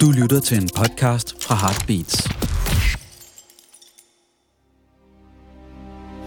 Du 0.00 0.10
lytter 0.10 0.40
til 0.40 0.56
en 0.62 0.68
podcast 0.76 1.44
fra 1.44 1.54
Heartbeats. 1.54 2.28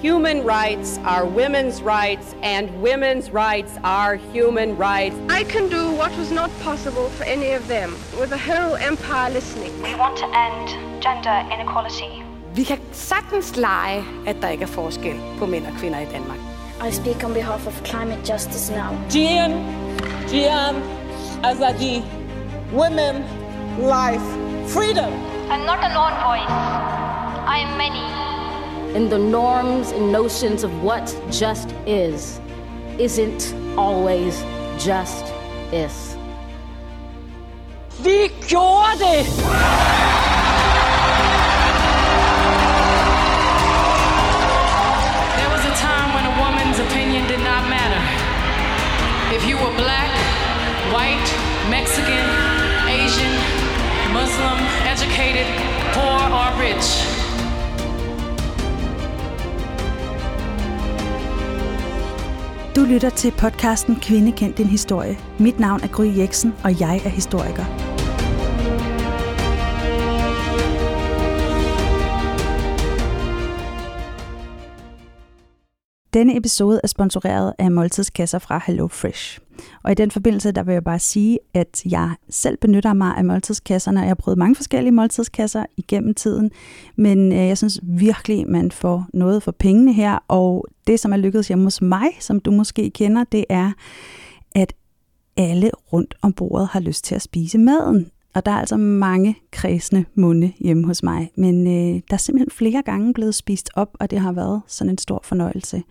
Human 0.07 0.39
rights 0.55 0.99
are 1.13 1.25
women's 1.25 1.81
rights, 1.95 2.27
and 2.43 2.69
women's 2.87 3.27
rights 3.33 3.71
are 3.83 4.15
human 4.33 4.69
rights. 4.77 5.15
I 5.39 5.43
can 5.53 5.69
do 5.69 5.83
what 6.01 6.11
was 6.17 6.31
not 6.31 6.49
possible 6.63 7.07
for 7.17 7.23
any 7.23 7.51
of 7.59 7.63
them, 7.67 7.89
with 8.19 8.31
a 8.39 8.41
whole 8.49 8.75
empire 8.91 9.29
listening. 9.33 9.71
We 9.83 9.93
want 10.03 10.15
to 10.23 10.27
end 10.45 10.67
gender 11.05 11.37
inequality. 11.55 12.11
Vi 12.55 12.63
kan 12.63 12.79
sagtens 12.91 13.55
lege, 13.57 14.03
at 14.27 14.35
der 14.41 14.49
ikke 14.49 14.63
er 14.63 14.67
forskel 14.67 15.15
på 15.39 15.45
mænd 15.45 15.65
og 15.65 15.73
kvinder 15.79 15.99
i 15.99 16.05
Danmark. 16.05 16.37
I 16.89 16.91
speak 16.91 17.23
on 17.23 17.33
behalf 17.33 17.67
of 17.67 17.85
climate 17.85 18.33
justice 18.33 18.73
now. 18.73 18.91
Gian, 19.11 19.51
Gian, 20.29 20.75
Azadi, 21.43 22.03
women, 22.73 23.15
life, 23.77 24.21
freedom. 24.69 25.13
I'm 25.51 25.65
not 25.65 25.79
a 25.79 25.93
lone 25.93 26.17
voice. 26.23 26.49
I 26.49 27.59
am 27.59 27.77
many. 27.77 27.99
And 28.95 29.09
the 29.11 29.17
norms 29.17 29.91
and 29.91 30.11
notions 30.11 30.63
of 30.63 30.83
what 30.83 31.05
just 31.29 31.71
is 31.85 32.41
isn't 32.97 33.53
always 33.77 34.43
just 34.77 35.25
is. 35.71 36.15
Vi 38.01 38.29
gjorde 38.47 38.99
det! 38.99 39.25
There 45.37 45.49
was 45.49 45.65
a 45.65 45.75
time 45.75 46.13
when 46.13 46.25
a 46.25 46.33
woman's 46.39 46.79
opinion 46.79 47.27
did 47.27 47.39
not 47.39 47.69
matter. 47.69 48.01
If 49.35 49.45
you 49.45 49.55
were 49.57 49.73
black, 49.75 50.09
white, 50.93 51.27
Mexican, 51.69 52.25
Asian, 52.27 52.36
Muslim, 54.37 54.59
educated, 54.93 55.47
poor, 55.93 56.19
or 56.39 56.49
rich. 56.61 56.87
Du 62.75 62.81
lytter 62.81 63.09
til 63.09 63.31
podcasten 63.31 63.95
Kvinde 63.95 64.31
kendt 64.31 64.57
din 64.57 64.65
historie. 64.65 65.17
Mit 65.39 65.59
navn 65.59 65.83
er 65.83 65.87
Gry 65.87 66.17
Jeksen, 66.17 66.55
og 66.63 66.79
jeg 66.79 67.01
er 67.05 67.09
historiker. 67.09 67.65
Denne 76.13 76.37
episode 76.37 76.79
er 76.83 76.87
sponsoreret 76.87 77.53
af 77.59 77.71
måltidskasser 77.71 78.39
fra 78.39 78.61
Hello 78.65 78.87
Fresh. 78.87 79.39
Og 79.83 79.91
i 79.91 79.95
den 79.95 80.11
forbindelse, 80.11 80.51
der 80.51 80.63
vil 80.63 80.73
jeg 80.73 80.83
bare 80.83 80.99
sige, 80.99 81.39
at 81.53 81.81
jeg 81.85 82.15
selv 82.29 82.57
benytter 82.57 82.93
mig 82.93 83.17
af 83.17 83.25
måltidskasserne, 83.25 83.99
og 83.99 84.03
jeg 84.03 84.09
har 84.09 84.15
prøvet 84.15 84.37
mange 84.37 84.55
forskellige 84.55 84.91
måltidskasser 84.93 85.65
igennem 85.77 86.13
tiden, 86.13 86.51
men 86.95 87.31
øh, 87.31 87.37
jeg 87.37 87.57
synes 87.57 87.79
virkelig, 87.83 88.49
man 88.49 88.71
får 88.71 89.05
noget 89.13 89.43
for 89.43 89.51
pengene 89.51 89.93
her, 89.93 90.17
og 90.27 90.65
det, 90.87 90.99
som 90.99 91.13
er 91.13 91.17
lykkedes 91.17 91.47
hjemme 91.47 91.63
hos 91.63 91.81
mig, 91.81 92.07
som 92.19 92.39
du 92.39 92.51
måske 92.51 92.89
kender, 92.89 93.23
det 93.23 93.45
er, 93.49 93.71
at 94.55 94.73
alle 95.37 95.71
rundt 95.93 96.15
om 96.21 96.33
bordet 96.33 96.67
har 96.67 96.79
lyst 96.79 97.03
til 97.03 97.15
at 97.15 97.21
spise 97.21 97.57
maden. 97.57 98.11
Og 98.35 98.45
der 98.45 98.51
er 98.51 98.55
altså 98.55 98.77
mange 98.77 99.35
kredsende 99.51 100.05
munde 100.15 100.53
hjemme 100.59 100.85
hos 100.85 101.03
mig, 101.03 101.31
men 101.35 101.67
øh, 101.67 102.01
der 102.09 102.13
er 102.13 102.17
simpelthen 102.17 102.51
flere 102.51 102.81
gange 102.81 103.13
blevet 103.13 103.35
spist 103.35 103.69
op, 103.75 103.89
og 103.99 104.11
det 104.11 104.19
har 104.19 104.31
været 104.31 104.61
sådan 104.67 104.91
en 104.91 104.97
stor 104.97 105.21
fornøjelse. 105.23 105.83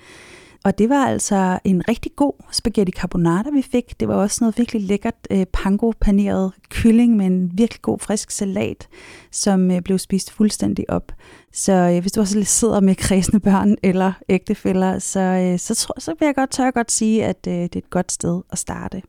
Og 0.67 0.79
det 0.79 0.89
var 0.89 1.07
altså 1.07 1.59
en 1.65 1.89
rigtig 1.89 2.13
god 2.17 2.33
spaghetti 2.53 2.93
carbonara, 2.93 3.51
vi 3.51 3.63
fik. 3.63 4.01
Det 4.01 4.09
var 4.09 4.15
også 4.15 4.39
noget 4.41 4.59
virkelig 4.59 4.83
lækkert 4.83 5.15
øh, 5.31 5.47
pango-paneret 5.53 6.53
kylling 6.69 7.17
med 7.17 7.27
en 7.27 7.51
virkelig 7.55 7.83
god 7.83 7.99
frisk 7.99 8.31
salat, 8.31 8.89
som 9.31 9.71
øh, 9.71 9.83
blev 9.83 9.99
spist 9.99 10.33
fuldstændig 10.33 10.91
op. 10.91 11.13
Så 11.53 11.73
øh, 11.73 12.01
hvis 12.01 12.13
du 12.13 12.21
også 12.21 12.45
sidder 12.45 12.81
med 12.81 12.95
kredsende 12.95 13.41
børn 13.41 13.77
eller 13.83 14.13
ægtefæller, 14.29 14.99
så, 14.99 15.21
øh, 15.21 15.59
så, 15.59 15.75
tror, 15.75 16.01
så 16.01 16.15
vil 16.19 16.27
jeg 16.27 16.35
godt 16.35 16.51
tør 16.51 16.71
godt 16.71 16.93
sige, 16.93 17.25
at 17.25 17.47
øh, 17.49 17.55
det 17.55 17.77
er 17.77 17.79
et 17.79 17.91
godt 17.91 18.13
sted 18.13 18.43
at 18.53 18.59
starte. 18.59 19.03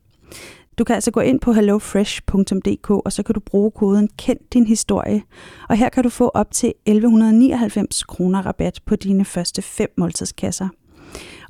Du 0.78 0.84
kan 0.84 0.94
altså 0.94 1.10
gå 1.10 1.20
ind 1.20 1.40
på 1.40 1.52
hellofresh.dk, 1.52 2.90
og 2.90 3.12
så 3.12 3.22
kan 3.22 3.34
du 3.34 3.40
bruge 3.40 3.70
koden 3.70 4.08
Kend 4.18 4.40
din 4.52 4.66
historie. 4.66 5.22
Og 5.68 5.76
her 5.76 5.88
kan 5.88 6.02
du 6.02 6.08
få 6.08 6.28
op 6.28 6.50
til 6.50 6.74
1199 6.86 8.02
kroner 8.02 8.46
rabat 8.46 8.80
på 8.86 8.96
dine 8.96 9.24
første 9.24 9.62
fem 9.62 9.88
måltidskasser. 9.96 10.68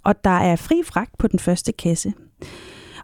Og 0.08 0.24
der 0.24 0.30
er 0.30 0.56
fri 0.56 0.82
fragt 0.84 1.18
på 1.18 1.26
den 1.26 1.38
første 1.38 1.72
kasse. 1.72 2.12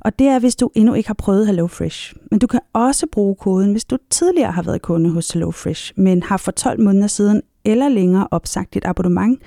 Og 0.01 0.19
det 0.19 0.27
er, 0.27 0.39
hvis 0.39 0.57
du 0.57 0.71
endnu 0.75 0.95
ikke 0.95 1.07
har 1.07 1.15
prøvet 1.15 1.47
HelloFresh. 1.47 2.15
Men 2.31 2.39
du 2.39 2.47
kan 2.47 2.61
også 2.73 3.07
bruge 3.13 3.35
koden, 3.35 3.73
hvis 3.73 3.85
du 3.85 3.97
tidligere 4.11 4.53
har 4.53 4.63
været 4.63 4.83
kunde 4.83 5.11
hos 5.11 5.31
HelloFresh, 5.31 5.93
men 5.97 6.23
har 6.23 6.37
for 6.37 6.53
12 6.53 6.81
måneder 6.81 7.07
siden 7.07 7.43
eller 7.65 7.89
længere 7.89 8.29
opsagt 8.31 8.75
dit 8.75 8.85
abonnement, 8.85 9.43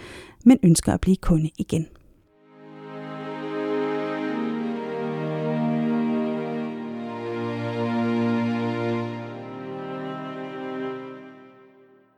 men 0.45 0.59
ønsker 0.63 0.93
at 0.93 1.01
blive 1.01 1.15
kunde 1.15 1.49
igen. 1.57 1.87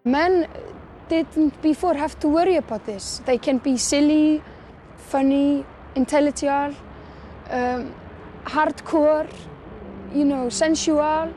Men 0.06 0.46
didn't 1.10 1.62
before 1.62 1.96
have 1.96 2.16
to 2.20 2.28
worry 2.28 2.58
about 2.58 2.82
this. 2.88 3.22
They 3.26 3.38
can 3.38 3.60
be 3.60 3.78
silly, 3.78 4.42
funny, 5.10 5.66
intellectual, 5.96 6.76
um, 7.50 7.94
hardcore, 8.46 9.28
you 10.14 10.24
know, 10.24 10.50
sensual, 10.50 11.34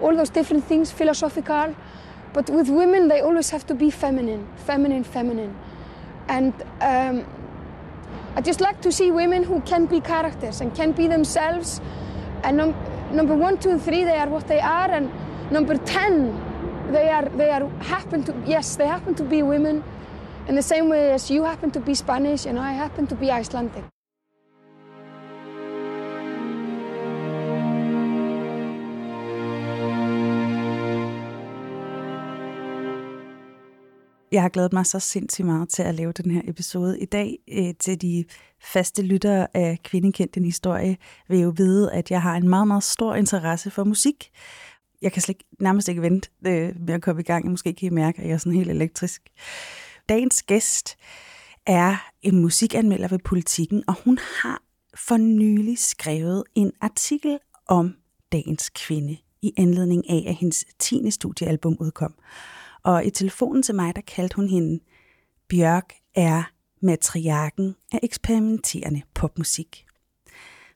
all 0.00 0.16
those 0.16 0.30
different 0.30 0.64
things, 0.64 0.90
philosophical. 0.90 1.76
But 2.32 2.48
with 2.48 2.68
women, 2.68 3.08
they 3.08 3.20
always 3.20 3.50
have 3.50 3.66
to 3.66 3.74
be 3.74 3.90
feminine, 3.90 4.46
feminine, 4.56 5.04
feminine. 5.04 5.54
And 6.28 6.54
um, 6.80 7.26
I 8.36 8.40
just 8.40 8.60
like 8.60 8.80
to 8.82 8.92
see 8.92 9.10
women 9.10 9.42
who 9.42 9.60
can 9.62 9.86
be 9.86 10.00
characters 10.00 10.60
and 10.60 10.74
can 10.74 10.92
be 10.92 11.06
themselves. 11.06 11.80
And 12.42 12.56
num- 12.56 12.76
number 13.12 13.34
one, 13.34 13.58
two, 13.58 13.70
and 13.70 13.82
three, 13.82 14.04
they 14.04 14.16
are 14.16 14.28
what 14.28 14.48
they 14.48 14.60
are. 14.60 14.90
And 14.90 15.10
number 15.50 15.76
ten, 15.76 16.32
they 16.92 17.10
are 17.10 17.28
they 17.36 17.50
are 17.50 17.68
happen 17.80 18.24
to 18.24 18.34
yes, 18.46 18.76
they 18.76 18.86
happen 18.86 19.14
to 19.16 19.24
be 19.24 19.42
women 19.42 19.84
in 20.48 20.54
the 20.54 20.62
same 20.62 20.88
way 20.88 21.10
as 21.12 21.28
you 21.28 21.44
happen 21.44 21.70
to 21.70 21.80
be 21.80 21.94
Spanish 21.94 22.46
and 22.46 22.58
I 22.58 22.72
happen 22.72 23.06
to 23.06 23.16
be 23.16 23.40
Icelandic. 23.40 23.84
Jeg 34.32 34.42
har 34.42 34.48
glædet 34.48 34.72
mig 34.72 34.86
så 34.86 34.98
sindssygt 34.98 35.46
meget 35.46 35.68
til 35.68 35.82
at 35.82 35.94
lave 35.94 36.12
den 36.12 36.30
her 36.30 36.42
episode 36.44 37.00
i 37.00 37.04
dag. 37.04 37.38
Øh, 37.48 37.74
til 37.80 38.02
de 38.02 38.24
faste 38.62 39.02
lyttere 39.02 39.46
af 39.54 39.78
Kvindekendt 39.84 40.36
en 40.36 40.44
historie 40.44 40.96
vil 41.28 41.40
jo 41.40 41.52
vide, 41.56 41.92
at 41.92 42.10
jeg 42.10 42.22
har 42.22 42.36
en 42.36 42.48
meget, 42.48 42.68
meget 42.68 42.84
stor 42.84 43.14
interesse 43.14 43.70
for 43.70 43.84
musik. 43.84 44.30
Jeg 45.02 45.12
kan 45.12 45.22
slet 45.22 45.42
nærmest 45.60 45.88
ikke 45.88 46.02
vente 46.02 46.30
øh, 46.46 46.74
med 46.80 46.94
at 46.94 47.02
komme 47.02 47.20
i 47.20 47.24
gang. 47.24 47.50
Måske 47.50 47.72
kan 47.72 47.86
I 47.86 47.90
mærke, 47.90 48.18
at 48.18 48.28
jeg 48.28 48.34
er 48.34 48.38
sådan 48.38 48.52
helt 48.52 48.70
elektrisk. 48.70 49.22
Dagens 50.08 50.42
gæst 50.42 50.96
er 51.66 51.96
en 52.22 52.40
musikanmelder 52.40 53.08
ved 53.08 53.18
Politiken, 53.18 53.84
og 53.86 53.94
hun 54.04 54.18
har 54.42 54.62
for 54.94 55.16
nylig 55.16 55.78
skrevet 55.78 56.44
en 56.54 56.72
artikel 56.80 57.38
om 57.66 57.96
dagens 58.32 58.70
kvinde 58.74 59.16
i 59.42 59.52
anledning 59.56 60.10
af, 60.10 60.24
at 60.26 60.34
hendes 60.34 60.64
10. 60.78 61.10
studiealbum 61.10 61.76
udkom. 61.80 62.14
Og 62.82 63.04
i 63.04 63.10
telefonen 63.10 63.62
til 63.62 63.74
mig, 63.74 63.96
der 63.96 64.02
kaldte 64.02 64.36
hun 64.36 64.48
hende, 64.48 64.80
Bjørk 65.48 65.92
er 66.14 66.42
matriarken 66.82 67.76
af 67.92 68.00
eksperimenterende 68.02 69.02
popmusik. 69.14 69.86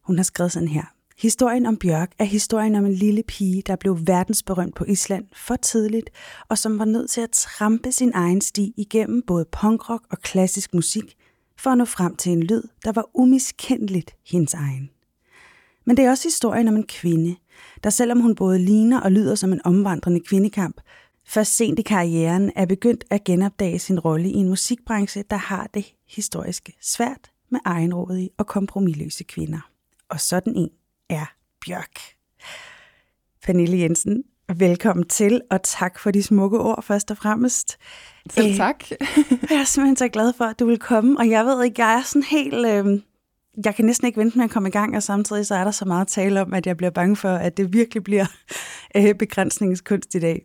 Hun 0.02 0.16
har 0.16 0.24
skrevet 0.24 0.52
sådan 0.52 0.68
her. 0.68 0.84
Historien 1.22 1.66
om 1.66 1.76
Bjørk 1.76 2.12
er 2.18 2.24
historien 2.24 2.74
om 2.74 2.86
en 2.86 2.94
lille 2.94 3.22
pige, 3.22 3.62
der 3.66 3.76
blev 3.76 3.98
verdensberømt 4.06 4.74
på 4.74 4.84
Island 4.84 5.24
for 5.32 5.56
tidligt, 5.56 6.10
og 6.48 6.58
som 6.58 6.78
var 6.78 6.84
nødt 6.84 7.10
til 7.10 7.20
at 7.20 7.30
trampe 7.30 7.92
sin 7.92 8.12
egen 8.14 8.40
sti 8.40 8.74
igennem 8.76 9.22
både 9.26 9.44
punkrock 9.52 10.02
og 10.10 10.18
klassisk 10.18 10.74
musik, 10.74 11.16
for 11.58 11.70
at 11.70 11.78
nå 11.78 11.84
frem 11.84 12.16
til 12.16 12.32
en 12.32 12.42
lyd, 12.42 12.62
der 12.84 12.92
var 12.92 13.10
umiskendeligt 13.14 14.14
hendes 14.26 14.54
egen. 14.54 14.90
Men 15.84 15.96
det 15.96 16.04
er 16.04 16.10
også 16.10 16.28
historien 16.28 16.68
om 16.68 16.76
en 16.76 16.86
kvinde, 16.86 17.36
der 17.84 17.90
selvom 17.90 18.20
hun 18.20 18.34
både 18.34 18.58
ligner 18.58 19.00
og 19.00 19.12
lyder 19.12 19.34
som 19.34 19.52
en 19.52 19.60
omvandrende 19.64 20.20
kvindekamp, 20.20 20.80
først 21.26 21.56
sent 21.56 21.78
i 21.78 21.82
karrieren 21.82 22.52
er 22.56 22.66
begyndt 22.66 23.04
at 23.10 23.24
genopdage 23.24 23.78
sin 23.78 24.00
rolle 24.00 24.28
i 24.30 24.34
en 24.34 24.48
musikbranche, 24.48 25.24
der 25.30 25.36
har 25.36 25.70
det 25.74 25.94
historiske 26.08 26.72
svært 26.80 27.30
med 27.50 27.60
egenrådige 27.64 28.30
og 28.38 28.46
kompromilløse 28.46 29.24
kvinder. 29.24 29.70
Og 30.08 30.20
sådan 30.20 30.56
en 30.56 30.68
er 31.10 31.34
Bjørk. 31.66 32.00
Pernille 33.42 33.78
Jensen, 33.78 34.22
velkommen 34.56 35.08
til, 35.08 35.40
og 35.50 35.62
tak 35.62 35.98
for 35.98 36.10
de 36.10 36.22
smukke 36.22 36.58
ord 36.58 36.82
først 36.82 37.10
og 37.10 37.16
fremmest. 37.16 37.78
Selv 38.30 38.56
tak. 38.56 38.90
jeg 39.50 39.60
er 39.60 39.64
simpelthen 39.64 39.96
så 39.96 40.08
glad 40.08 40.32
for, 40.32 40.44
at 40.44 40.58
du 40.60 40.66
vil 40.66 40.78
komme, 40.78 41.18
og 41.18 41.30
jeg 41.30 41.44
ved 41.44 41.64
ikke, 41.64 41.84
jeg 41.84 41.94
er 41.98 42.02
sådan 42.02 42.22
helt... 42.22 42.66
Øh, 42.66 43.00
jeg 43.64 43.74
kan 43.74 43.84
næsten 43.84 44.06
ikke 44.06 44.20
vente 44.20 44.38
med 44.38 44.44
at 44.44 44.50
komme 44.50 44.68
i 44.68 44.72
gang, 44.72 44.96
og 44.96 45.02
samtidig 45.02 45.46
så 45.46 45.54
er 45.54 45.64
der 45.64 45.70
så 45.70 45.84
meget 45.84 46.08
tale 46.08 46.40
om, 46.40 46.54
at 46.54 46.66
jeg 46.66 46.76
bliver 46.76 46.90
bange 46.90 47.16
for, 47.16 47.28
at 47.28 47.56
det 47.56 47.72
virkelig 47.72 48.04
bliver 48.04 48.26
øh, 48.96 49.14
begrænsningskunst 49.14 50.14
i 50.14 50.20
dag. 50.20 50.42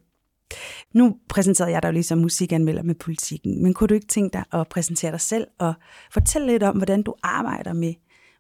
Nu 0.94 1.16
præsenterede 1.30 1.72
jeg 1.72 1.84
dig 1.84 1.88
jo 1.88 1.94
lige 1.94 2.04
som 2.04 2.18
musikanmelder 2.18 2.84
med 2.84 2.96
politikken, 2.96 3.64
men 3.64 3.74
kunne 3.74 3.88
du 3.88 3.94
ikke 3.94 4.08
tænke 4.08 4.34
dig 4.34 4.44
at 4.54 4.68
præsentere 4.68 5.12
dig 5.12 5.22
selv 5.22 5.48
og 5.60 5.74
fortælle 6.12 6.48
lidt 6.48 6.64
om, 6.64 6.78
hvordan 6.78 7.02
du 7.02 7.14
arbejder 7.24 7.74
med 7.74 7.94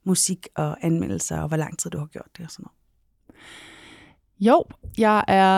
musik 0.08 0.48
og 0.56 0.86
anmeldelser, 0.86 1.40
og 1.40 1.48
hvor 1.48 1.58
lang 1.58 1.80
tid 1.80 1.90
du 1.90 1.98
har 1.98 2.06
gjort 2.06 2.30
det 2.38 2.46
og 2.46 2.52
sådan 2.52 2.64
noget? 2.64 2.78
Jo, 4.40 4.64
jeg 4.98 5.24
er 5.28 5.58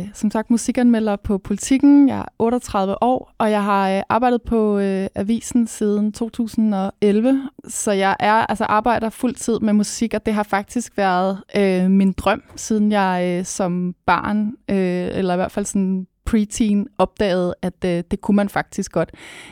øh, 0.00 0.08
som 0.14 0.30
sagt 0.30 0.50
musikanmelder 0.50 1.16
på 1.16 1.38
Politiken. 1.38 2.08
Jeg 2.08 2.18
er 2.18 2.24
38 2.38 3.02
år, 3.02 3.32
og 3.38 3.50
jeg 3.50 3.64
har 3.64 3.90
øh, 3.90 4.02
arbejdet 4.08 4.42
på 4.42 4.78
øh, 4.78 5.06
avisen 5.14 5.66
siden 5.66 6.12
2011. 6.12 7.48
Så 7.68 7.92
jeg 7.92 8.16
er 8.20 8.32
altså 8.32 8.64
arbejder 8.64 9.10
fuldtid 9.10 9.60
med 9.60 9.72
musik, 9.72 10.14
og 10.14 10.26
det 10.26 10.34
har 10.34 10.42
faktisk 10.42 10.96
været 10.96 11.42
øh, 11.56 11.90
min 11.90 12.12
drøm, 12.12 12.42
siden 12.56 12.92
jeg 12.92 13.38
øh, 13.38 13.44
som 13.44 13.94
barn, 14.06 14.46
øh, 14.70 15.18
eller 15.18 15.34
i 15.34 15.36
hvert 15.36 15.52
fald 15.52 15.64
sådan 15.64 16.06
preteen 16.26 16.86
opdagede, 16.98 17.54
at 17.62 17.84
øh, 17.84 18.04
det 18.10 18.20
kunne 18.20 18.36
man 18.36 18.48
faktisk 18.48 18.92
godt. 18.92 19.10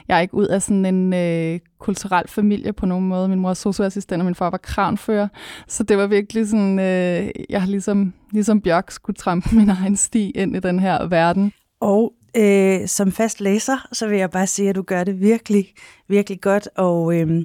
Jeg 0.08 0.16
er 0.16 0.20
ikke 0.20 0.34
ud 0.34 0.46
af 0.46 0.62
sådan 0.62 0.86
en 0.86 1.14
øh, 1.14 1.60
kulturel 1.78 2.28
familie 2.28 2.72
på 2.72 2.86
nogen 2.86 3.08
måde. 3.08 3.28
Min 3.28 3.38
mor 3.38 3.50
er 3.50 3.54
socioassistent, 3.54 4.20
og 4.20 4.24
min 4.24 4.34
far 4.34 4.50
var 4.50 4.58
kranfører. 4.58 5.28
Så 5.68 5.82
det 5.82 5.98
var 5.98 6.06
virkelig 6.06 6.48
sådan, 6.48 6.78
øh, 6.78 7.30
jeg 7.50 7.60
har 7.60 7.68
ligesom, 7.68 8.12
ligesom 8.32 8.60
Bjørk 8.60 8.90
skulle 8.90 9.16
trampe 9.16 9.54
min 9.56 9.68
egen 9.68 9.96
sti 9.96 10.30
ind 10.30 10.56
i 10.56 10.60
den 10.60 10.78
her 10.78 11.06
verden. 11.06 11.52
Og 11.80 12.12
øh, 12.36 12.88
som 12.88 13.12
fast 13.12 13.40
læser, 13.40 13.88
så 13.92 14.08
vil 14.08 14.18
jeg 14.18 14.30
bare 14.30 14.46
sige, 14.46 14.68
at 14.68 14.76
du 14.76 14.82
gør 14.82 15.04
det 15.04 15.20
virkelig, 15.20 15.72
virkelig 16.08 16.40
godt. 16.40 16.68
Og 16.76 17.20
øh, 17.20 17.42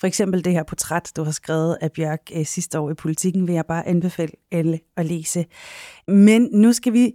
for 0.00 0.06
eksempel 0.06 0.44
det 0.44 0.52
her 0.52 0.62
portræt, 0.62 1.12
du 1.16 1.24
har 1.24 1.32
skrevet 1.32 1.76
af 1.80 1.92
Bjørk 1.92 2.20
øh, 2.34 2.46
sidste 2.46 2.78
år 2.78 2.90
i 2.90 2.94
Politikken, 2.94 3.46
vil 3.46 3.54
jeg 3.54 3.66
bare 3.66 3.88
anbefale 3.88 4.32
alle 4.52 4.80
at 4.96 5.06
læse. 5.06 5.44
Men 6.08 6.48
nu 6.52 6.72
skal 6.72 6.92
vi 6.92 7.12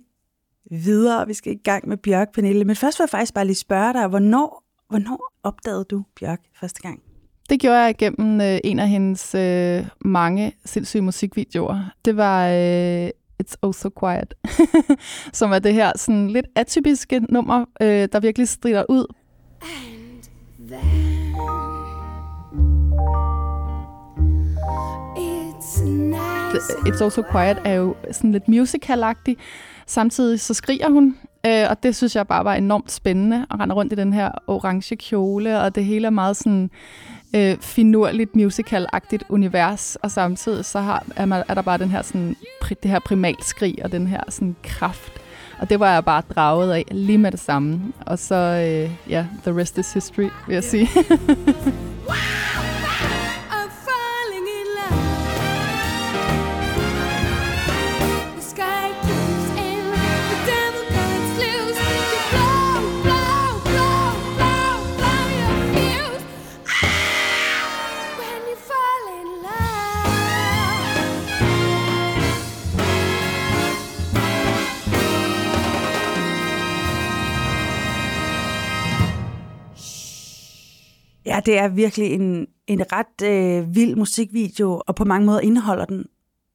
videre. 0.71 1.27
Vi 1.27 1.33
skal 1.33 1.53
i 1.53 1.59
gang 1.63 1.87
med 1.89 1.97
Bjørk, 1.97 2.33
Pernille. 2.33 2.65
Men 2.65 2.75
først 2.75 2.99
vil 2.99 3.03
jeg 3.03 3.09
faktisk 3.09 3.33
bare 3.33 3.45
lige 3.45 3.55
spørge 3.55 3.93
dig, 3.93 4.07
hvornår, 4.07 4.63
hvornår 4.89 5.33
opdagede 5.43 5.83
du 5.83 6.03
Bjørk 6.19 6.39
første 6.59 6.81
gang? 6.81 6.99
Det 7.49 7.59
gjorde 7.59 7.79
jeg 7.79 7.95
gennem 7.97 8.41
øh, 8.41 8.59
en 8.63 8.79
af 8.79 8.89
hendes 8.89 9.35
øh, 9.35 9.85
mange 10.05 10.53
sindssyge 10.65 11.01
musikvideoer. 11.01 11.79
Det 12.05 12.17
var 12.17 12.47
øh, 12.47 13.09
It's 13.43 13.55
Oh 13.61 13.73
So 13.73 13.89
Quiet, 13.99 14.33
som 15.39 15.51
er 15.51 15.59
det 15.59 15.73
her 15.73 15.91
sådan 15.95 16.27
lidt 16.27 16.45
atypiske 16.55 17.19
nummer, 17.19 17.65
øh, 17.81 18.07
der 18.11 18.19
virkelig 18.19 18.47
strider 18.47 18.83
ud. 18.89 19.05
And 19.61 20.69
then 20.69 21.35
it's, 25.17 25.83
nice 25.83 26.73
It's 26.85 27.01
Also 27.01 27.23
Quiet 27.31 27.57
er 27.65 27.73
jo 27.73 27.95
sådan 28.11 28.31
lidt 28.31 28.47
musical-agtig, 28.47 29.37
Samtidig 29.93 30.39
så 30.39 30.53
skriger 30.53 30.89
hun, 30.89 31.17
øh, 31.45 31.65
og 31.69 31.83
det 31.83 31.95
synes 31.95 32.15
jeg 32.15 32.27
bare 32.27 32.45
var 32.45 32.53
enormt 32.53 32.91
spændende, 32.91 33.45
at 33.51 33.59
rende 33.59 33.75
rundt 33.75 33.93
i 33.93 33.95
den 33.95 34.13
her 34.13 34.31
orange 34.47 34.95
kjole, 34.95 35.61
og 35.61 35.75
det 35.75 35.85
hele 35.85 36.05
er 36.05 36.11
meget 36.11 36.37
sådan 36.37 36.69
øh, 37.35 37.57
finurligt 37.57 38.35
musical-agtigt 38.35 39.23
univers, 39.29 39.95
og 39.95 40.11
samtidig 40.11 40.65
så 40.65 40.79
har, 40.79 41.05
er, 41.15 41.25
man, 41.25 41.43
er 41.47 41.53
der 41.53 41.61
bare 41.61 41.77
den 41.77 41.89
her 41.89 42.01
sådan, 42.01 42.35
det 42.69 42.91
her 42.91 42.99
primalskrig 42.99 43.75
og 43.83 43.91
den 43.91 44.07
her 44.07 44.21
sådan 44.29 44.55
kraft. 44.63 45.11
Og 45.59 45.69
det 45.69 45.79
var 45.79 45.93
jeg 45.93 46.05
bare 46.05 46.23
draget 46.35 46.73
af 46.73 46.85
lige 46.91 47.17
med 47.17 47.31
det 47.31 47.39
samme. 47.39 47.81
Og 48.05 48.19
så, 48.19 48.35
øh, 48.35 48.91
ja, 49.09 49.25
the 49.43 49.61
rest 49.61 49.77
is 49.77 49.93
history, 49.93 50.29
vil 50.47 50.53
jeg 50.53 50.63
sige. 50.63 50.89
Ja, 81.25 81.39
det 81.45 81.57
er 81.57 81.67
virkelig 81.67 82.11
en, 82.11 82.47
en 82.67 82.83
ret 82.91 83.27
øh, 83.27 83.75
vild 83.75 83.95
musikvideo, 83.95 84.81
og 84.87 84.95
på 84.95 85.05
mange 85.05 85.25
måder 85.25 85.39
indeholder 85.39 85.85
den, 85.85 86.05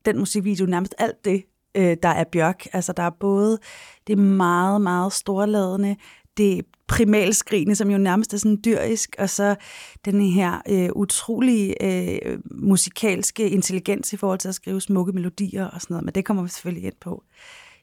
den 0.05 0.19
musikvideo 0.19 0.67
nærmest 0.67 0.95
alt 0.99 1.25
det, 1.25 1.45
øh, 1.75 1.97
der 2.03 2.09
er 2.09 2.25
Bjørk. 2.25 2.67
Altså, 2.73 2.93
der 2.93 3.03
er 3.03 3.11
både 3.11 3.59
det 4.07 4.19
meget, 4.19 4.81
meget 4.81 5.13
storladende, 5.13 5.97
det 6.37 6.65
primalskrigende, 6.89 7.75
som 7.75 7.91
jo 7.91 7.99
nærmest 7.99 8.35
er 8.35 8.39
sådan 8.39 8.61
dyrisk, 8.65 9.17
og 9.19 9.31
så 9.31 9.57
den 10.05 10.21
her 10.21 10.61
øh, 10.69 10.89
utrolige 10.95 11.83
øh, 11.83 12.39
musikalske 12.51 13.51
intelligens 13.51 14.13
i 14.13 14.17
forhold 14.17 14.39
til 14.39 14.49
at 14.49 14.55
skrive 14.55 14.81
smukke 14.81 15.13
melodier 15.13 15.67
og 15.67 15.81
sådan 15.81 15.95
noget, 15.95 16.05
men 16.05 16.15
det 16.15 16.25
kommer 16.25 16.43
vi 16.43 16.49
selvfølgelig 16.49 16.85
ind 16.85 16.95
på. 17.01 17.25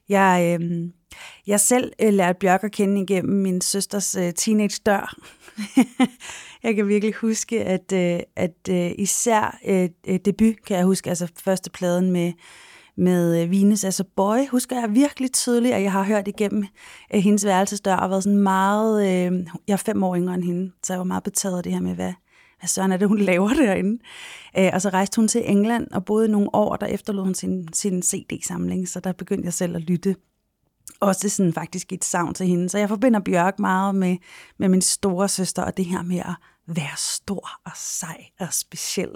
Jeg, 0.08 0.58
øh, 0.60 0.90
jeg 1.46 1.60
selv 1.60 1.92
øh, 2.02 2.12
lærte 2.12 2.38
Bjørk 2.38 2.64
at 2.64 2.72
kende 2.72 3.02
igennem 3.02 3.42
min 3.42 3.60
søsters 3.60 4.16
øh, 4.16 4.32
teenage 4.32 4.80
dør. 4.86 5.14
jeg 6.64 6.74
kan 6.74 6.88
virkelig 6.88 7.14
huske, 7.14 7.64
at, 7.64 7.92
øh, 7.92 8.20
at 8.36 8.68
øh, 8.70 8.90
især 8.98 9.58
øh, 9.66 9.88
øh, 10.08 10.18
debut, 10.24 10.54
kan 10.66 10.76
jeg 10.76 10.84
huske, 10.84 11.08
altså 11.08 11.28
første 11.44 11.70
pladen 11.70 12.10
med, 12.10 12.32
med 12.96 13.42
øh, 13.42 13.50
Vines, 13.50 13.84
altså 13.84 14.04
Boy, 14.16 14.48
husker 14.50 14.80
jeg 14.80 14.94
virkelig 14.94 15.32
tydeligt, 15.32 15.74
at 15.74 15.82
jeg 15.82 15.92
har 15.92 16.02
hørt 16.02 16.28
igennem 16.28 16.66
øh, 17.14 17.20
hendes 17.20 17.44
værelsesdør, 17.44 17.96
og 17.96 18.10
været 18.10 18.22
sådan 18.22 18.38
meget, 18.38 19.02
øh, 19.02 19.46
jeg 19.68 19.72
er 19.72 19.76
fem 19.76 20.02
år 20.02 20.16
yngre 20.16 20.34
end 20.34 20.44
hende, 20.44 20.72
så 20.82 20.92
jeg 20.92 20.98
var 20.98 21.04
meget 21.04 21.24
betaget 21.24 21.56
af 21.56 21.62
det 21.62 21.72
her 21.72 21.80
med, 21.80 21.94
hvad, 21.94 22.12
hvad 22.58 22.68
søren 22.68 22.92
er 22.92 22.96
det, 22.96 23.08
hun 23.08 23.18
laver 23.30 23.48
derinde. 23.48 24.02
Øh, 24.58 24.70
og 24.72 24.82
så 24.82 24.88
rejste 24.88 25.16
hun 25.16 25.28
til 25.28 25.50
England 25.50 25.90
og 25.90 26.04
boede 26.04 26.28
nogle 26.28 26.54
år, 26.54 26.76
der 26.76 26.86
efterlod 26.86 27.24
hun 27.24 27.34
sin, 27.34 27.68
sin 27.72 28.02
CD-samling, 28.02 28.88
så 28.88 29.00
der 29.00 29.12
begyndte 29.12 29.44
jeg 29.44 29.52
selv 29.52 29.76
at 29.76 29.82
lytte 29.82 30.16
også 31.00 31.28
sådan 31.28 31.52
faktisk 31.52 31.92
et 31.92 32.04
savn 32.04 32.34
til 32.34 32.46
hende. 32.46 32.68
Så 32.68 32.78
jeg 32.78 32.88
forbinder 32.88 33.20
Bjørk 33.20 33.58
meget 33.58 33.94
med, 33.94 34.16
med 34.58 34.68
min 34.68 34.82
store 34.82 35.28
søster, 35.28 35.62
og 35.62 35.76
det 35.76 35.84
her 35.84 36.02
med 36.02 36.18
at 36.18 36.34
være 36.66 36.96
stor 36.96 37.48
og 37.64 37.72
sej 37.74 38.24
og 38.40 38.52
speciel. 38.52 39.10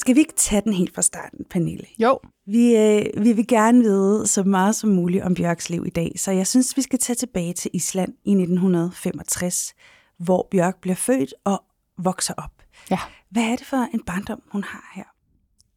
Skal 0.00 0.14
vi 0.14 0.20
ikke 0.20 0.34
tage 0.36 0.62
den 0.64 0.72
helt 0.72 0.94
fra 0.94 1.02
starten, 1.02 1.44
Pernille? 1.50 1.86
Jo. 1.98 2.18
Vi, 2.46 2.76
øh, 2.76 3.24
vi 3.24 3.32
vil 3.32 3.46
gerne 3.46 3.82
vide 3.82 4.26
så 4.26 4.42
meget 4.42 4.74
som 4.74 4.90
muligt 4.90 5.24
om 5.24 5.34
Bjørks 5.34 5.70
liv 5.70 5.86
i 5.86 5.90
dag, 5.90 6.12
så 6.16 6.30
jeg 6.30 6.46
synes, 6.46 6.76
vi 6.76 6.82
skal 6.82 6.98
tage 6.98 7.16
tilbage 7.16 7.52
til 7.52 7.70
Island 7.74 8.12
i 8.24 8.30
1965, 8.30 9.74
hvor 10.18 10.48
Bjørk 10.50 10.80
bliver 10.80 10.94
født 10.94 11.34
og 11.44 11.62
vokser 11.98 12.34
op. 12.36 12.50
Ja. 12.90 12.98
Hvad 13.30 13.42
er 13.42 13.56
det 13.56 13.66
for 13.66 13.88
en 13.94 14.00
barndom, 14.06 14.42
hun 14.52 14.64
har 14.64 14.92
her? 14.94 15.04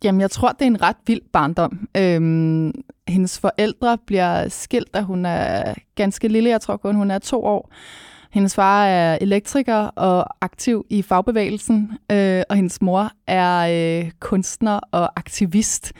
Jamen, 0.04 0.22
jeg 0.22 0.32
tror, 0.32 0.52
det 0.52 0.62
er 0.62 0.66
en 0.66 0.82
ret 0.82 0.98
vild 1.08 1.22
barndom. 1.34 1.88
Øhm, 1.98 2.74
hendes 3.08 3.40
forældre 3.40 3.98
bliver 3.98 4.48
skilt, 4.50 4.94
da 4.94 5.02
hun 5.02 5.26
er 5.26 5.74
ganske 5.96 6.28
lille. 6.28 6.50
Jeg 6.50 6.62
tror 6.62 6.78
kun, 6.78 6.96
hun 6.96 7.12
er 7.12 7.20
to 7.20 7.46
år. 7.46 7.72
Hendes 8.34 8.56
far 8.56 8.86
er 8.86 9.18
elektriker 9.22 9.76
og 9.76 10.28
aktiv 10.42 10.86
i 10.90 11.02
fagbevægelsen, 11.02 11.92
øh, 12.12 12.44
og 12.50 12.56
hendes 12.56 12.82
mor 12.82 13.12
er 13.28 13.60
øh, 14.04 14.12
kunstner 14.20 14.80
og 14.92 15.20
aktivist, 15.20 15.94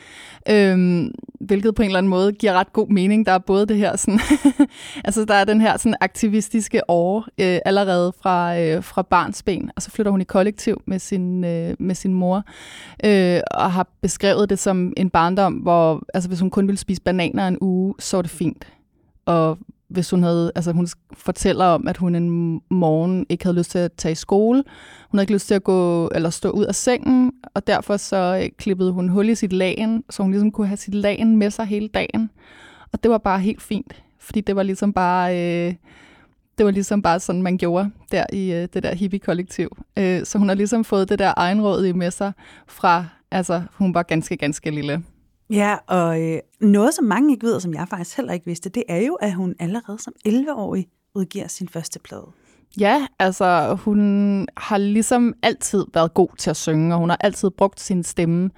øh, 0.50 1.04
hvilket 1.40 1.74
på 1.74 1.82
en 1.82 1.86
eller 1.86 1.98
anden 1.98 2.10
måde 2.10 2.32
giver 2.32 2.52
ret 2.52 2.72
god 2.72 2.88
mening. 2.88 3.26
Der 3.26 3.32
er 3.32 3.38
både 3.38 3.66
det 3.66 3.76
her 3.76 3.96
sådan, 3.96 4.20
altså 5.04 5.24
der 5.24 5.34
er 5.34 5.44
den 5.44 5.60
her 5.60 5.76
sådan 5.76 5.96
aktivistiske 6.00 6.90
år 6.90 7.26
øh, 7.40 7.58
allerede 7.64 8.12
fra 8.22 8.60
øh, 8.60 8.82
fra 8.82 9.02
barnsben, 9.02 9.70
og 9.76 9.82
så 9.82 9.90
flytter 9.90 10.10
hun 10.10 10.20
i 10.20 10.24
kollektiv 10.24 10.82
med 10.86 10.98
sin 10.98 11.44
øh, 11.44 11.74
med 11.78 11.94
sin 11.94 12.14
mor 12.14 12.44
øh, 13.04 13.40
og 13.50 13.72
har 13.72 13.88
beskrevet 14.02 14.50
det 14.50 14.58
som 14.58 14.92
en 14.96 15.10
barndom, 15.10 15.52
hvor 15.52 16.02
altså 16.14 16.28
hvis 16.28 16.40
hun 16.40 16.50
kun 16.50 16.66
ville 16.66 16.78
spise 16.78 17.02
bananer 17.02 17.48
en 17.48 17.58
uge, 17.60 17.94
så 17.98 18.16
var 18.16 18.22
det 18.22 18.30
fint. 18.30 18.66
Og 19.26 19.58
hvis 19.94 20.10
hun 20.10 20.22
havde, 20.22 20.52
altså 20.54 20.72
hun 20.72 20.88
fortæller 21.12 21.64
om, 21.64 21.88
at 21.88 21.96
hun 21.96 22.14
en 22.14 22.60
morgen 22.70 23.26
ikke 23.28 23.44
havde 23.44 23.56
lyst 23.56 23.70
til 23.70 23.78
at 23.78 23.92
tage 23.92 24.12
i 24.12 24.14
skole. 24.14 24.64
Hun 25.10 25.18
havde 25.18 25.22
ikke 25.22 25.32
lyst 25.32 25.48
til 25.48 25.54
at 25.54 25.64
gå 25.64 26.10
eller 26.14 26.30
stå 26.30 26.50
ud 26.50 26.64
af 26.64 26.74
sengen, 26.74 27.32
og 27.54 27.66
derfor 27.66 27.96
så 27.96 28.40
øh, 28.42 28.50
klippede 28.58 28.92
hun 28.92 29.08
hul 29.08 29.28
i 29.28 29.34
sit 29.34 29.52
lagen, 29.52 30.04
så 30.10 30.22
hun 30.22 30.32
ligesom 30.32 30.50
kunne 30.50 30.66
have 30.66 30.76
sit 30.76 30.94
lagen 30.94 31.36
med 31.36 31.50
sig 31.50 31.66
hele 31.66 31.88
dagen. 31.88 32.30
Og 32.92 33.02
det 33.02 33.10
var 33.10 33.18
bare 33.18 33.40
helt 33.40 33.62
fint, 33.62 34.02
fordi 34.18 34.40
det 34.40 34.56
var 34.56 34.62
ligesom 34.62 34.92
bare, 34.92 35.32
øh, 35.32 35.74
det 36.58 36.66
var 36.66 36.70
ligesom 36.70 37.02
bare 37.02 37.20
sådan, 37.20 37.42
man 37.42 37.58
gjorde 37.58 37.90
der 38.12 38.24
i 38.32 38.52
øh, 38.52 38.68
det 38.74 38.82
der 38.82 38.94
hippie-kollektiv. 38.94 39.76
Øh, 39.98 40.24
så 40.24 40.38
hun 40.38 40.48
har 40.48 40.54
ligesom 40.54 40.84
fået 40.84 41.08
det 41.08 41.18
der 41.18 41.32
egenråd 41.36 41.92
med 41.92 42.10
sig 42.10 42.32
fra, 42.66 43.04
altså 43.30 43.62
hun 43.72 43.94
var 43.94 44.02
ganske, 44.02 44.36
ganske 44.36 44.70
lille. 44.70 45.02
Ja, 45.54 45.76
og 45.86 46.22
øh, 46.22 46.38
noget, 46.60 46.94
som 46.94 47.04
mange 47.04 47.32
ikke 47.32 47.46
ved, 47.46 47.54
og 47.54 47.62
som 47.62 47.74
jeg 47.74 47.86
faktisk 47.90 48.16
heller 48.16 48.32
ikke 48.32 48.46
vidste, 48.46 48.68
det 48.68 48.82
er 48.88 49.00
jo, 49.00 49.14
at 49.14 49.34
hun 49.34 49.54
allerede 49.58 49.98
som 49.98 50.12
11-årig 50.28 50.86
udgiver 51.14 51.48
sin 51.48 51.68
første 51.68 51.98
plade. 51.98 52.26
Ja, 52.80 53.06
altså 53.18 53.78
hun 53.84 54.48
har 54.56 54.78
ligesom 54.78 55.34
altid 55.42 55.84
været 55.94 56.14
god 56.14 56.28
til 56.38 56.50
at 56.50 56.56
synge, 56.56 56.94
og 56.94 56.98
hun 56.98 57.08
har 57.08 57.18
altid 57.20 57.50
brugt 57.50 57.80
sin 57.80 58.02
stemme. 58.02 58.50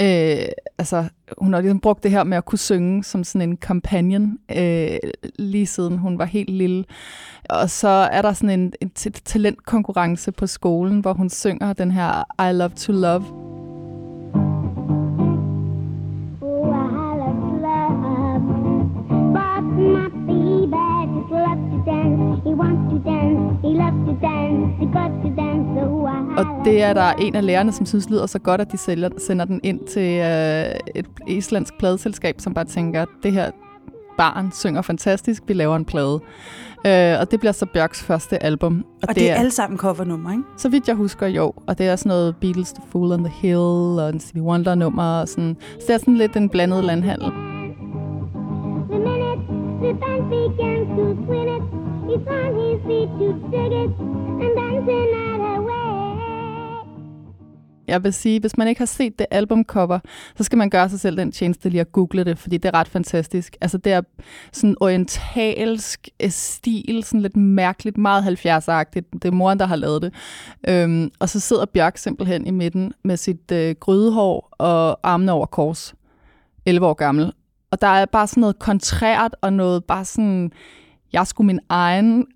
Øh, 0.00 0.46
altså 0.78 1.04
hun 1.38 1.52
har 1.52 1.60
ligesom 1.60 1.80
brugt 1.80 2.02
det 2.02 2.10
her 2.10 2.24
med 2.24 2.36
at 2.36 2.44
kunne 2.44 2.58
synge 2.58 3.04
som 3.04 3.24
sådan 3.24 3.48
en 3.48 3.56
companion, 3.56 4.38
øh, 4.56 4.98
lige 5.38 5.66
siden 5.66 5.98
hun 5.98 6.18
var 6.18 6.24
helt 6.24 6.50
lille. 6.50 6.84
Og 7.50 7.70
så 7.70 7.88
er 7.88 8.22
der 8.22 8.32
sådan 8.32 8.60
en, 8.60 8.72
en 8.80 8.90
talentkonkurrence 9.24 10.32
på 10.32 10.46
skolen, 10.46 11.00
hvor 11.00 11.12
hun 11.12 11.30
synger 11.30 11.72
den 11.72 11.90
her 11.90 12.44
I 12.50 12.52
Love 12.52 12.72
to 12.76 12.92
Love. 12.92 13.55
Og 26.38 26.64
det 26.64 26.82
er 26.82 26.92
der 26.92 27.12
en 27.12 27.34
af 27.34 27.46
lærerne, 27.46 27.72
som 27.72 27.86
synes 27.86 28.10
lyder 28.10 28.26
så 28.26 28.38
godt, 28.38 28.60
at 28.60 28.72
de 28.72 28.76
sælger, 28.76 29.08
sender 29.18 29.44
den 29.44 29.60
ind 29.62 29.80
til 29.80 30.20
øh, 30.20 30.64
et 30.94 31.06
islandsk 31.26 31.78
pladeselskab, 31.78 32.34
som 32.38 32.54
bare 32.54 32.64
tænker, 32.64 33.02
at 33.02 33.08
det 33.22 33.32
her 33.32 33.50
barn 34.18 34.52
synger 34.52 34.82
fantastisk, 34.82 35.42
vi 35.46 35.52
laver 35.52 35.76
en 35.76 35.84
plade. 35.84 36.20
Øh, 36.86 37.20
og 37.20 37.30
det 37.30 37.40
bliver 37.40 37.52
så 37.52 37.66
Bjørks 37.66 38.02
første 38.02 38.42
album. 38.42 38.84
Og, 39.02 39.08
og 39.08 39.08
det, 39.08 39.16
det 39.16 39.30
er 39.30 39.34
alle 39.34 39.50
sammen 39.50 39.78
covernummer, 39.78 40.30
ikke? 40.30 40.42
Så 40.56 40.68
vidt 40.68 40.88
jeg 40.88 40.96
husker, 40.96 41.26
jo. 41.26 41.52
Og 41.66 41.78
det 41.78 41.86
er 41.86 41.96
sådan 41.96 42.10
noget 42.10 42.36
Beatles, 42.36 42.72
The 42.72 42.82
Fool 42.90 43.12
on 43.12 43.24
the 43.24 43.32
Hill, 43.42 44.00
og 44.00 44.08
en 44.08 44.20
Stevie 44.20 44.42
Wonder-nummer. 44.42 45.20
Og 45.20 45.28
sådan. 45.28 45.56
Så 45.60 45.84
det 45.86 45.94
er 45.94 45.98
sådan 45.98 46.16
lidt 46.16 46.36
en 46.36 46.48
blandet 46.48 46.84
landhandel. 46.84 47.30
The 48.90 48.98
minute 48.98 49.42
the 49.82 49.94
band 49.94 50.30
began 50.30 50.86
to 50.96 51.26
twin 51.26 51.48
it, 51.48 51.75
he 52.16 52.24
found 52.24 52.54
his 52.60 52.80
feet 52.86 53.08
to 53.18 53.26
dig 53.52 53.72
it, 53.82 53.90
and 54.42 54.52
dancing 54.56 55.08
at 55.24 55.40
her 55.40 55.60
way. 55.60 55.76
Jeg 57.88 58.04
vil 58.04 58.12
sige, 58.12 58.40
hvis 58.40 58.56
man 58.56 58.68
ikke 58.68 58.78
har 58.78 58.86
set 58.86 59.18
det 59.18 59.26
albumcover, 59.30 59.98
så 60.36 60.44
skal 60.44 60.58
man 60.58 60.70
gøre 60.70 60.88
sig 60.88 61.00
selv 61.00 61.16
den 61.16 61.32
tjeneste 61.32 61.68
lige 61.68 61.80
at 61.80 61.92
google 61.92 62.24
det, 62.24 62.38
fordi 62.38 62.56
det 62.56 62.68
er 62.68 62.74
ret 62.74 62.88
fantastisk. 62.88 63.56
Altså 63.60 63.78
det 63.78 63.92
er 63.92 64.00
sådan 64.52 64.76
orientalsk 64.80 66.08
øh, 66.22 66.30
stil, 66.30 67.02
sådan 67.04 67.20
lidt 67.20 67.36
mærkeligt, 67.36 67.98
meget 67.98 68.22
70'er-agtigt. 68.22 69.08
Det 69.12 69.24
er 69.24 69.32
moren, 69.32 69.58
der 69.58 69.66
har 69.66 69.76
lavet 69.76 70.02
det. 70.02 70.14
Øhm, 70.68 71.10
og 71.18 71.28
så 71.28 71.40
sidder 71.40 71.64
Bjørk 71.64 71.96
simpelthen 71.96 72.46
i 72.46 72.50
midten 72.50 72.92
med 73.04 73.16
sit 73.16 73.52
øh, 73.52 73.74
grydehår 73.80 74.48
og 74.58 75.00
armene 75.02 75.32
over 75.32 75.46
kors. 75.46 75.94
11 76.66 76.86
år 76.86 76.94
gammel. 76.94 77.32
Og 77.70 77.80
der 77.80 77.86
er 77.86 78.06
bare 78.06 78.26
sådan 78.26 78.40
noget 78.40 78.58
kontrært 78.58 79.36
og 79.40 79.52
noget 79.52 79.84
bare 79.84 80.04
sådan 80.04 80.52
jeg 81.12 81.26
skulle 81.26 81.46
min 81.46 81.60
egen 81.68 82.26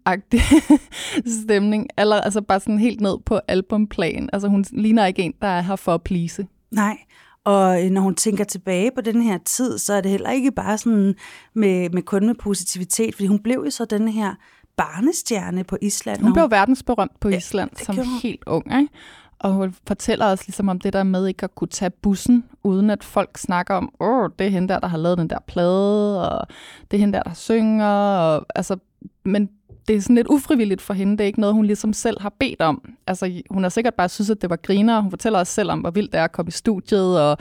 stemning. 1.42 1.86
Eller, 1.98 2.16
altså 2.16 2.40
bare 2.40 2.60
sådan 2.60 2.78
helt 2.78 3.00
ned 3.00 3.18
på 3.26 3.40
albumplan. 3.48 4.30
Altså 4.32 4.48
hun 4.48 4.64
ligner 4.72 5.06
ikke 5.06 5.22
en, 5.22 5.34
der 5.42 5.48
er 5.48 5.60
her 5.60 5.76
for 5.76 5.94
at 5.94 6.02
plise. 6.02 6.46
Nej, 6.70 6.98
og 7.44 7.84
øh, 7.84 7.90
når 7.90 8.00
hun 8.00 8.14
tænker 8.14 8.44
tilbage 8.44 8.90
på 8.94 9.00
den 9.00 9.22
her 9.22 9.38
tid, 9.44 9.78
så 9.78 9.92
er 9.92 10.00
det 10.00 10.10
heller 10.10 10.30
ikke 10.30 10.52
bare 10.52 10.78
sådan 10.78 11.14
med, 11.54 11.90
med 11.90 12.02
kun 12.02 12.26
med 12.26 12.34
positivitet, 12.34 13.14
fordi 13.14 13.26
hun 13.26 13.38
blev 13.38 13.62
jo 13.64 13.70
så 13.70 13.84
den 13.84 14.08
her 14.08 14.34
barnestjerne 14.76 15.64
på 15.64 15.76
Island. 15.82 16.22
Hun 16.22 16.32
blev 16.32 16.50
verdensberømt 16.50 17.20
på 17.20 17.28
Island 17.28 17.70
ja, 17.78 17.84
som 17.84 17.96
helt 18.22 18.42
ung, 18.46 18.80
ikke? 18.80 18.92
Og 19.40 19.52
hun 19.52 19.74
fortæller 19.86 20.26
os 20.26 20.46
ligesom 20.46 20.68
om 20.68 20.80
det 20.80 20.92
der 20.92 21.02
med 21.02 21.26
ikke 21.26 21.44
at 21.44 21.54
kunne 21.54 21.68
tage 21.68 21.90
bussen, 21.90 22.44
uden 22.62 22.90
at 22.90 23.04
folk 23.04 23.38
snakker 23.38 23.74
om, 23.74 23.92
åh, 24.00 24.30
det 24.38 24.46
er 24.46 24.50
hende 24.50 24.68
der, 24.68 24.78
der 24.78 24.88
har 24.88 24.98
lavet 24.98 25.18
den 25.18 25.30
der 25.30 25.38
plade, 25.46 26.30
og 26.30 26.46
det 26.90 26.96
er 26.96 27.00
hende 27.00 27.12
der, 27.12 27.22
der 27.22 27.34
synger. 27.34 28.18
Og, 28.18 28.46
altså, 28.54 28.76
men 29.24 29.50
det 29.88 29.96
er 29.96 30.00
sådan 30.00 30.16
lidt 30.16 30.26
ufrivilligt 30.30 30.80
for 30.80 30.94
hende. 30.94 31.12
Det 31.12 31.20
er 31.20 31.26
ikke 31.26 31.40
noget, 31.40 31.54
hun 31.54 31.64
ligesom 31.64 31.92
selv 31.92 32.20
har 32.20 32.32
bedt 32.40 32.60
om. 32.60 32.92
Altså, 33.06 33.42
hun 33.50 33.62
har 33.62 33.70
sikkert 33.70 33.94
bare 33.94 34.08
synes, 34.08 34.30
at 34.30 34.42
det 34.42 34.50
var 34.50 34.56
griner. 34.56 35.00
Hun 35.00 35.10
fortæller 35.10 35.38
os 35.38 35.48
selv 35.48 35.70
om, 35.70 35.80
hvor 35.80 35.90
vildt 35.90 36.12
det 36.12 36.18
er 36.18 36.24
at 36.24 36.32
komme 36.32 36.48
i 36.48 36.52
studiet 36.52 37.20
og 37.20 37.38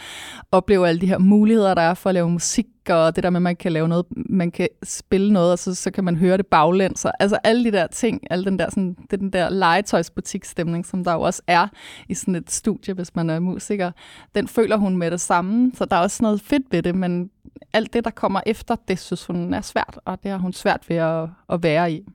opleve 0.52 0.88
alle 0.88 1.02
de 1.02 1.08
her 1.08 1.18
muligheder, 1.18 1.74
der 1.74 1.82
er 1.82 1.94
for 1.94 2.10
at 2.10 2.14
lave 2.14 2.30
musik, 2.30 2.68
og 2.90 3.16
det 3.16 3.24
der 3.24 3.30
med, 3.30 3.38
at 3.38 3.42
man 3.42 3.56
kan 3.56 3.72
lave 3.72 3.88
noget, 3.88 4.06
man 4.30 4.52
kan 4.52 4.68
spille 4.84 5.34
noget, 5.34 5.52
og 5.52 5.60
så, 5.60 5.76
så 5.76 5.92
kan 5.92 6.04
man 6.04 6.16
høre 6.16 6.38
det 6.38 6.48
baglæns. 6.48 7.06
Altså 7.20 7.38
alle 7.44 7.64
de 7.64 7.72
der 7.72 7.88
ting, 7.88 8.22
alle 8.30 8.46
den 8.46 8.60
der, 8.60 8.70
sådan, 8.70 8.96
det 9.12 9.20
den 9.20 9.34
der 9.34 9.50
legetøjsbutikstemning, 9.50 10.86
som 10.86 11.04
der 11.04 11.14
jo 11.14 11.22
også 11.22 11.42
er 11.48 11.68
i 12.10 12.14
sådan 12.14 12.36
et 12.36 12.52
studie, 12.52 12.94
hvis 12.94 13.16
man 13.16 13.30
er 13.30 13.40
musiker, 13.40 13.92
den 14.36 14.48
føler 14.48 14.78
hun 14.78 14.98
med 14.98 15.12
det 15.12 15.22
samme. 15.22 15.72
Så 15.76 15.86
der 15.86 15.96
er 15.96 16.02
også 16.02 16.24
noget 16.24 16.42
fedt 16.42 16.64
ved 16.72 16.84
det, 16.84 16.96
men 16.96 17.30
alt 17.74 17.94
det, 17.94 18.04
der 18.04 18.12
kommer 18.12 18.42
efter, 18.46 18.76
det 18.88 19.00
synes 19.00 19.26
hun 19.26 19.54
er 19.54 19.62
svært, 19.62 20.00
og 20.06 20.24
det 20.24 20.32
har 20.32 20.38
hun 20.38 20.54
svært 20.54 20.90
ved 20.90 20.98
at, 20.98 21.30
at 21.50 21.64
være 21.64 21.92
i. 21.92 22.06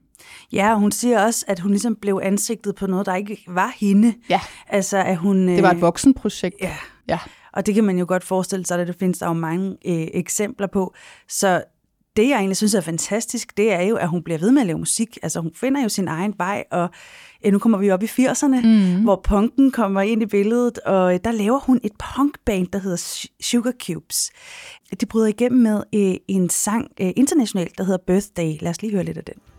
Ja, 0.53 0.73
og 0.73 0.79
hun 0.79 0.91
siger 0.91 1.21
også, 1.21 1.45
at 1.47 1.59
hun 1.59 1.71
ligesom 1.71 1.95
blev 1.95 2.19
ansigtet 2.23 2.75
på 2.75 2.87
noget, 2.87 3.05
der 3.05 3.15
ikke 3.15 3.43
var 3.47 3.73
hende. 3.77 4.13
Ja. 4.29 4.39
Altså, 4.67 4.97
at 4.97 5.17
hun... 5.17 5.47
Det 5.47 5.63
var 5.63 5.71
et 5.71 5.75
øh, 5.75 5.81
voksenprojekt. 5.81 6.55
Ja. 6.61 6.75
ja. 7.07 7.19
Og 7.53 7.65
det 7.65 7.75
kan 7.75 7.83
man 7.83 7.97
jo 7.97 8.05
godt 8.07 8.23
forestille 8.23 8.65
sig, 8.65 8.81
at 8.81 8.87
det 8.87 8.95
findes 8.99 9.19
der 9.19 9.27
jo 9.27 9.33
mange 9.33 9.69
øh, 9.69 10.07
eksempler 10.13 10.67
på. 10.67 10.93
Så 11.29 11.63
det, 12.15 12.29
jeg 12.29 12.37
egentlig 12.37 12.57
synes 12.57 12.73
er 12.73 12.81
fantastisk, 12.81 13.57
det 13.57 13.73
er 13.73 13.81
jo, 13.81 13.95
at 13.95 14.09
hun 14.09 14.23
bliver 14.23 14.37
ved 14.37 14.51
med 14.51 14.61
at 14.61 14.67
lave 14.67 14.79
musik. 14.79 15.17
Altså, 15.23 15.39
hun 15.39 15.51
finder 15.55 15.83
jo 15.83 15.89
sin 15.89 16.07
egen 16.07 16.33
vej, 16.37 16.63
og 16.71 16.89
øh, 17.45 17.51
nu 17.51 17.59
kommer 17.59 17.77
vi 17.77 17.91
op 17.91 18.03
i 18.03 18.05
80'erne, 18.05 18.67
mm. 18.67 19.03
hvor 19.03 19.21
punken 19.23 19.71
kommer 19.71 20.01
ind 20.01 20.21
i 20.21 20.25
billedet, 20.25 20.79
og 20.79 21.13
øh, 21.13 21.19
der 21.23 21.31
laver 21.31 21.59
hun 21.59 21.79
et 21.83 21.91
punkband, 22.15 22.67
der 22.67 22.79
hedder 22.79 23.27
Sugar 23.41 23.73
Cubes. 23.85 24.31
De 25.01 25.05
bryder 25.05 25.27
igennem 25.27 25.61
med 25.61 25.83
øh, 25.95 26.15
en 26.27 26.49
sang 26.49 26.91
øh, 27.01 27.11
internationalt, 27.15 27.77
der 27.77 27.83
hedder 27.83 28.03
Birthday. 28.07 28.57
Lad 28.61 28.69
os 28.69 28.81
lige 28.81 28.93
høre 28.93 29.03
lidt 29.03 29.17
af 29.17 29.23
den. 29.23 29.54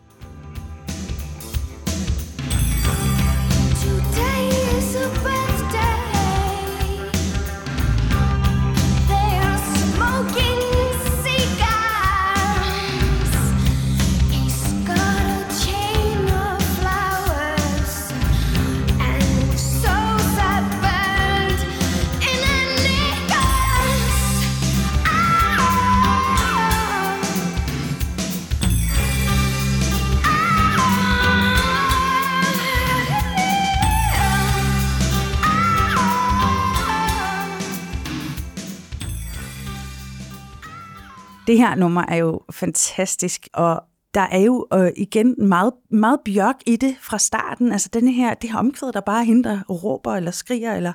Det 41.46 41.58
her 41.58 41.74
nummer 41.74 42.04
er 42.08 42.16
jo 42.16 42.40
fantastisk, 42.50 43.48
og 43.52 43.82
der 44.14 44.20
er 44.20 44.38
jo 44.38 44.66
øh, 44.74 44.90
igen 44.96 45.34
meget, 45.38 45.72
meget 45.90 46.20
bjørk 46.24 46.56
i 46.66 46.76
det 46.76 46.96
fra 47.00 47.18
starten. 47.18 47.72
Altså 47.72 47.88
denne 47.92 48.12
her, 48.12 48.34
det 48.34 48.50
her 48.50 48.58
omkvæd, 48.58 48.92
der 48.92 49.00
bare 49.00 49.24
henter 49.24 49.50
hende, 49.50 49.64
der 49.68 49.74
råber 49.74 50.14
eller 50.14 50.30
skriger. 50.30 50.74
Eller, 50.74 50.92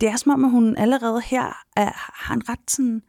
det 0.00 0.08
er 0.08 0.16
som 0.16 0.32
om, 0.32 0.44
at 0.44 0.50
hun 0.50 0.76
allerede 0.76 1.22
her 1.24 1.62
er, 1.76 1.90
har 2.24 2.34
en 2.34 2.48
ret 2.48 2.70
sådan, 2.70 3.02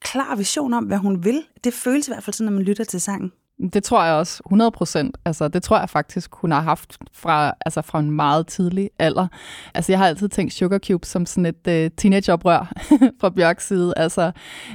klar 0.00 0.36
vision 0.36 0.74
om, 0.74 0.84
hvad 0.84 0.98
hun 0.98 1.24
vil. 1.24 1.42
Det 1.64 1.74
føles 1.74 2.08
i 2.08 2.10
hvert 2.10 2.24
fald 2.24 2.34
sådan, 2.34 2.52
når 2.52 2.58
man 2.58 2.62
lytter 2.62 2.84
til 2.84 3.00
sangen. 3.00 3.32
Det 3.72 3.84
tror 3.84 4.04
jeg 4.04 4.14
også, 4.14 4.42
100 4.46 4.70
procent. 4.70 5.18
Altså, 5.24 5.48
det 5.48 5.62
tror 5.62 5.78
jeg 5.78 5.90
faktisk, 5.90 6.34
hun 6.34 6.52
har 6.52 6.60
haft 6.60 6.98
fra, 7.12 7.52
altså, 7.66 7.82
fra 7.82 7.98
en 7.98 8.10
meget 8.10 8.46
tidlig 8.46 8.90
alder. 8.98 9.26
Altså, 9.74 9.92
jeg 9.92 9.98
har 9.98 10.06
altid 10.06 10.28
tænkt 10.28 10.52
Sugar 10.52 10.78
Cube 10.78 11.06
som 11.06 11.26
sådan 11.26 11.46
et 11.46 11.68
øh, 11.68 11.90
teenageoprør 11.96 12.72
fra 13.20 13.30
Bjørks 13.30 13.66
side. 13.66 13.94
Altså, 13.96 14.26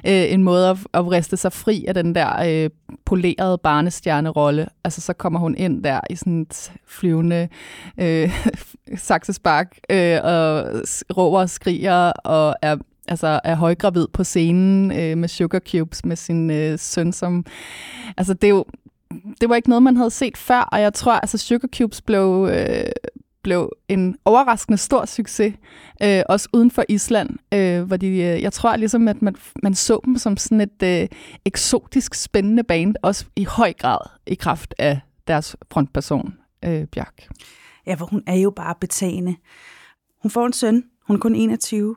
øh, 0.08 0.34
en 0.34 0.44
måde 0.44 0.70
at, 0.70 0.78
at 0.94 1.12
riste 1.12 1.38
sig 1.38 1.54
fri 1.54 1.86
af 1.88 1.94
den 1.94 2.16
der 2.16 2.64
øh, 2.64 2.70
polerede 3.06 3.58
barnestjernerolle. 3.58 4.68
Altså, 4.84 5.02
så 5.02 5.14
kommer 5.14 5.40
hun 5.40 5.56
ind 5.56 5.84
der 5.84 6.00
i 6.10 6.16
sådan 6.16 6.42
et 6.42 6.72
flyvende 6.88 7.48
øh, 7.98 8.32
saksespark 8.96 9.80
øh, 9.90 10.20
og 10.24 10.66
råber 11.18 11.40
og 11.40 11.50
skriger 11.50 12.12
og 12.12 12.56
er 12.62 12.78
altså 13.14 13.40
er 13.44 13.56
højgravid 13.56 14.08
på 14.14 14.24
scenen 14.24 14.92
øh, 14.92 15.18
med 15.18 15.28
Sugar 15.28 15.60
Cubes 15.72 16.06
med 16.06 16.16
sin 16.16 16.50
øh, 16.50 16.80
søn, 16.80 17.12
som... 17.12 17.46
Altså 18.18 18.34
det 18.34 18.48
er 18.48 18.52
jo... 18.52 18.66
Det 19.42 19.50
var 19.50 19.56
ikke 19.56 19.70
noget, 19.70 19.84
man 19.84 19.98
havde 19.98 20.12
set 20.12 20.38
før, 20.38 20.60
og 20.60 20.82
jeg 20.82 20.94
tror, 20.94 21.12
altså 21.12 21.38
Sugar 21.38 21.68
Cubes 21.78 22.02
blev, 22.02 22.50
øh, 22.52 22.92
blev 23.44 23.70
en 23.88 24.16
overraskende 24.26 24.78
stor 24.78 25.06
succes, 25.06 25.54
øh, 26.04 26.22
også 26.30 26.50
uden 26.54 26.72
for 26.72 26.84
Island, 26.90 27.30
øh, 27.54 27.84
hvor 27.84 27.98
de, 27.98 28.08
øh, 28.08 28.42
jeg 28.42 28.54
tror 28.54 28.76
ligesom, 28.76 29.08
at 29.08 29.22
man, 29.22 29.36
man 29.64 29.74
så 29.74 30.00
dem 30.06 30.18
som 30.18 30.38
sådan 30.38 30.62
et 30.62 30.84
øh, 30.84 31.08
eksotisk 31.46 32.14
spændende 32.16 32.64
band, 32.64 32.96
også 33.02 33.26
i 33.36 33.44
høj 33.44 33.74
grad 33.74 34.10
i 34.28 34.36
kraft 34.36 34.74
af 34.78 35.00
deres 35.28 35.56
frontperson, 35.72 36.34
øh, 36.66 36.88
Bjørk. 36.88 37.28
Ja, 37.88 37.94
for 37.94 38.06
hun 38.06 38.24
er 38.28 38.36
jo 38.36 38.50
bare 38.50 38.76
betagende. 38.82 39.36
Hun 40.22 40.32
får 40.32 40.46
en 40.46 40.54
søn, 40.54 40.84
hun 41.08 41.16
er 41.16 41.20
kun 41.20 41.36
21, 41.36 41.96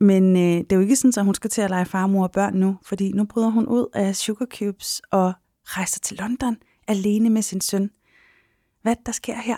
men 0.00 0.36
øh, 0.36 0.42
det 0.42 0.72
er 0.72 0.76
jo 0.76 0.82
ikke 0.82 0.96
sådan, 0.96 1.12
at 1.16 1.24
hun 1.24 1.34
skal 1.34 1.50
til 1.50 1.62
at 1.62 1.70
lege 1.70 1.84
far, 1.84 2.06
mor 2.06 2.22
og 2.22 2.32
børn 2.32 2.54
nu, 2.54 2.78
fordi 2.82 3.12
nu 3.12 3.24
bryder 3.24 3.48
hun 3.48 3.66
ud 3.66 3.86
af 3.94 4.16
Sugar 4.16 4.46
Cubes 4.46 5.02
og 5.10 5.32
rejser 5.64 6.00
til 6.00 6.16
London 6.16 6.56
alene 6.88 7.30
med 7.30 7.42
sin 7.42 7.60
søn. 7.60 7.90
hvad 8.82 8.96
der 9.06 9.12
sker 9.12 9.36
her? 9.36 9.56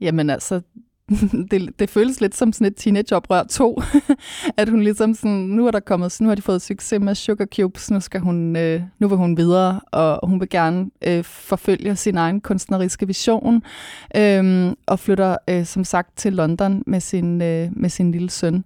Jamen 0.00 0.30
altså, 0.30 0.60
det, 1.50 1.78
det 1.78 1.90
føles 1.90 2.20
lidt 2.20 2.36
som 2.36 2.52
sådan 2.52 2.66
et 2.66 2.76
teenageoprør 2.76 3.42
2, 3.42 3.82
at 4.56 4.68
hun 4.68 4.82
ligesom 4.82 5.14
sådan, 5.14 5.36
nu 5.36 5.66
er 5.66 5.70
der 5.70 5.80
kommet, 5.80 6.16
nu 6.20 6.28
har 6.28 6.34
de 6.34 6.42
fået 6.42 6.62
succes 6.62 7.00
med 7.00 7.14
Sugar 7.14 7.46
Cubes, 7.56 7.90
nu 7.90 8.00
skal 8.00 8.20
hun, 8.20 8.56
øh, 8.56 8.82
nu 8.98 9.08
vil 9.08 9.16
hun 9.16 9.36
videre, 9.36 9.80
og 9.92 10.28
hun 10.28 10.40
vil 10.40 10.48
gerne 10.48 10.90
øh, 11.06 11.24
forfølge 11.24 11.96
sin 11.96 12.16
egen 12.16 12.40
kunstneriske 12.40 13.06
vision, 13.06 13.62
øh, 14.16 14.72
og 14.86 14.98
flytter 14.98 15.36
øh, 15.48 15.66
som 15.66 15.84
sagt 15.84 16.16
til 16.16 16.32
London 16.32 16.82
med 16.86 17.00
sin, 17.00 17.42
øh, 17.42 17.68
med 17.72 17.90
sin 17.90 18.10
lille 18.10 18.30
søn. 18.30 18.64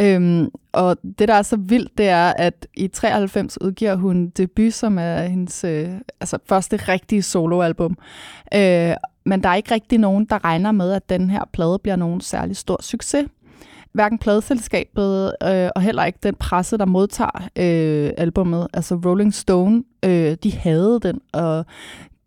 Øh, 0.00 0.48
og 0.72 0.96
det, 1.18 1.28
der 1.28 1.34
er 1.34 1.42
så 1.42 1.56
vildt, 1.56 1.98
det 1.98 2.08
er, 2.08 2.32
at 2.36 2.66
i 2.74 2.88
93 2.88 3.60
udgiver 3.60 3.94
hun 3.94 4.28
debut, 4.28 4.72
som 4.74 4.98
er 4.98 5.22
hendes 5.22 5.64
øh, 5.64 5.88
altså 6.20 6.38
første 6.48 6.76
rigtige 6.76 7.22
soloalbum. 7.22 7.98
Øh, 8.54 8.94
men 9.24 9.42
der 9.42 9.48
er 9.48 9.54
ikke 9.54 9.74
rigtig 9.74 9.98
nogen, 9.98 10.24
der 10.24 10.44
regner 10.44 10.72
med, 10.72 10.92
at 10.92 11.08
den 11.08 11.30
her 11.30 11.44
plade 11.52 11.78
bliver 11.82 11.96
nogen 11.96 12.20
særlig 12.20 12.56
stor 12.56 12.82
succes. 12.82 13.26
Hverken 13.92 14.18
pladeselskabet 14.18 15.34
øh, 15.42 15.68
og 15.76 15.82
heller 15.82 16.04
ikke 16.04 16.18
den 16.22 16.34
presse, 16.34 16.78
der 16.78 16.84
modtager 16.84 17.48
øh, 17.58 18.10
albummet, 18.16 18.68
altså 18.72 18.94
Rolling 18.94 19.34
Stone, 19.34 19.84
øh, 20.04 20.36
de 20.42 20.52
havde 20.52 21.00
den, 21.02 21.20
og 21.32 21.66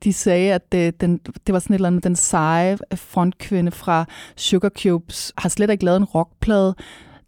de 0.04 0.14
sagde, 0.14 0.54
at 0.54 0.72
det, 0.72 1.02
den, 1.02 1.18
det 1.48 1.54
var 1.54 1.60
sådan 1.60 1.74
et 1.74 1.78
eller 1.78 1.88
andet, 1.88 2.04
den 2.04 2.16
seje 2.16 2.78
frontkvinde 2.96 3.72
fra 3.72 4.06
Sugar 4.36 4.70
Cubes 4.70 5.34
har 5.38 5.50
slet 5.50 5.70
ikke 5.70 5.86
lavet 5.86 5.98
en 5.98 6.04
rockplade. 6.04 6.76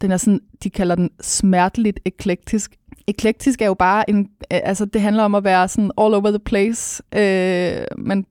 Den 0.00 0.12
er 0.12 0.16
sådan, 0.16 0.40
de 0.62 0.70
kalder 0.70 0.94
den 0.94 1.10
smerteligt 1.20 2.00
eklektisk. 2.04 2.76
Eklektisk 3.06 3.62
er 3.62 3.66
jo 3.66 3.74
bare 3.74 4.10
en, 4.10 4.28
altså 4.50 4.84
det 4.84 5.00
handler 5.00 5.22
om 5.22 5.34
at 5.34 5.44
være 5.44 5.68
sådan 5.68 5.90
all 5.98 6.14
over 6.14 6.30
the 6.30 6.38
place, 6.38 7.02
øh, 7.14 7.86
men 7.98 8.26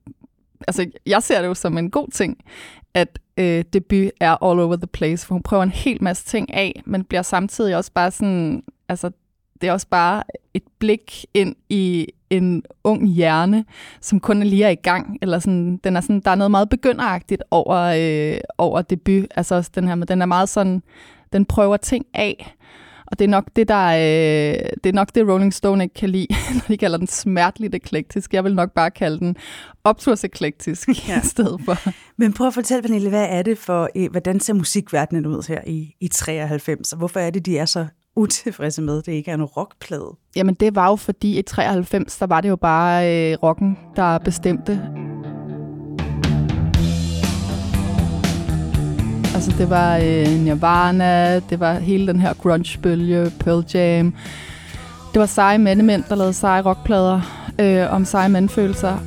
altså, 0.66 0.90
jeg 1.06 1.22
ser 1.22 1.40
det 1.40 1.48
jo 1.48 1.54
som 1.54 1.78
en 1.78 1.90
god 1.90 2.08
ting, 2.08 2.38
at 2.94 3.18
øh, 3.36 3.64
debut 3.72 4.10
er 4.20 4.44
all 4.44 4.60
over 4.60 4.76
the 4.76 4.86
place, 4.86 5.26
for 5.26 5.34
hun 5.34 5.42
prøver 5.42 5.62
en 5.62 5.70
hel 5.70 6.02
masse 6.02 6.24
ting 6.24 6.54
af, 6.54 6.82
men 6.86 7.04
bliver 7.04 7.22
samtidig 7.22 7.76
også 7.76 7.92
bare 7.92 8.10
sådan, 8.10 8.62
altså, 8.88 9.10
det 9.60 9.68
er 9.68 9.72
også 9.72 9.88
bare 9.90 10.22
et 10.54 10.62
blik 10.78 11.26
ind 11.34 11.56
i 11.68 12.06
en 12.30 12.62
ung 12.84 13.06
hjerne, 13.06 13.64
som 14.00 14.20
kun 14.20 14.42
lige 14.42 14.64
er 14.64 14.68
i 14.68 14.74
gang, 14.74 15.18
eller 15.22 15.38
sådan, 15.38 15.76
den 15.76 15.96
er 15.96 16.00
sådan, 16.00 16.20
der 16.20 16.30
er 16.30 16.34
noget 16.34 16.50
meget 16.50 16.68
begynderagtigt 16.68 17.42
over, 17.50 17.76
øh, 17.96 18.40
over 18.58 18.82
debut, 18.82 19.26
altså 19.34 19.54
også 19.54 19.70
den 19.74 19.88
her, 19.88 19.94
men 19.94 20.08
den 20.08 20.22
er 20.22 20.26
meget 20.26 20.48
sådan, 20.48 20.82
den 21.32 21.44
prøver 21.44 21.76
ting 21.76 22.06
af, 22.14 22.56
og 23.10 23.18
det 23.18 23.24
er 23.24 23.28
nok 23.28 23.44
det, 23.56 23.68
der 23.68 23.86
øh, 23.86 24.70
det 24.84 24.88
er 24.88 24.92
nok 24.92 25.08
det, 25.14 25.28
Rolling 25.28 25.54
Stone 25.54 25.84
ikke 25.84 25.94
kan 25.94 26.10
lide, 26.10 26.26
når 26.54 26.64
de 26.68 26.76
kalder 26.76 26.98
den 26.98 27.06
smerteligt 27.06 27.74
eklektisk. 27.74 28.34
Jeg 28.34 28.44
vil 28.44 28.54
nok 28.54 28.72
bare 28.72 28.90
kalde 28.90 29.18
den 29.18 29.36
opturseklektisk 29.84 30.88
ja. 31.08 31.20
i 31.20 31.26
stedet 31.26 31.60
for. 31.64 31.76
Men 32.16 32.32
prøv 32.32 32.46
at 32.46 32.54
fortælle, 32.54 32.82
Pernille, 32.82 33.08
hvad 33.08 33.26
er 33.30 33.42
det 33.42 33.58
for, 33.58 33.88
øh, 33.96 34.10
hvordan 34.10 34.40
ser 34.40 34.54
musikverdenen 34.54 35.26
ud 35.26 35.48
her 35.48 35.60
i, 35.66 35.94
i 36.00 36.08
93, 36.08 36.92
og 36.92 36.98
hvorfor 36.98 37.20
er 37.20 37.30
det, 37.30 37.46
de 37.46 37.58
er 37.58 37.64
så 37.64 37.86
utilfredse 38.16 38.82
med, 38.82 38.98
at 38.98 39.06
det 39.06 39.12
ikke 39.12 39.30
er 39.30 39.34
en 39.34 39.44
rockplade? 39.44 40.16
Jamen 40.36 40.54
det 40.54 40.74
var 40.74 40.88
jo 40.88 40.96
fordi 40.96 41.38
i 41.38 41.42
93, 41.42 42.18
der 42.18 42.26
var 42.26 42.40
det 42.40 42.48
jo 42.48 42.56
bare 42.56 43.30
øh, 43.32 43.38
rocken, 43.42 43.78
der 43.96 44.18
bestemte. 44.18 45.07
Altså 49.38 49.54
det 49.58 49.70
var 49.70 49.96
øh, 49.96 50.28
Nirvana, 50.28 51.40
det 51.40 51.60
var 51.60 51.78
hele 51.78 52.06
den 52.06 52.20
her 52.20 52.34
grunge-bølge, 52.34 53.32
Pearl 53.40 53.64
Jam. 53.74 54.14
Det 55.12 55.20
var 55.20 55.26
seje 55.26 55.58
mændemænd, 55.58 56.04
der 56.08 56.14
lavede 56.14 56.32
seje 56.32 56.62
rockplader 56.62 57.20
øh, 57.58 57.92
om 57.92 58.04
seje 58.04 58.28
mandfølelser. 58.28 58.98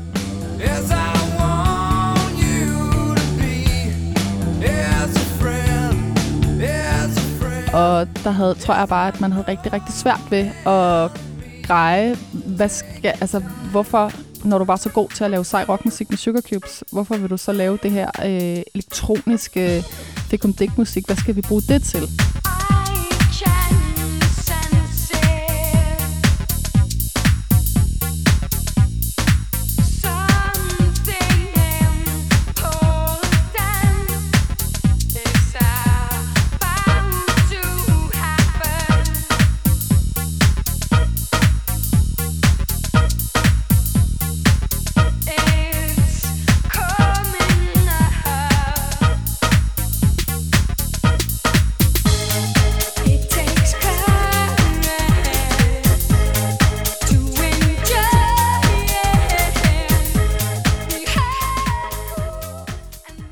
Yes, 0.62 0.92
Og 7.74 8.08
der 8.24 8.32
havde, 8.32 8.54
tror 8.54 8.76
jeg 8.76 8.88
bare, 8.88 9.08
at 9.08 9.22
man 9.22 9.32
havde 9.32 9.48
rigtig, 9.48 9.74
rigtig 9.74 9.94
svært 9.94 10.22
ved 10.30 10.50
at 10.66 11.12
greje, 11.64 12.16
hvad 12.46 12.70
skal, 12.70 13.14
altså, 13.22 13.42
hvorfor 13.72 14.12
når 14.44 14.58
du 14.58 14.64
var 14.64 14.76
så 14.76 14.90
god 14.90 15.10
til 15.10 15.24
at 15.24 15.32
lave 15.32 15.46
sej 15.46 15.66
rockmusik 15.70 16.10
med 16.10 16.18
Sugar 16.18 16.42
Cubes, 16.42 16.84
hvorfor 16.92 17.18
vil 17.18 17.30
du 17.30 17.38
så 17.38 17.52
lave 17.52 17.80
det 17.84 17.92
her 17.92 18.10
øh, 18.26 18.64
elektroniske 18.74 19.84
fikum 20.32 20.54
musik? 20.78 21.06
Hvad 21.06 21.16
skal 21.16 21.36
vi 21.36 21.42
bruge 21.42 21.62
det 21.62 21.84
til? 21.84 22.04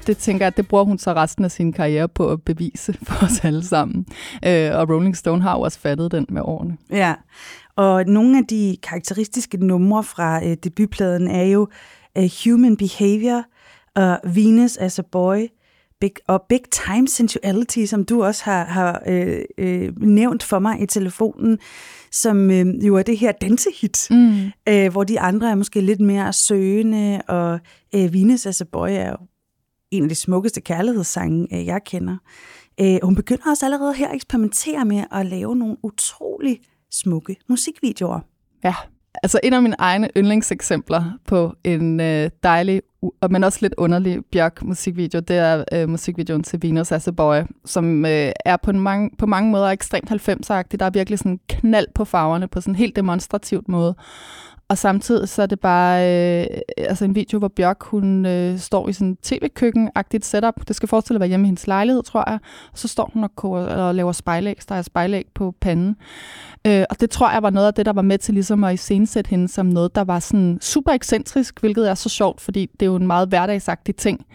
Det 0.09 0.17
tænker 0.17 0.45
jeg, 0.45 0.47
at 0.47 0.57
det 0.57 0.67
bruger 0.67 0.83
hun 0.83 0.97
så 0.97 1.13
resten 1.13 1.45
af 1.45 1.51
sin 1.51 1.73
karriere 1.73 2.07
på 2.07 2.31
at 2.31 2.41
bevise 2.41 2.93
for 3.07 3.25
os 3.25 3.45
alle 3.45 3.65
sammen. 3.65 4.05
Øh, 4.45 4.71
og 4.73 4.89
Rolling 4.89 5.17
Stone 5.17 5.41
har 5.41 5.55
jo 5.55 5.61
også 5.61 5.79
fattet 5.79 6.11
den 6.11 6.25
med 6.29 6.41
årene. 6.45 6.77
Ja, 6.91 7.13
og 7.75 8.05
nogle 8.05 8.37
af 8.37 8.43
de 8.45 8.77
karakteristiske 8.83 9.65
numre 9.65 10.03
fra 10.03 10.45
øh, 10.45 10.57
debutpladen 10.63 11.27
er 11.27 11.43
jo 11.43 11.67
uh, 12.19 12.23
Human 12.45 12.77
Behavior 12.77 13.43
og 13.95 14.19
Venus 14.35 14.77
as 14.77 14.99
a 14.99 15.01
Boy, 15.11 15.47
Big, 16.01 16.11
og 16.27 16.45
Big 16.49 16.61
Time 16.71 17.07
Sensuality, 17.07 17.85
som 17.85 18.05
du 18.05 18.23
også 18.23 18.43
har, 18.43 18.65
har 18.65 19.03
øh, 19.07 19.41
øh, 19.57 20.01
nævnt 20.01 20.43
for 20.43 20.59
mig 20.59 20.81
i 20.81 20.85
telefonen, 20.85 21.59
som 22.11 22.51
øh, 22.51 22.87
jo 22.87 22.95
er 22.95 23.03
det 23.03 23.17
her 23.17 23.31
dansehit, 23.31 24.07
mm. 24.11 24.51
øh, 24.69 24.91
hvor 24.91 25.03
de 25.03 25.19
andre 25.19 25.51
er 25.51 25.55
måske 25.55 25.81
lidt 25.81 25.99
mere 25.99 26.33
søgende, 26.33 27.21
og 27.27 27.59
øh, 27.95 28.13
Venus 28.13 28.45
as 28.45 28.61
a 28.61 28.65
Boy 28.71 28.89
er 28.89 29.09
jo 29.09 29.17
en 29.91 30.03
af 30.03 30.09
de 30.09 30.15
smukkeste 30.15 30.61
kærlighedssange, 30.61 31.47
øh, 31.53 31.65
jeg 31.65 31.83
kender. 31.83 32.17
Øh, 32.81 32.97
hun 33.03 33.15
begynder 33.15 33.49
også 33.49 33.65
allerede 33.65 33.93
her 33.93 34.07
at 34.07 34.15
eksperimentere 34.15 34.85
med 34.85 35.03
at 35.11 35.25
lave 35.25 35.55
nogle 35.55 35.77
utrolig 35.83 36.59
smukke 36.91 37.35
musikvideoer. 37.47 38.19
Ja, 38.63 38.75
altså 39.23 39.39
en 39.43 39.53
af 39.53 39.61
mine 39.61 39.75
egne 39.79 40.09
yndlingseksempler 40.17 41.03
på 41.27 41.53
en 41.63 41.99
øh, 41.99 42.29
dejlig, 42.43 42.81
men 43.29 43.43
også 43.43 43.59
lidt 43.61 43.73
underlig 43.77 44.25
Bjørk 44.31 44.63
musikvideo, 44.63 45.19
det 45.19 45.37
er 45.37 45.63
øh, 45.73 45.89
musikvideoen 45.89 46.43
til 46.43 46.61
Venus 46.61 46.91
as 46.91 47.07
a 47.07 47.11
Boy, 47.11 47.41
som 47.65 48.05
øh, 48.05 48.31
er 48.45 48.57
på, 48.57 48.71
en 48.71 48.79
mange, 48.79 49.09
på 49.17 49.25
mange 49.25 49.51
måder 49.51 49.67
ekstremt 49.67 50.11
90'er-agtig. 50.11 50.77
Der 50.79 50.85
er 50.85 50.89
virkelig 50.89 51.19
sådan 51.19 51.39
knald 51.49 51.87
på 51.95 52.05
farverne 52.05 52.47
på 52.47 52.61
sådan 52.61 52.71
en 52.71 52.75
helt 52.75 52.95
demonstrativt 52.95 53.67
måde. 53.67 53.95
Og 54.69 54.77
samtidig 54.77 55.29
så 55.29 55.41
er 55.41 55.45
det 55.45 55.59
bare 55.59 56.01
øh, 56.01 56.47
altså 56.77 57.05
en 57.05 57.15
video, 57.15 57.39
hvor 57.39 57.47
Bjørk 57.47 57.83
hun 57.83 58.25
øh, 58.25 58.59
står 58.59 58.89
i 58.89 58.93
sådan 58.93 59.17
tv-køkken-agtigt 59.23 60.25
setup. 60.25 60.53
Det 60.67 60.75
skal 60.75 60.89
forestille 60.89 61.15
at 61.15 61.19
være 61.19 61.27
hjemme 61.27 61.45
i 61.45 61.47
hendes 61.47 61.67
lejlighed, 61.67 62.03
tror 62.03 62.23
jeg. 62.27 62.39
Og 62.71 62.77
så 62.77 62.87
står 62.87 63.09
hun 63.13 63.23
og, 63.23 63.35
koger, 63.35 63.65
og 63.65 63.95
laver 63.95 64.11
spejlæg, 64.11 64.57
der 64.69 64.75
er 64.75 64.81
spejlæg 64.81 65.25
på 65.35 65.55
panden. 65.61 65.95
Øh, 66.67 66.83
og 66.89 66.99
det 66.99 67.09
tror 67.09 67.31
jeg 67.31 67.43
var 67.43 67.49
noget 67.49 67.67
af 67.67 67.73
det, 67.73 67.85
der 67.85 67.93
var 67.93 68.01
med 68.01 68.17
til 68.17 68.33
ligesom 68.33 68.63
at 68.63 68.73
iscenesætte 68.73 69.29
hende 69.29 69.47
som 69.47 69.65
noget, 69.65 69.95
der 69.95 70.03
var 70.03 70.19
sådan 70.19 70.57
super 70.61 70.91
ekscentrisk, 70.91 71.59
hvilket 71.59 71.89
er 71.89 71.93
så 71.93 72.09
sjovt, 72.09 72.41
fordi 72.41 72.69
det 72.79 72.81
er 72.81 72.89
jo 72.89 72.95
en 72.95 73.07
meget 73.07 73.27
hverdagsagtig 73.27 73.95
ting 73.95 74.25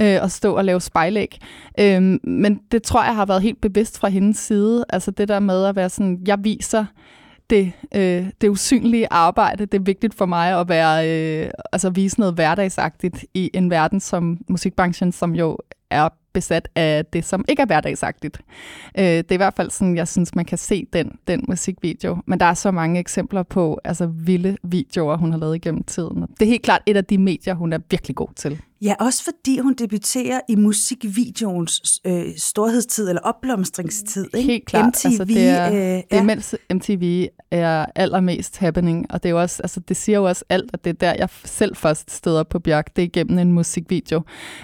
øh, 0.00 0.24
at 0.24 0.32
stå 0.32 0.56
og 0.56 0.64
lave 0.64 0.80
spejlæg. 0.80 1.38
Øh, 1.80 2.02
men 2.24 2.60
det 2.72 2.82
tror 2.82 3.04
jeg 3.04 3.14
har 3.14 3.26
været 3.26 3.42
helt 3.42 3.60
bevidst 3.60 3.98
fra 3.98 4.08
hendes 4.08 4.38
side. 4.38 4.84
Altså 4.88 5.10
det 5.10 5.28
der 5.28 5.40
med 5.40 5.64
at 5.64 5.76
være 5.76 5.88
sådan, 5.88 6.20
jeg 6.26 6.38
viser 6.44 6.84
det, 7.52 7.72
øh, 7.94 8.26
det 8.40 8.48
usynlige 8.48 9.06
arbejde. 9.10 9.66
Det 9.66 9.78
er 9.78 9.82
vigtigt 9.82 10.14
for 10.14 10.26
mig 10.26 10.60
at 10.60 10.68
være, 10.68 11.08
øh, 11.08 11.50
altså 11.72 11.90
vise 11.90 12.20
noget 12.20 12.34
hverdagsagtigt 12.34 13.24
i 13.34 13.50
en 13.54 13.70
verden 13.70 14.00
som 14.00 14.38
musikbranchen, 14.48 15.12
som 15.12 15.34
jo 15.34 15.58
er 15.90 16.08
besat 16.32 16.68
af 16.76 17.06
det, 17.06 17.24
som 17.24 17.44
ikke 17.48 17.62
er 17.62 17.66
hverdagsagtigt. 17.66 18.40
Øh, 18.98 19.04
det 19.04 19.30
er 19.30 19.34
i 19.34 19.36
hvert 19.36 19.54
fald 19.54 19.70
sådan, 19.70 19.96
jeg 19.96 20.08
synes, 20.08 20.34
man 20.34 20.44
kan 20.44 20.58
se 20.58 20.86
den, 20.92 21.12
den 21.28 21.44
musikvideo. 21.48 22.16
Men 22.26 22.40
der 22.40 22.46
er 22.46 22.54
så 22.54 22.70
mange 22.70 23.00
eksempler 23.00 23.42
på 23.42 23.80
altså, 23.84 24.06
vilde 24.06 24.56
videoer, 24.62 25.16
hun 25.16 25.32
har 25.32 25.38
lavet 25.38 25.56
igennem 25.56 25.82
tiden. 25.82 26.20
Det 26.20 26.42
er 26.42 26.50
helt 26.50 26.62
klart 26.62 26.82
et 26.86 26.96
af 26.96 27.04
de 27.04 27.18
medier, 27.18 27.54
hun 27.54 27.72
er 27.72 27.78
virkelig 27.90 28.16
god 28.16 28.28
til. 28.36 28.60
Ja, 28.82 28.94
også 29.00 29.24
fordi 29.24 29.58
hun 29.58 29.74
debuterer 29.74 30.40
i 30.48 30.56
musikvideoens 30.56 32.00
øh, 32.04 32.24
storhedstid 32.36 33.08
eller 33.08 33.22
opblomstringstid. 33.22 34.26
Ikke? 34.34 34.52
Helt 34.52 34.66
klart. 34.66 34.86
MTV, 34.86 35.06
altså, 35.06 35.24
det 35.24 35.48
er, 35.48 35.66
øh, 35.72 35.78
det 35.78 36.04
er 36.10 36.22
mens 36.22 36.54
MTV 36.74 37.26
er 37.50 37.86
allermest 37.94 38.58
happening, 38.58 39.06
og 39.10 39.22
det, 39.22 39.28
er 39.28 39.30
jo 39.30 39.40
også, 39.40 39.62
altså, 39.62 39.80
det 39.80 39.96
siger 39.96 40.18
jo 40.18 40.24
også 40.24 40.44
alt, 40.48 40.70
at 40.72 40.84
det 40.84 40.90
er 40.90 40.94
der, 40.94 41.14
jeg 41.18 41.28
selv 41.44 41.76
først 41.76 42.10
støder 42.10 42.42
på 42.42 42.58
Bjørk, 42.58 42.96
det 42.96 43.02
er 43.02 43.06
igennem 43.06 43.38
en 43.38 43.52
musikvideo. 43.52 44.22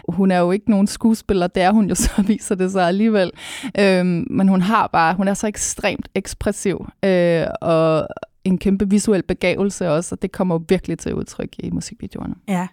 Hun 0.09 0.31
er 0.31 0.38
jo 0.38 0.52
ikke 0.52 0.70
nogen 0.70 0.87
skuespiller, 0.87 1.46
det 1.59 1.64
er 1.64 1.73
hun 1.73 1.88
jo, 1.88 1.94
så 1.94 2.11
viser 2.33 2.55
det 2.55 2.73
sig 2.73 2.88
alligevel. 2.88 3.31
Øhm, 3.79 4.27
men 4.31 4.49
hun 4.49 4.61
har 4.61 4.87
bare, 4.87 5.14
hun 5.14 5.29
er 5.29 5.35
så 5.35 5.47
ekstremt 5.47 6.09
ekspressiv, 6.14 6.87
øh, 7.05 7.47
og 7.61 8.09
en 8.44 8.59
kæmpe 8.59 8.90
visuel 8.90 9.23
begavelse 9.23 9.90
også, 9.90 10.14
og 10.14 10.23
det 10.23 10.33
kommer 10.33 10.59
virkelig 10.68 10.99
til 10.99 11.14
udtryk 11.14 11.49
i 11.59 11.71
musikvideoerne. 11.71 12.35
Ja, 12.49 12.68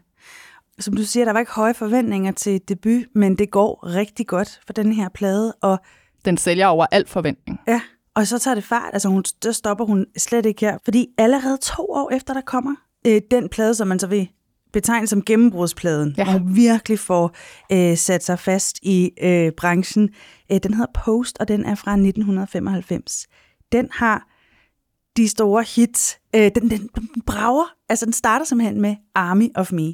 som 0.79 0.95
du 0.95 1.03
siger, 1.03 1.25
der 1.25 1.33
var 1.33 1.39
ikke 1.39 1.51
høje 1.51 1.73
forventninger 1.73 2.31
til 2.31 2.61
debut, 2.67 3.03
men 3.15 3.35
det 3.37 3.51
går 3.51 3.95
rigtig 3.95 4.27
godt 4.27 4.59
for 4.65 4.73
den 4.73 4.93
her 4.93 5.09
plade. 5.09 5.53
Og 5.61 5.79
den 6.25 6.37
sælger 6.37 6.67
over 6.67 6.85
al 6.91 7.07
forventning. 7.07 7.59
Ja, 7.67 7.81
og 8.15 8.27
så 8.27 8.39
tager 8.39 8.55
det 8.55 8.63
fart. 8.63 8.89
Altså, 8.93 9.09
hun, 9.09 9.23
der 9.43 9.51
stopper 9.51 9.85
hun 9.85 10.05
slet 10.17 10.45
ikke 10.45 10.65
her. 10.65 10.77
Fordi 10.85 11.07
allerede 11.17 11.57
to 11.61 11.83
år 11.89 12.11
efter, 12.13 12.33
der 12.33 12.41
kommer 12.41 12.75
øh, 13.07 13.21
den 13.31 13.49
plade, 13.49 13.75
som 13.75 13.87
man 13.87 13.99
så 13.99 14.07
vil 14.07 14.29
betegne 14.75 15.07
som 15.07 15.21
gennembrudspladen, 15.21 16.15
ja. 16.17 16.23
hvor 16.23 16.33
hun 16.33 16.55
virkelig 16.55 16.99
får 16.99 17.35
øh, 17.71 17.97
sat 17.97 18.23
sig 18.23 18.39
fast 18.39 18.79
i 18.81 19.11
øh, 19.23 19.51
branchen. 19.57 20.09
Øh, 20.51 20.59
den 20.63 20.73
hedder 20.73 20.91
Post, 21.05 21.37
og 21.39 21.47
den 21.47 21.65
er 21.65 21.75
fra 21.75 21.91
1995. 21.91 23.27
Den 23.71 23.89
har 23.91 24.27
de 25.17 25.29
store 25.29 25.65
hits. 25.75 26.17
Øh, 26.35 26.51
den, 26.55 26.69
den, 26.69 26.89
den 26.95 27.21
brager. 27.25 27.65
Altså, 27.89 28.05
den 28.05 28.13
starter 28.13 28.45
simpelthen 28.45 28.81
med 28.81 28.95
Army 29.15 29.49
of 29.55 29.71
Me. 29.71 29.93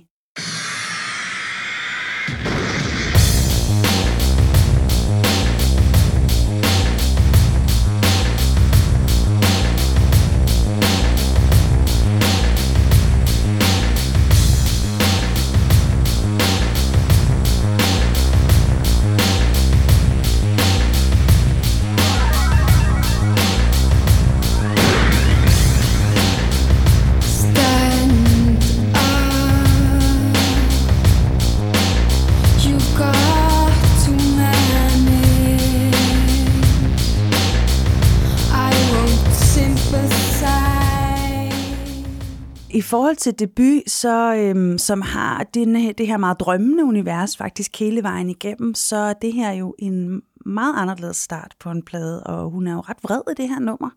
Forhold 42.91 43.15
til 43.15 43.39
debut, 43.39 43.81
så, 43.87 44.35
øhm, 44.35 44.77
som 44.77 45.01
har 45.01 45.43
den, 45.43 45.75
det 45.97 46.07
her 46.07 46.17
meget 46.17 46.39
drømmende 46.39 46.83
univers 46.85 47.37
faktisk 47.37 47.79
hele 47.79 48.03
vejen 48.03 48.29
igennem, 48.29 48.73
så 48.73 48.95
er 48.95 49.13
det 49.13 49.33
her 49.33 49.51
jo 49.51 49.75
en 49.79 50.21
meget 50.45 50.73
anderledes 50.77 51.17
start 51.17 51.55
på 51.59 51.69
en 51.71 51.83
plade, 51.83 52.23
og 52.23 52.49
hun 52.49 52.67
er 52.67 52.73
jo 52.73 52.79
ret 52.79 52.97
vred 53.03 53.21
i 53.31 53.41
det 53.41 53.49
her 53.49 53.59
nummer. 53.59 53.89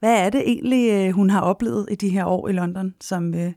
Hvad 0.00 0.26
er 0.26 0.30
det 0.30 0.42
egentlig, 0.46 0.92
øh, 0.92 1.10
hun 1.10 1.30
har 1.30 1.40
oplevet 1.40 1.86
i 1.90 1.94
de 1.94 2.08
her 2.08 2.24
år 2.24 2.48
i 2.48 2.52
London 2.52 2.94
som, 3.00 3.34
øh, 3.34 3.52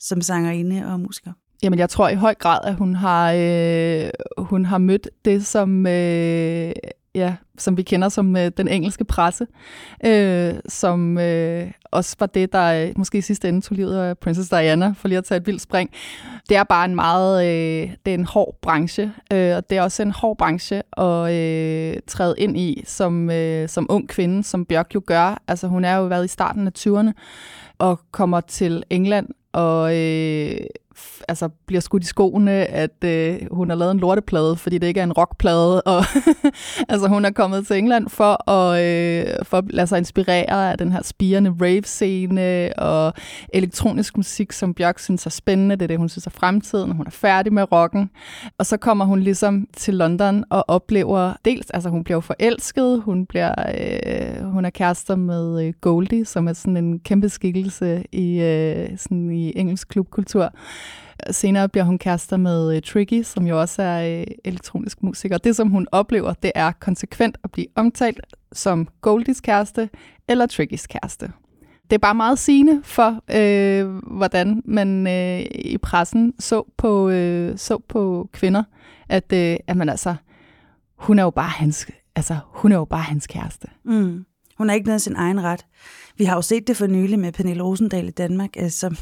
som 0.00 0.20
sangerinde 0.20 0.86
og 0.86 1.00
musiker? 1.00 1.32
Jamen, 1.62 1.78
jeg 1.78 1.90
tror 1.90 2.08
i 2.08 2.14
høj 2.14 2.34
grad, 2.34 2.58
at 2.64 2.74
hun 2.74 2.94
har, 2.94 3.32
øh, 3.32 4.10
hun 4.38 4.64
har 4.64 4.78
mødt 4.78 5.08
det, 5.24 5.46
som 5.46 5.86
øh, 5.86 6.72
ja, 7.14 7.36
som 7.58 7.76
vi 7.76 7.82
kender 7.82 8.08
som 8.08 8.36
øh, 8.36 8.50
den 8.56 8.68
engelske 8.68 9.04
presse, 9.04 9.46
øh, 10.06 10.54
som 10.68 11.18
øh, 11.18 11.70
også 11.84 12.16
var 12.18 12.26
det, 12.26 12.52
der 12.52 12.86
øh, 12.86 12.92
måske 12.96 13.18
i 13.18 13.20
sidste 13.20 13.48
ende 13.48 13.60
tog 13.60 13.76
livet 13.76 13.98
af 13.98 14.18
Princess 14.18 14.48
Diana, 14.48 14.94
for 14.96 15.08
lige 15.08 15.18
at 15.18 15.24
tage 15.24 15.38
et 15.38 15.46
vildt 15.46 15.62
spring. 15.62 15.90
Det 16.48 16.56
er 16.56 16.64
bare 16.64 16.84
en 16.84 16.94
meget, 16.94 17.46
øh, 17.46 17.90
det 18.06 18.10
er 18.10 18.18
en 18.18 18.24
hård 18.24 18.58
branche, 18.62 19.12
øh, 19.32 19.56
og 19.56 19.70
det 19.70 19.78
er 19.78 19.82
også 19.82 20.02
en 20.02 20.10
hård 20.10 20.38
branche 20.38 20.82
at 20.96 21.32
øh, 21.32 22.00
træde 22.06 22.34
ind 22.38 22.56
i 22.58 22.82
som, 22.86 23.30
øh, 23.30 23.68
som 23.68 23.86
ung 23.90 24.08
kvinde, 24.08 24.44
som 24.44 24.64
Bjørk 24.64 24.94
jo 24.94 25.02
gør. 25.06 25.42
Altså 25.48 25.66
hun 25.66 25.84
er 25.84 25.96
jo 25.96 26.04
været 26.04 26.24
i 26.24 26.28
starten 26.28 26.66
af 26.66 26.72
20'erne 26.78 27.12
og 27.78 28.00
kommer 28.10 28.40
til 28.40 28.82
England 28.90 29.28
og 29.52 29.96
øh, 29.96 30.56
altså, 31.28 31.48
bliver 31.66 31.80
skudt 31.80 32.02
i 32.02 32.06
skoene, 32.06 32.52
at 32.52 33.04
øh, 33.04 33.38
hun 33.50 33.70
har 33.70 33.76
lavet 33.76 33.90
en 33.90 34.00
lorteplade, 34.00 34.56
fordi 34.56 34.78
det 34.78 34.86
ikke 34.86 35.00
er 35.00 35.04
en 35.04 35.12
rockplade. 35.12 35.82
Og 35.82 36.04
altså, 36.92 37.08
hun 37.08 37.24
er 37.24 37.30
kommet 37.30 37.66
til 37.66 37.78
England 37.78 38.08
for 38.08 38.50
at, 38.50 38.84
øh, 38.84 39.44
for 39.44 39.58
at 39.58 39.64
lade 39.70 39.86
sig 39.86 39.98
inspirere 39.98 40.72
af 40.72 40.78
den 40.78 40.92
her 40.92 41.02
spirende 41.02 41.54
rave-scene 41.60 42.72
og 42.78 43.12
elektronisk 43.52 44.16
musik, 44.16 44.52
som 44.52 44.74
Bjørk 44.74 44.98
synes 44.98 45.26
er 45.26 45.30
spændende. 45.30 45.76
Det 45.76 45.82
er 45.82 45.86
det, 45.86 45.98
hun 45.98 46.08
synes 46.08 46.26
er 46.26 46.30
fremtiden. 46.30 46.92
Hun 46.92 47.06
er 47.06 47.10
færdig 47.10 47.52
med 47.52 47.72
rocken. 47.72 48.10
Og 48.58 48.66
så 48.66 48.76
kommer 48.76 49.04
hun 49.04 49.20
ligesom 49.20 49.66
til 49.76 49.94
London 49.94 50.44
og 50.50 50.64
oplever 50.68 51.32
dels, 51.44 51.70
altså 51.70 51.88
hun 51.88 52.04
bliver 52.04 52.20
forelsket, 52.20 53.02
hun, 53.02 53.26
bliver, 53.26 53.54
øh, 53.74 54.44
hun 54.44 54.64
er 54.64 54.70
kærester 54.70 55.16
med 55.16 55.66
øh, 55.66 55.72
Goldie, 55.80 56.24
som 56.24 56.48
er 56.48 56.52
sådan 56.52 56.76
en 56.76 56.98
kæmpe 56.98 57.28
skikkelse 57.28 58.04
i, 58.12 58.40
øh, 58.40 58.88
sådan 58.98 59.30
i 59.30 59.58
engelsk 59.58 59.88
klubkultur. 59.88 60.52
Senere 61.30 61.68
bliver 61.68 61.84
hun 61.84 61.98
kærester 61.98 62.36
med 62.36 62.70
øh, 62.70 62.76
uh, 62.76 62.82
Tricky, 62.82 63.22
som 63.22 63.46
jo 63.46 63.60
også 63.60 63.82
er 63.82 64.20
uh, 64.20 64.26
elektronisk 64.44 65.02
musiker. 65.02 65.38
Det, 65.38 65.56
som 65.56 65.68
hun 65.68 65.86
oplever, 65.92 66.32
det 66.32 66.52
er 66.54 66.72
konsekvent 66.72 67.38
at 67.44 67.50
blive 67.50 67.66
omtalt 67.74 68.20
som 68.52 68.88
Goldies 69.00 69.40
kæreste 69.40 69.90
eller 70.28 70.46
Trickys 70.46 70.86
kæreste. 70.86 71.32
Det 71.92 71.96
er 71.96 71.98
bare 71.98 72.14
meget 72.14 72.38
sigende 72.38 72.80
for, 72.84 73.20
øh, 73.30 73.88
hvordan 74.16 74.62
man 74.64 75.06
øh, 75.06 75.40
i 75.54 75.78
pressen 75.78 76.34
så 76.38 76.62
på, 76.76 77.08
øh, 77.08 77.58
så 77.58 77.78
på 77.88 78.28
kvinder, 78.32 78.62
at, 79.08 79.32
øh, 79.32 79.56
at 79.66 79.76
man 79.76 79.88
altså, 79.88 80.14
hun 80.96 81.18
er 81.18 81.22
jo 81.22 81.30
bare 81.30 81.48
hans, 81.48 81.86
altså, 82.16 82.36
hun 82.48 82.72
er 82.72 82.76
jo 82.76 82.84
bare 82.84 83.02
hans 83.02 83.26
kæreste. 83.26 83.68
Mm. 83.84 84.24
Hun 84.62 84.70
er 84.70 84.74
ikke 84.74 84.86
noget 84.86 84.96
af 84.96 85.00
sin 85.00 85.16
egen 85.16 85.42
ret. 85.42 85.66
Vi 86.16 86.24
har 86.24 86.34
jo 86.34 86.42
set 86.42 86.66
det 86.66 86.76
for 86.76 86.86
nylig 86.86 87.18
med 87.18 87.32
Pernille 87.32 87.62
Rosendal 87.62 88.08
i 88.08 88.10
Danmark, 88.10 88.50
øh, 88.58 88.70
som 88.70 88.96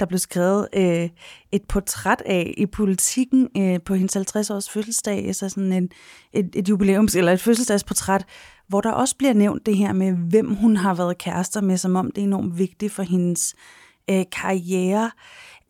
der 0.00 0.06
blev 0.06 0.18
skrevet 0.18 0.68
øh, 0.72 1.08
et 1.52 1.62
portræt 1.68 2.22
af 2.26 2.54
i 2.56 2.66
politikken 2.66 3.48
øh, 3.56 3.80
på 3.84 3.94
hendes 3.94 4.16
50-års 4.16 4.70
fødselsdag, 4.70 5.22
så 5.22 5.26
altså 5.26 5.48
sådan 5.48 5.72
en, 5.72 5.88
et, 6.32 6.50
et 6.54 6.68
jubilæums- 6.68 7.18
eller 7.18 7.32
et 7.32 7.40
fødselsdagsportræt, 7.40 8.24
hvor 8.68 8.80
der 8.80 8.90
også 8.90 9.16
bliver 9.16 9.32
nævnt 9.32 9.66
det 9.66 9.76
her 9.76 9.92
med, 9.92 10.12
hvem 10.12 10.54
hun 10.54 10.76
har 10.76 10.94
været 10.94 11.18
kærester 11.18 11.60
med, 11.60 11.76
som 11.76 11.96
om 11.96 12.10
det 12.10 12.20
er 12.20 12.26
enormt 12.26 12.58
vigtigt 12.58 12.92
for 12.92 13.02
hendes 13.02 13.54
øh, 14.10 14.24
karriere. 14.32 15.10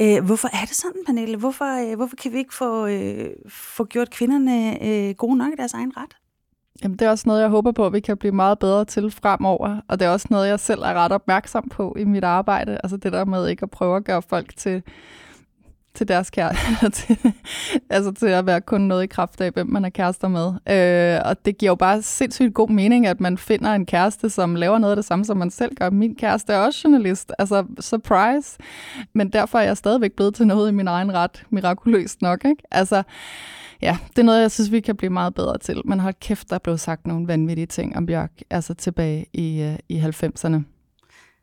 Øh, 0.02 0.24
hvorfor 0.24 0.48
er 0.48 0.64
det 0.64 0.76
sådan, 0.76 1.02
Pernille? 1.06 1.36
Hvorfor, 1.36 1.90
øh, 1.90 1.96
hvorfor 1.96 2.16
kan 2.16 2.32
vi 2.32 2.38
ikke 2.38 2.54
få, 2.54 2.86
øh, 2.86 3.30
få 3.48 3.84
gjort 3.84 4.10
kvinderne 4.10 4.84
øh, 4.84 5.14
gode 5.14 5.36
nok 5.36 5.52
i 5.52 5.56
deres 5.56 5.74
egen 5.74 5.96
ret? 5.96 6.16
Jamen, 6.82 6.98
det 6.98 7.06
er 7.06 7.10
også 7.10 7.24
noget, 7.26 7.40
jeg 7.40 7.48
håber 7.48 7.72
på, 7.72 7.86
at 7.86 7.92
vi 7.92 8.00
kan 8.00 8.16
blive 8.16 8.32
meget 8.32 8.58
bedre 8.58 8.84
til 8.84 9.10
fremover. 9.10 9.80
Og 9.88 9.98
det 10.00 10.06
er 10.06 10.10
også 10.10 10.26
noget, 10.30 10.48
jeg 10.48 10.60
selv 10.60 10.80
er 10.80 10.94
ret 10.94 11.12
opmærksom 11.12 11.68
på 11.68 11.96
i 11.98 12.04
mit 12.04 12.24
arbejde. 12.24 12.78
Altså 12.82 12.96
det 12.96 13.12
der 13.12 13.24
med 13.24 13.48
ikke 13.48 13.62
at 13.62 13.70
prøve 13.70 13.96
at 13.96 14.04
gøre 14.04 14.22
folk 14.22 14.56
til, 14.56 14.82
til 15.94 16.08
deres 16.08 16.30
kæreste. 16.30 16.90
til, 16.98 17.32
altså 17.90 18.12
til 18.12 18.26
at 18.26 18.46
være 18.46 18.60
kun 18.60 18.80
noget 18.80 19.02
i 19.02 19.06
kraft 19.06 19.40
af, 19.40 19.50
hvem 19.50 19.66
man 19.66 19.84
er 19.84 19.90
kærester 19.90 20.28
med. 20.28 20.46
Øh, 20.46 21.20
og 21.24 21.44
det 21.44 21.58
giver 21.58 21.70
jo 21.70 21.74
bare 21.74 22.02
sindssygt 22.02 22.54
god 22.54 22.68
mening, 22.68 23.06
at 23.06 23.20
man 23.20 23.38
finder 23.38 23.72
en 23.72 23.86
kæreste, 23.86 24.30
som 24.30 24.54
laver 24.54 24.78
noget 24.78 24.92
af 24.92 24.96
det 24.96 25.04
samme, 25.04 25.24
som 25.24 25.36
man 25.36 25.50
selv 25.50 25.74
gør. 25.74 25.90
Min 25.90 26.14
kæreste 26.14 26.52
er 26.52 26.58
også 26.58 26.80
journalist. 26.84 27.32
Altså, 27.38 27.64
surprise. 27.80 28.58
Men 29.12 29.28
derfor 29.28 29.58
er 29.58 29.62
jeg 29.62 29.76
stadigvæk 29.76 30.12
blevet 30.12 30.34
til 30.34 30.46
noget 30.46 30.68
i 30.68 30.74
min 30.74 30.88
egen 30.88 31.14
ret. 31.14 31.44
Mirakuløst 31.50 32.22
nok, 32.22 32.44
ikke? 32.44 32.62
Altså, 32.70 33.02
ja, 33.82 33.98
det 34.08 34.18
er 34.18 34.22
noget, 34.22 34.40
jeg 34.40 34.50
synes, 34.50 34.72
vi 34.72 34.80
kan 34.80 34.96
blive 34.96 35.10
meget 35.10 35.34
bedre 35.34 35.58
til. 35.58 35.82
Men 35.84 36.00
hold 36.00 36.14
kæft, 36.20 36.50
der 36.50 36.58
blev 36.58 36.78
sagt 36.78 37.06
nogle 37.06 37.28
vanvittige 37.28 37.66
ting 37.66 37.96
om 37.96 38.06
Bjørk, 38.06 38.32
altså 38.50 38.74
tilbage 38.74 39.26
i, 39.32 39.62
øh, 39.62 39.78
i 39.88 39.98
90'erne. 39.98 40.58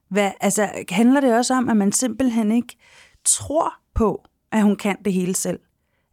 Hvad, 0.09 0.31
altså, 0.41 0.69
handler 0.89 1.21
det 1.21 1.35
også 1.35 1.53
om, 1.53 1.69
at 1.69 1.77
man 1.77 1.91
simpelthen 1.91 2.51
ikke 2.51 2.77
tror 3.25 3.73
på, 3.95 4.23
at 4.51 4.63
hun 4.63 4.75
kan 4.75 4.97
det 5.05 5.13
hele 5.13 5.35
selv? 5.35 5.59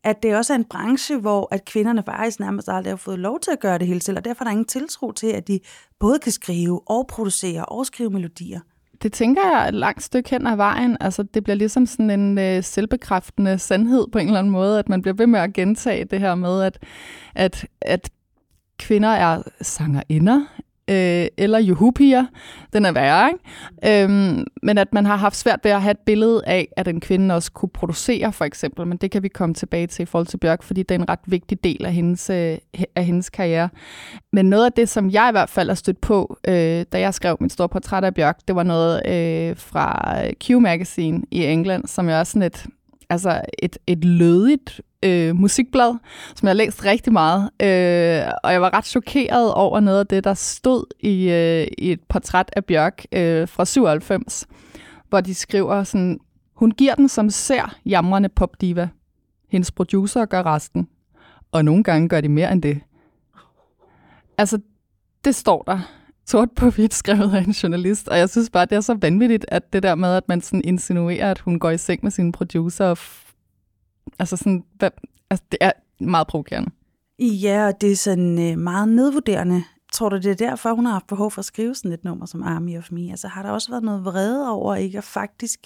At 0.04 0.22
det 0.22 0.37
også 0.37 0.52
er 0.52 0.59
en 0.59 0.64
branche, 0.64 1.16
hvor 1.16 1.48
at 1.50 1.64
kvinderne 1.64 2.02
faktisk 2.06 2.40
nærmest 2.40 2.68
aldrig 2.68 2.92
har 2.92 2.96
fået 2.96 3.18
lov 3.18 3.40
til 3.40 3.50
at 3.50 3.61
gøre 3.61 3.78
det 3.78 3.87
hele 3.87 4.02
selv, 4.02 4.18
og 4.18 4.24
derfor 4.24 4.44
er 4.44 4.44
der 4.44 4.50
ingen 4.50 4.64
tiltro 4.64 5.12
til, 5.12 5.26
at 5.26 5.48
de 5.48 5.61
både 5.98 6.18
kan 6.18 6.33
skrive 6.33 6.80
og 6.87 7.06
producere 7.06 7.64
og 7.64 7.87
skrive 7.87 8.11
melodier 8.11 8.61
det 9.02 9.12
tænker 9.12 9.42
jeg 9.42 9.68
et 9.68 9.74
langt 9.74 10.02
stykke 10.02 10.30
hen 10.30 10.46
ad 10.46 10.56
vejen. 10.56 10.96
Altså, 11.00 11.22
det 11.22 11.44
bliver 11.44 11.56
ligesom 11.56 11.86
sådan 11.86 12.10
en 12.10 12.38
øh, 12.38 12.64
selvbekræftende 12.64 13.58
sandhed 13.58 14.06
på 14.12 14.18
en 14.18 14.26
eller 14.26 14.38
anden 14.38 14.52
måde, 14.52 14.78
at 14.78 14.88
man 14.88 15.02
bliver 15.02 15.14
ved 15.14 15.26
med 15.26 15.40
at 15.40 15.52
gentage 15.52 16.04
det 16.04 16.20
her 16.20 16.34
med, 16.34 16.62
at, 16.62 16.78
at, 17.34 17.66
at 17.80 18.10
kvinder 18.78 19.08
er 19.08 19.42
sangerinder, 19.60 20.46
øh, 20.90 21.26
eller 21.38 21.59
juhupier, 21.59 22.26
den 22.72 22.85
er 22.85 22.92
værre, 22.92 23.31
ikke? 23.31 24.05
Øhm, 24.05 24.44
men 24.62 24.79
at 24.79 24.92
man 24.92 25.07
har 25.07 25.16
haft 25.16 25.37
svært 25.37 25.61
ved 25.62 25.70
at 25.70 25.83
have 25.83 25.90
et 25.90 25.98
billede 26.07 26.42
af, 26.46 26.68
at 26.76 26.88
en 26.88 27.00
kvinde 27.00 27.35
også 27.35 27.53
kunne 27.53 27.68
producere, 27.68 28.33
for 28.33 28.44
eksempel, 28.44 28.87
men 28.87 28.98
det 28.98 29.11
kan 29.11 29.22
vi 29.22 29.29
komme 29.29 29.55
tilbage 29.55 29.87
til 29.87 30.03
i 30.03 30.07
forhold 30.07 30.26
til 30.26 30.37
Bjørk, 30.37 30.62
fordi 30.62 30.83
det 30.83 30.94
er 30.94 30.98
en 30.98 31.09
ret 31.09 31.18
vigtig 31.26 31.64
del 31.64 31.87
af 31.87 31.92
hendes, 31.92 32.31
øh, 32.31 32.59
af 32.96 33.05
hendes 33.05 33.31
karriere. 33.31 33.68
Men 34.33 34.46
noget 34.46 34.64
af 34.64 34.72
det, 34.72 34.88
som 34.88 35.11
jeg 35.11 35.26
i 35.31 35.33
hvert 35.33 35.50
fald 35.50 35.68
har 35.68 35.74
stødt 35.74 36.00
på, 36.00 36.37
øh, 36.48 36.85
da 36.92 37.00
jeg 37.00 37.14
skrev 37.14 37.37
mit 37.40 37.53
store 37.53 37.68
portræt 37.68 38.05
af 38.05 38.14
Bjørk, 38.14 38.38
det 38.48 38.57
var 38.57 38.62
noget 38.62 39.03
øh, 39.07 39.57
fra 39.57 40.16
Q 40.44 40.50
Magazine 40.50 41.22
i 41.31 41.44
England, 41.44 41.87
som 41.87 42.09
jo 42.09 42.14
er 42.14 42.24
sådan 42.24 42.42
et, 42.42 42.66
altså 43.11 43.40
et, 43.62 43.79
et 43.87 44.05
lødigt 44.05 44.81
øh, 45.04 45.36
musikblad, 45.36 45.98
som 46.36 46.46
jeg 46.46 46.50
har 46.50 46.54
læst 46.54 46.84
rigtig 46.84 47.12
meget. 47.12 47.42
Øh, 47.42 48.32
og 48.44 48.52
jeg 48.52 48.62
var 48.62 48.74
ret 48.74 48.86
chokeret 48.86 49.54
over 49.54 49.80
noget 49.80 49.98
af 49.98 50.06
det, 50.06 50.24
der 50.24 50.34
stod 50.34 50.84
i, 51.00 51.30
øh, 51.30 51.66
i 51.78 51.92
et 51.92 52.00
portræt 52.08 52.50
af 52.56 52.64
Bjørk 52.64 53.04
øh, 53.12 53.48
fra 53.48 53.64
97, 53.64 54.46
hvor 55.08 55.20
de 55.20 55.34
skriver 55.34 55.84
sådan, 55.84 56.18
hun 56.54 56.70
giver 56.70 56.94
den 56.94 57.08
som 57.08 57.30
ser 57.30 57.76
jamrende 57.86 58.28
popdiva. 58.28 58.88
Hendes 59.48 59.72
producer 59.72 60.24
gør 60.24 60.42
resten. 60.42 60.88
Og 61.52 61.64
nogle 61.64 61.84
gange 61.84 62.08
gør 62.08 62.20
de 62.20 62.28
mere 62.28 62.52
end 62.52 62.62
det. 62.62 62.80
Altså, 64.38 64.58
det 65.24 65.34
står 65.34 65.62
der 65.62 65.78
sort 66.26 66.50
på 66.56 66.70
hvidt 66.70 66.94
skrevet 66.94 67.34
af 67.34 67.42
en 67.42 67.50
journalist, 67.50 68.08
og 68.08 68.18
jeg 68.18 68.30
synes 68.30 68.50
bare, 68.50 68.66
det 68.66 68.72
er 68.76 68.80
så 68.80 68.94
vanvittigt, 68.94 69.44
at 69.48 69.72
det 69.72 69.82
der 69.82 69.94
med, 69.94 70.14
at 70.14 70.28
man 70.28 70.40
sådan 70.40 70.62
insinuerer, 70.64 71.30
at 71.30 71.38
hun 71.38 71.58
går 71.58 71.70
i 71.70 71.78
seng 71.78 72.00
med 72.02 72.10
sine 72.10 72.32
producer 72.32 72.84
og 72.84 72.98
Altså, 74.18 74.36
sådan, 74.36 74.64
hvad, 74.74 74.90
altså 75.30 75.44
det 75.52 75.58
er 75.60 75.72
meget 76.00 76.26
provokerende. 76.26 76.70
Ja, 77.18 77.66
og 77.66 77.80
det 77.80 77.92
er 77.92 77.96
sådan 77.96 78.50
øh, 78.50 78.58
meget 78.58 78.88
nedvurderende. 78.88 79.64
Tror 79.92 80.08
du, 80.08 80.16
det 80.16 80.26
er 80.26 80.34
derfor, 80.34 80.74
hun 80.74 80.84
har 80.84 80.92
haft 80.92 81.06
behov 81.06 81.30
for 81.30 81.38
at 81.38 81.44
skrive 81.44 81.74
sådan 81.74 81.92
et 81.92 82.04
nummer 82.04 82.26
som 82.26 82.42
Army 82.42 82.78
of 82.78 82.88
Me? 82.92 83.10
Altså 83.10 83.28
har 83.28 83.42
der 83.42 83.50
også 83.50 83.70
været 83.70 83.82
noget 83.82 84.04
vrede 84.04 84.50
over 84.50 84.74
ikke 84.74 84.98
at 84.98 85.04
faktisk 85.04 85.60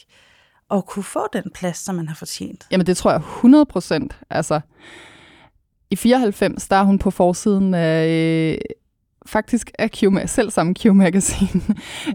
at 0.70 0.86
kunne 0.86 1.02
få 1.02 1.26
den 1.32 1.44
plads, 1.54 1.76
som 1.76 1.94
man 1.94 2.08
har 2.08 2.14
fortjent? 2.14 2.66
Jamen 2.70 2.86
det 2.86 2.96
tror 2.96 3.10
jeg 3.10 3.20
100 3.20 3.66
procent. 3.66 4.18
Altså, 4.30 4.60
i 5.90 5.96
94, 5.96 6.68
der 6.68 6.76
er 6.76 6.82
hun 6.82 6.98
på 6.98 7.10
forsiden 7.10 7.74
af 7.74 8.08
øh, 8.08 8.58
faktisk 9.26 9.70
af 9.78 9.90
Q, 9.90 10.02
selv 10.26 10.50
sammen 10.50 10.74
Q 10.74 10.84
Magazine, 10.84 11.62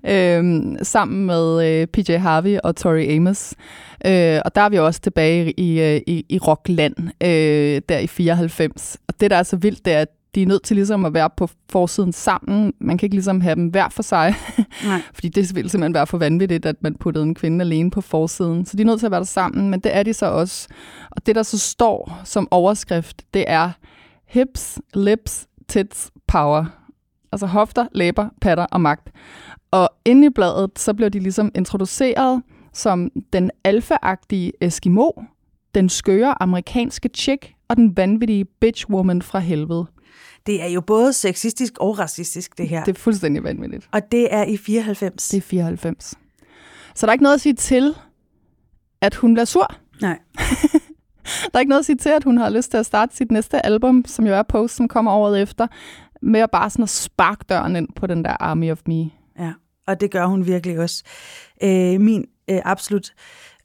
øh, 0.13 0.75
sammen 0.83 1.25
med 1.25 1.67
øh, 1.67 1.87
PJ 1.87 2.15
Harvey 2.15 2.57
og 2.63 2.75
Tori 2.75 3.15
Amos. 3.15 3.53
Øh, 4.05 4.39
og 4.45 4.55
der 4.55 4.61
er 4.61 4.69
vi 4.69 4.77
også 4.77 5.01
tilbage 5.01 5.51
i, 5.51 5.81
øh, 5.81 6.01
i, 6.07 6.25
i 6.29 6.37
Rockland, 6.37 6.95
øh, 7.23 7.81
der 7.89 7.97
i 7.97 8.07
94. 8.07 8.97
Og 9.07 9.19
det, 9.19 9.31
der 9.31 9.37
er 9.37 9.43
så 9.43 9.55
vildt, 9.55 9.85
det 9.85 9.93
er, 9.93 10.01
at 10.01 10.09
de 10.35 10.41
er 10.41 10.45
nødt 10.45 10.63
til 10.63 10.75
ligesom 10.75 11.05
at 11.05 11.13
være 11.13 11.29
på 11.37 11.49
forsiden 11.69 12.13
sammen. 12.13 12.73
Man 12.79 12.97
kan 12.97 13.05
ikke 13.05 13.15
ligesom 13.15 13.41
have 13.41 13.55
dem 13.55 13.67
hver 13.67 13.89
for 13.89 14.03
sig, 14.03 14.35
Nej. 14.85 15.01
fordi 15.13 15.29
det 15.29 15.55
vil 15.55 15.69
simpelthen 15.69 15.93
være 15.93 16.07
for 16.07 16.17
vanvittigt, 16.17 16.65
at 16.65 16.75
man 16.81 16.95
puttede 16.95 17.25
en 17.25 17.35
kvinde 17.35 17.65
alene 17.65 17.91
på 17.91 18.01
forsiden. 18.01 18.65
Så 18.65 18.77
de 18.77 18.81
er 18.81 18.85
nødt 18.85 18.99
til 18.99 19.05
at 19.05 19.11
være 19.11 19.19
der 19.19 19.25
sammen, 19.25 19.69
men 19.69 19.79
det 19.79 19.95
er 19.95 20.03
de 20.03 20.13
så 20.13 20.25
også. 20.25 20.67
Og 21.11 21.25
det, 21.25 21.35
der 21.35 21.43
så 21.43 21.57
står 21.57 22.21
som 22.23 22.47
overskrift, 22.51 23.23
det 23.33 23.45
er 23.47 23.71
hips, 24.27 24.79
lips, 24.93 25.47
tits, 25.67 26.11
power. 26.27 26.78
Altså 27.31 27.45
hofter, 27.45 27.85
læber, 27.91 28.29
patter 28.41 28.65
og 28.65 28.81
magt. 28.81 29.11
Og 29.71 29.89
inde 30.05 30.27
i 30.27 30.29
bladet, 30.29 30.79
så 30.79 30.93
bliver 30.93 31.09
de 31.09 31.19
ligesom 31.19 31.51
introduceret 31.55 32.41
som 32.73 33.11
den 33.33 33.51
alfa-agtige 33.63 34.51
Eskimo, 34.61 35.09
den 35.75 35.89
skøre 35.89 36.41
amerikanske 36.41 37.09
chick 37.15 37.53
og 37.67 37.77
den 37.77 37.97
vanvittige 37.97 38.45
bitch-woman 38.45 39.21
fra 39.21 39.39
helvede. 39.39 39.85
Det 40.45 40.63
er 40.63 40.67
jo 40.67 40.81
både 40.81 41.13
sexistisk 41.13 41.73
og 41.79 41.99
racistisk, 41.99 42.57
det 42.57 42.67
her. 42.67 42.83
Det 42.83 42.95
er 42.95 42.99
fuldstændig 42.99 43.43
vanvittigt. 43.43 43.89
Og 43.91 44.11
det 44.11 44.33
er 44.33 44.43
i 44.43 44.57
94. 44.57 45.29
Det 45.29 45.37
er 45.37 45.41
94. 45.41 46.13
Så 46.95 47.05
der 47.05 47.07
er 47.07 47.13
ikke 47.13 47.23
noget 47.23 47.35
at 47.35 47.41
sige 47.41 47.53
til, 47.53 47.95
at 49.01 49.15
hun 49.15 49.33
bliver 49.33 49.45
sur. 49.45 49.75
Nej. 50.01 50.19
der 51.51 51.53
er 51.53 51.59
ikke 51.59 51.69
noget 51.69 51.79
at 51.79 51.85
sige 51.85 51.95
til, 51.95 52.09
at 52.09 52.23
hun 52.23 52.37
har 52.37 52.49
lyst 52.49 52.71
til 52.71 52.77
at 52.77 52.85
starte 52.85 53.15
sit 53.15 53.31
næste 53.31 53.65
album, 53.65 54.03
som 54.07 54.27
jo 54.27 54.33
er 54.33 54.43
Post, 54.43 54.75
som 54.75 54.87
kommer 54.87 55.11
året 55.11 55.41
efter, 55.41 55.67
med 56.21 56.39
at 56.39 56.51
bare 56.51 56.69
sådan 56.69 56.83
at 56.83 56.89
sparke 56.89 57.45
døren 57.49 57.75
ind 57.75 57.87
på 57.95 58.07
den 58.07 58.23
der 58.23 58.35
Army 58.39 58.71
of 58.71 58.81
Me. 58.85 59.09
Ja, 59.39 59.53
og 59.87 60.01
det 60.01 60.11
gør 60.11 60.25
hun 60.25 60.45
virkelig 60.45 60.79
også. 60.79 61.03
Øh, 61.63 62.01
min 62.01 62.25
øh, 62.49 62.59
absolut 62.65 63.13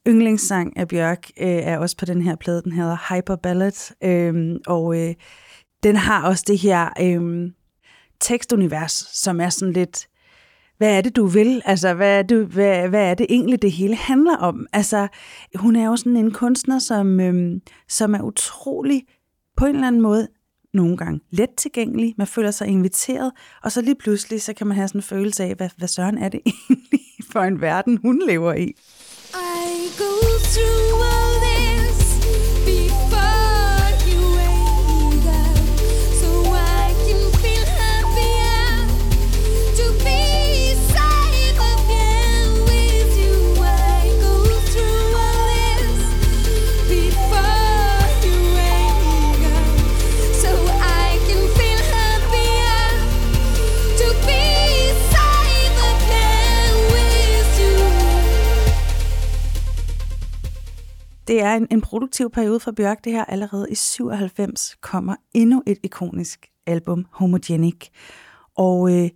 yndlingssang 0.08 0.76
af 0.76 0.88
Bjørk 0.88 1.30
øh, 1.40 1.48
er 1.48 1.78
også 1.78 1.96
på 1.96 2.04
den 2.04 2.22
her 2.22 2.36
plade. 2.36 2.62
Den 2.62 2.72
hedder 2.72 3.14
Hyper 3.14 3.36
Ballad, 3.36 3.94
øh, 4.04 4.56
og 4.66 5.00
øh, 5.00 5.14
den 5.82 5.96
har 5.96 6.28
også 6.28 6.44
det 6.46 6.58
her 6.58 6.88
øh, 7.00 7.50
tekstunivers, 8.20 8.92
som 9.12 9.40
er 9.40 9.48
sådan 9.48 9.72
lidt 9.72 10.08
hvad 10.78 10.96
er 10.96 11.00
det, 11.00 11.16
du 11.16 11.26
vil? 11.26 11.62
Altså, 11.64 11.94
hvad 11.94 12.18
er, 12.18 12.22
det, 12.22 12.46
hvad, 12.46 12.88
hvad 12.88 13.10
er 13.10 13.14
det 13.14 13.26
egentlig, 13.28 13.62
det 13.62 13.72
hele 13.72 13.96
handler 13.96 14.36
om? 14.36 14.66
Altså, 14.72 15.08
hun 15.54 15.76
er 15.76 15.86
jo 15.86 15.96
sådan 15.96 16.16
en 16.16 16.30
kunstner, 16.30 16.78
som, 16.78 17.20
øhm, 17.20 17.60
som 17.88 18.14
er 18.14 18.22
utrolig 18.22 19.02
på 19.56 19.66
en 19.66 19.74
eller 19.74 19.86
anden 19.86 20.02
måde 20.02 20.28
nogle 20.74 20.96
gange 20.96 21.20
let 21.30 21.50
tilgængelig, 21.56 22.14
man 22.18 22.26
føler 22.26 22.50
sig 22.50 22.66
inviteret, 22.66 23.32
og 23.62 23.72
så 23.72 23.80
lige 23.80 23.94
pludselig, 23.94 24.42
så 24.42 24.52
kan 24.52 24.66
man 24.66 24.76
have 24.76 24.88
sådan 24.88 24.98
en 24.98 25.02
følelse 25.02 25.44
af, 25.44 25.54
hvad, 25.54 25.68
hvad 25.76 25.88
søren 25.88 26.18
er 26.18 26.28
det 26.28 26.40
egentlig 26.46 27.00
for 27.32 27.40
en 27.40 27.60
verden, 27.60 27.98
hun 28.02 28.22
lever 28.26 28.54
i. 28.54 28.74
I 29.34 29.88
go 29.98 30.12
through 30.52 31.30
a 31.30 31.33
er 61.46 61.56
en, 61.56 61.66
en 61.70 61.80
produktiv 61.80 62.30
periode 62.30 62.60
for 62.60 62.72
Bjørk. 62.72 63.04
Det 63.04 63.12
her 63.12 63.24
allerede 63.24 63.66
i 63.70 63.74
97 63.74 64.76
kommer 64.80 65.16
endnu 65.34 65.62
et 65.66 65.78
ikonisk 65.82 66.46
album, 66.66 67.06
Homogenic. 67.10 67.88
Og 68.56 68.94
øh, 68.94 69.10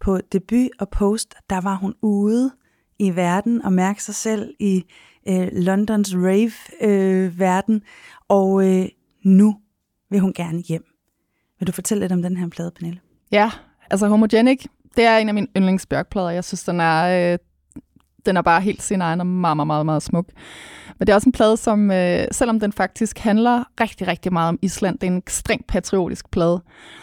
på 0.00 0.18
debut 0.32 0.70
og 0.78 0.88
post, 0.88 1.34
der 1.50 1.60
var 1.60 1.74
hun 1.74 1.94
ude 2.02 2.50
i 2.98 3.16
verden 3.16 3.62
og 3.62 3.72
mærke 3.72 4.04
sig 4.04 4.14
selv 4.14 4.54
i 4.58 4.84
øh, 5.28 5.48
Londons 5.52 6.14
rave-verden. 6.14 7.74
Øh, 7.74 7.80
og 8.28 8.68
øh, 8.68 8.88
nu 9.24 9.56
vil 10.10 10.20
hun 10.20 10.32
gerne 10.32 10.58
hjem. 10.58 10.84
Vil 11.58 11.66
du 11.66 11.72
fortælle 11.72 12.00
lidt 12.00 12.12
om 12.12 12.22
den 12.22 12.36
her 12.36 12.48
plade, 12.48 12.70
Pernille? 12.70 13.00
Ja, 13.32 13.50
altså 13.90 14.08
Homogenic, 14.08 14.64
det 14.96 15.04
er 15.04 15.18
en 15.18 15.28
af 15.28 15.34
mine 15.34 15.46
yndlingsbjørkplader. 15.56 16.30
Jeg 16.30 16.44
synes, 16.44 16.64
den 16.64 16.80
er, 16.80 17.32
øh, 17.32 17.38
den 18.26 18.36
er 18.36 18.42
bare 18.42 18.60
helt 18.60 18.82
sin 18.82 19.00
egen 19.00 19.20
og 19.20 19.26
meget, 19.26 19.56
meget, 19.56 19.66
meget, 19.66 19.86
meget 19.86 20.02
smuk. 20.02 20.26
Men 21.00 21.06
det 21.06 21.12
er 21.12 21.14
også 21.14 21.28
en 21.28 21.32
plade, 21.32 21.56
som, 21.56 21.90
øh, 21.90 22.26
selvom 22.32 22.60
den 22.60 22.72
faktisk 22.72 23.18
handler 23.18 23.64
rigtig, 23.80 24.08
rigtig 24.08 24.32
meget 24.32 24.48
om 24.48 24.58
Island, 24.62 24.98
det 24.98 25.06
er 25.06 25.10
en 25.10 25.16
ekstremt 25.16 25.66
patriotisk 25.66 26.30
plade, 26.30 26.62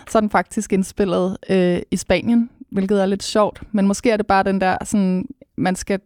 så 0.10 0.18
er 0.18 0.20
den 0.20 0.30
faktisk 0.30 0.74
indspillet 0.74 1.38
øh, 1.50 1.80
i 1.92 1.98
Spanien, 1.98 2.50
hvilket 2.72 3.02
er 3.02 3.06
lidt 3.06 3.24
sjovt. 3.24 3.62
Men 3.72 3.88
måske 3.88 4.12
er 4.12 4.18
det 4.18 4.28
bare 4.28 4.44
den 4.44 4.62
der, 4.62 4.78
sådan, 4.84 5.26
man 5.58 5.76
skal, 5.76 6.00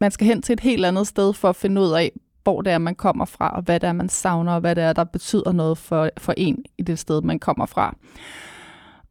man 0.00 0.10
skal 0.10 0.26
hen 0.26 0.42
til 0.42 0.52
et 0.52 0.60
helt 0.60 0.86
andet 0.86 1.06
sted 1.06 1.32
for 1.32 1.48
at 1.48 1.56
finde 1.56 1.80
ud 1.80 1.92
af, 1.92 2.12
hvor 2.42 2.62
det 2.62 2.72
er, 2.72 2.78
man 2.78 2.94
kommer 2.94 3.24
fra, 3.24 3.56
og 3.56 3.62
hvad 3.62 3.80
det 3.80 3.88
er, 3.88 3.92
man 3.92 4.08
savner, 4.08 4.52
og 4.52 4.60
hvad 4.60 4.74
det 4.74 4.84
er, 4.84 4.92
der 4.92 5.04
betyder 5.04 5.52
noget 5.52 5.78
for, 5.78 6.10
for 6.18 6.34
en 6.36 6.64
i 6.78 6.82
det 6.82 6.98
sted, 6.98 7.22
man 7.22 7.38
kommer 7.38 7.66
fra. 7.66 7.96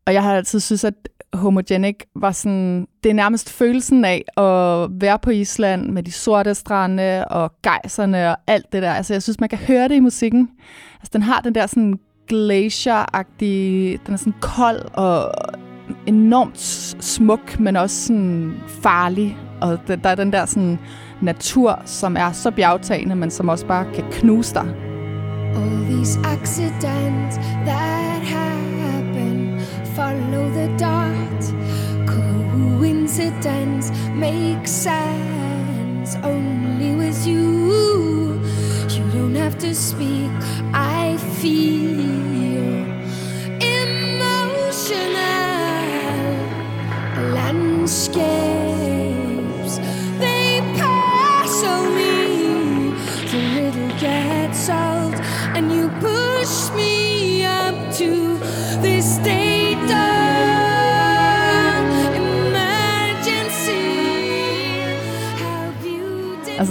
Og 0.05 0.13
jeg 0.13 0.23
har 0.23 0.35
altid 0.35 0.59
synes, 0.59 0.83
at 0.83 0.93
Homogenic 1.33 1.95
var 2.15 2.31
sådan, 2.31 2.87
det 3.03 3.09
er 3.09 3.13
nærmest 3.13 3.49
følelsen 3.49 4.05
af 4.05 4.23
at 4.37 4.89
være 5.01 5.19
på 5.19 5.29
Island 5.29 5.89
med 5.89 6.03
de 6.03 6.11
sorte 6.11 6.55
strande 6.55 7.25
og 7.25 7.51
gejserne 7.63 8.29
og 8.29 8.37
alt 8.47 8.73
det 8.73 8.81
der. 8.83 8.93
Altså 8.93 9.13
jeg 9.13 9.23
synes, 9.23 9.39
man 9.39 9.49
kan 9.49 9.57
høre 9.57 9.87
det 9.87 9.95
i 9.95 9.99
musikken. 9.99 10.49
Altså 10.93 11.09
den 11.13 11.21
har 11.21 11.41
den 11.41 11.55
der 11.55 11.67
sådan 11.67 11.99
glacier 12.27 13.23
den 13.39 14.13
er 14.13 14.17
sådan 14.17 14.33
kold 14.41 14.81
og 14.93 15.31
enormt 16.05 16.59
smuk, 17.03 17.59
men 17.59 17.75
også 17.75 18.07
sådan 18.07 18.53
farlig. 18.67 19.37
Og 19.61 19.79
der 19.87 20.09
er 20.09 20.15
den 20.15 20.33
der 20.33 20.45
sådan 20.45 20.79
natur, 21.21 21.81
som 21.85 22.17
er 22.17 22.31
så 22.31 22.51
bjergtagende, 22.51 23.15
men 23.15 23.31
som 23.31 23.49
også 23.49 23.65
bare 23.65 23.85
kan 23.93 24.03
knuse 24.11 24.53
dig. 24.53 24.75
All 25.55 25.85
these 25.85 26.19
accidents 26.19 27.35
that 27.65 28.23
have 28.23 28.52
follow 29.95 30.49
the 30.49 30.67
dot 30.77 31.41
coincidence 32.07 33.91
makes 34.09 34.71
sense 34.71 36.15
only 36.23 36.95
with 36.95 37.27
you. 37.27 38.41
You 38.89 39.03
don't 39.11 39.35
have 39.35 39.57
to 39.59 39.75
speak, 39.75 40.31
I 40.73 41.17
feel 41.39 42.32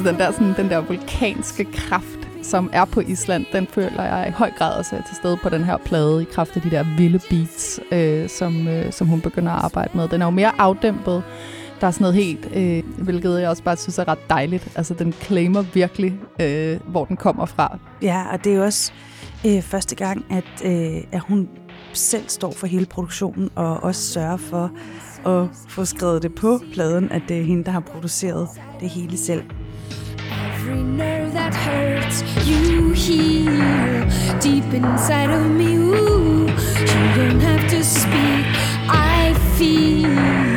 Altså 0.02 0.12
den 0.12 0.20
der, 0.20 0.32
sådan, 0.32 0.54
den 0.56 0.70
der 0.70 0.80
vulkanske 0.80 1.64
kraft, 1.64 2.28
som 2.42 2.70
er 2.72 2.84
på 2.84 3.00
Island, 3.00 3.46
den 3.52 3.66
føler 3.66 4.02
jeg 4.02 4.28
i 4.28 4.30
høj 4.30 4.50
grad 4.58 4.78
også 4.78 4.96
er 4.96 5.02
til 5.02 5.16
stede 5.16 5.36
på 5.42 5.48
den 5.48 5.64
her 5.64 5.76
plade, 5.76 6.22
i 6.22 6.24
kraft 6.24 6.56
af 6.56 6.62
de 6.62 6.70
der 6.70 6.84
vilde 6.96 7.20
beats, 7.30 7.80
øh, 7.92 8.28
som, 8.28 8.68
øh, 8.68 8.92
som 8.92 9.06
hun 9.06 9.20
begynder 9.20 9.52
at 9.52 9.64
arbejde 9.64 9.90
med. 9.94 10.08
Den 10.08 10.22
er 10.22 10.26
jo 10.26 10.30
mere 10.30 10.52
afdæmpet. 10.58 11.22
Der 11.80 11.86
er 11.86 11.90
sådan 11.90 12.02
noget 12.02 12.14
helt, 12.14 12.48
øh, 12.54 13.04
hvilket 13.04 13.40
jeg 13.40 13.48
også 13.48 13.62
bare 13.62 13.76
synes 13.76 13.98
er 13.98 14.08
ret 14.08 14.30
dejligt. 14.30 14.68
Altså 14.74 14.94
den 14.94 15.12
claimer 15.12 15.62
virkelig, 15.62 16.14
øh, 16.40 16.80
hvor 16.86 17.04
den 17.04 17.16
kommer 17.16 17.46
fra. 17.46 17.78
Ja, 18.02 18.24
og 18.32 18.44
det 18.44 18.52
er 18.52 18.56
jo 18.56 18.64
også 18.64 18.92
øh, 19.46 19.62
første 19.62 19.94
gang, 19.94 20.24
at, 20.30 20.64
øh, 20.64 21.04
at 21.12 21.20
hun 21.20 21.48
selv 21.92 22.28
står 22.28 22.52
for 22.52 22.66
hele 22.66 22.86
produktionen, 22.86 23.50
og 23.54 23.82
også 23.82 24.12
sørger 24.12 24.36
for 24.36 24.70
at 25.26 25.48
få 25.68 25.84
skrevet 25.84 26.22
det 26.22 26.34
på 26.34 26.60
pladen, 26.72 27.12
at 27.12 27.22
det 27.28 27.38
er 27.38 27.42
hende, 27.42 27.64
der 27.64 27.70
har 27.70 27.80
produceret 27.80 28.48
det 28.80 28.88
hele 28.88 29.16
selv. 29.16 29.42
Every 30.62 30.82
nerve 30.82 31.32
that 31.32 31.54
hurts, 31.54 32.22
you 32.46 32.92
heal 32.92 34.06
deep 34.40 34.72
inside 34.72 35.30
of 35.30 35.50
me. 35.50 35.76
Ooh, 35.76 36.46
you 36.46 37.02
don't 37.16 37.40
have 37.40 37.68
to 37.70 37.82
speak. 37.82 38.46
I 38.88 39.34
feel. 39.56 40.52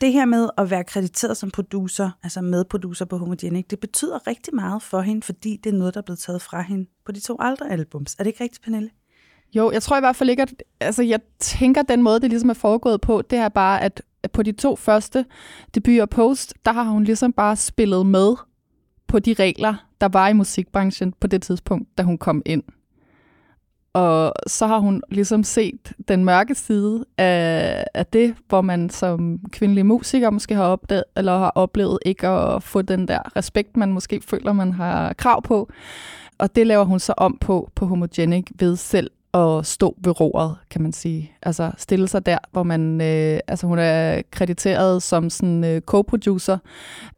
Det 0.00 0.12
her 0.12 0.24
med 0.24 0.48
at 0.58 0.70
være 0.70 0.84
krediteret 0.84 1.36
som 1.36 1.50
producer, 1.50 2.10
altså 2.22 2.40
medproducer 2.40 3.04
på 3.04 3.18
Homogenic, 3.18 3.66
det 3.70 3.80
betyder 3.80 4.26
rigtig 4.26 4.54
meget 4.54 4.82
for 4.82 5.00
hende, 5.00 5.22
fordi 5.22 5.60
det 5.64 5.74
er 5.74 5.78
noget, 5.78 5.94
der 5.94 6.00
er 6.00 6.04
blevet 6.04 6.18
taget 6.18 6.42
fra 6.42 6.62
hende 6.62 6.90
på 7.06 7.12
de 7.12 7.20
to 7.20 7.36
andre 7.40 7.70
albums. 7.70 8.14
Er 8.14 8.24
det 8.24 8.26
ikke 8.26 8.44
rigtigt, 8.44 8.64
Pernille? 8.64 8.90
Jo, 9.54 9.70
jeg 9.70 9.82
tror 9.82 9.96
i 9.96 10.00
hvert 10.00 10.16
fald 10.16 10.30
ikke, 10.30 10.42
at 10.42 10.62
altså, 10.80 11.02
jeg 11.02 11.20
tænker, 11.38 11.80
at 11.80 11.88
den 11.88 12.02
måde, 12.02 12.20
det 12.20 12.30
ligesom 12.30 12.50
er 12.50 12.54
foregået 12.54 13.00
på, 13.00 13.22
det 13.22 13.38
er 13.38 13.48
bare, 13.48 13.82
at 13.82 14.02
på 14.32 14.42
de 14.42 14.52
to 14.52 14.76
første 14.76 15.24
debut 15.74 16.00
og 16.00 16.10
post, 16.10 16.54
der 16.64 16.72
har 16.72 16.82
hun 16.82 17.04
ligesom 17.04 17.32
bare 17.32 17.56
spillet 17.56 18.06
med 18.06 18.34
på 19.06 19.18
de 19.18 19.34
regler, 19.34 19.74
der 20.00 20.08
var 20.08 20.28
i 20.28 20.32
musikbranchen 20.32 21.14
på 21.20 21.26
det 21.26 21.42
tidspunkt, 21.42 21.98
da 21.98 22.02
hun 22.02 22.18
kom 22.18 22.42
ind. 22.46 22.62
Og 23.92 24.32
så 24.46 24.66
har 24.66 24.78
hun 24.78 25.02
ligesom 25.10 25.42
set 25.42 25.92
den 26.08 26.24
mørke 26.24 26.54
side 26.54 27.04
af, 27.18 27.84
af 27.94 28.06
det, 28.06 28.34
hvor 28.48 28.60
man 28.60 28.90
som 28.90 29.38
kvindelig 29.50 29.86
musiker 29.86 30.30
måske 30.30 30.54
har 30.54 30.64
opdaget, 30.64 31.04
eller 31.16 31.38
har 31.38 31.52
oplevet 31.54 31.98
ikke 32.06 32.28
at 32.28 32.62
få 32.62 32.82
den 32.82 33.08
der 33.08 33.36
respekt, 33.36 33.76
man 33.76 33.92
måske 33.92 34.20
føler, 34.20 34.52
man 34.52 34.72
har 34.72 35.12
krav 35.12 35.42
på. 35.42 35.70
Og 36.38 36.56
det 36.56 36.66
laver 36.66 36.84
hun 36.84 36.98
så 37.00 37.14
om 37.16 37.38
på 37.40 37.70
på 37.74 37.86
Homogenic 37.86 38.46
ved 38.58 38.76
selv 38.76 39.10
at 39.34 39.66
stå 39.66 39.96
ved 40.04 40.20
roret, 40.20 40.56
kan 40.70 40.82
man 40.82 40.92
sige. 40.92 41.32
Altså 41.42 41.70
stille 41.78 42.08
sig 42.08 42.26
der, 42.26 42.38
hvor 42.52 42.62
man, 42.62 43.00
øh, 43.00 43.40
altså 43.48 43.66
hun 43.66 43.78
er 43.78 44.22
krediteret 44.30 45.02
som 45.02 45.30
sådan 45.30 45.64
øh, 45.64 45.80
co-producer 45.80 46.58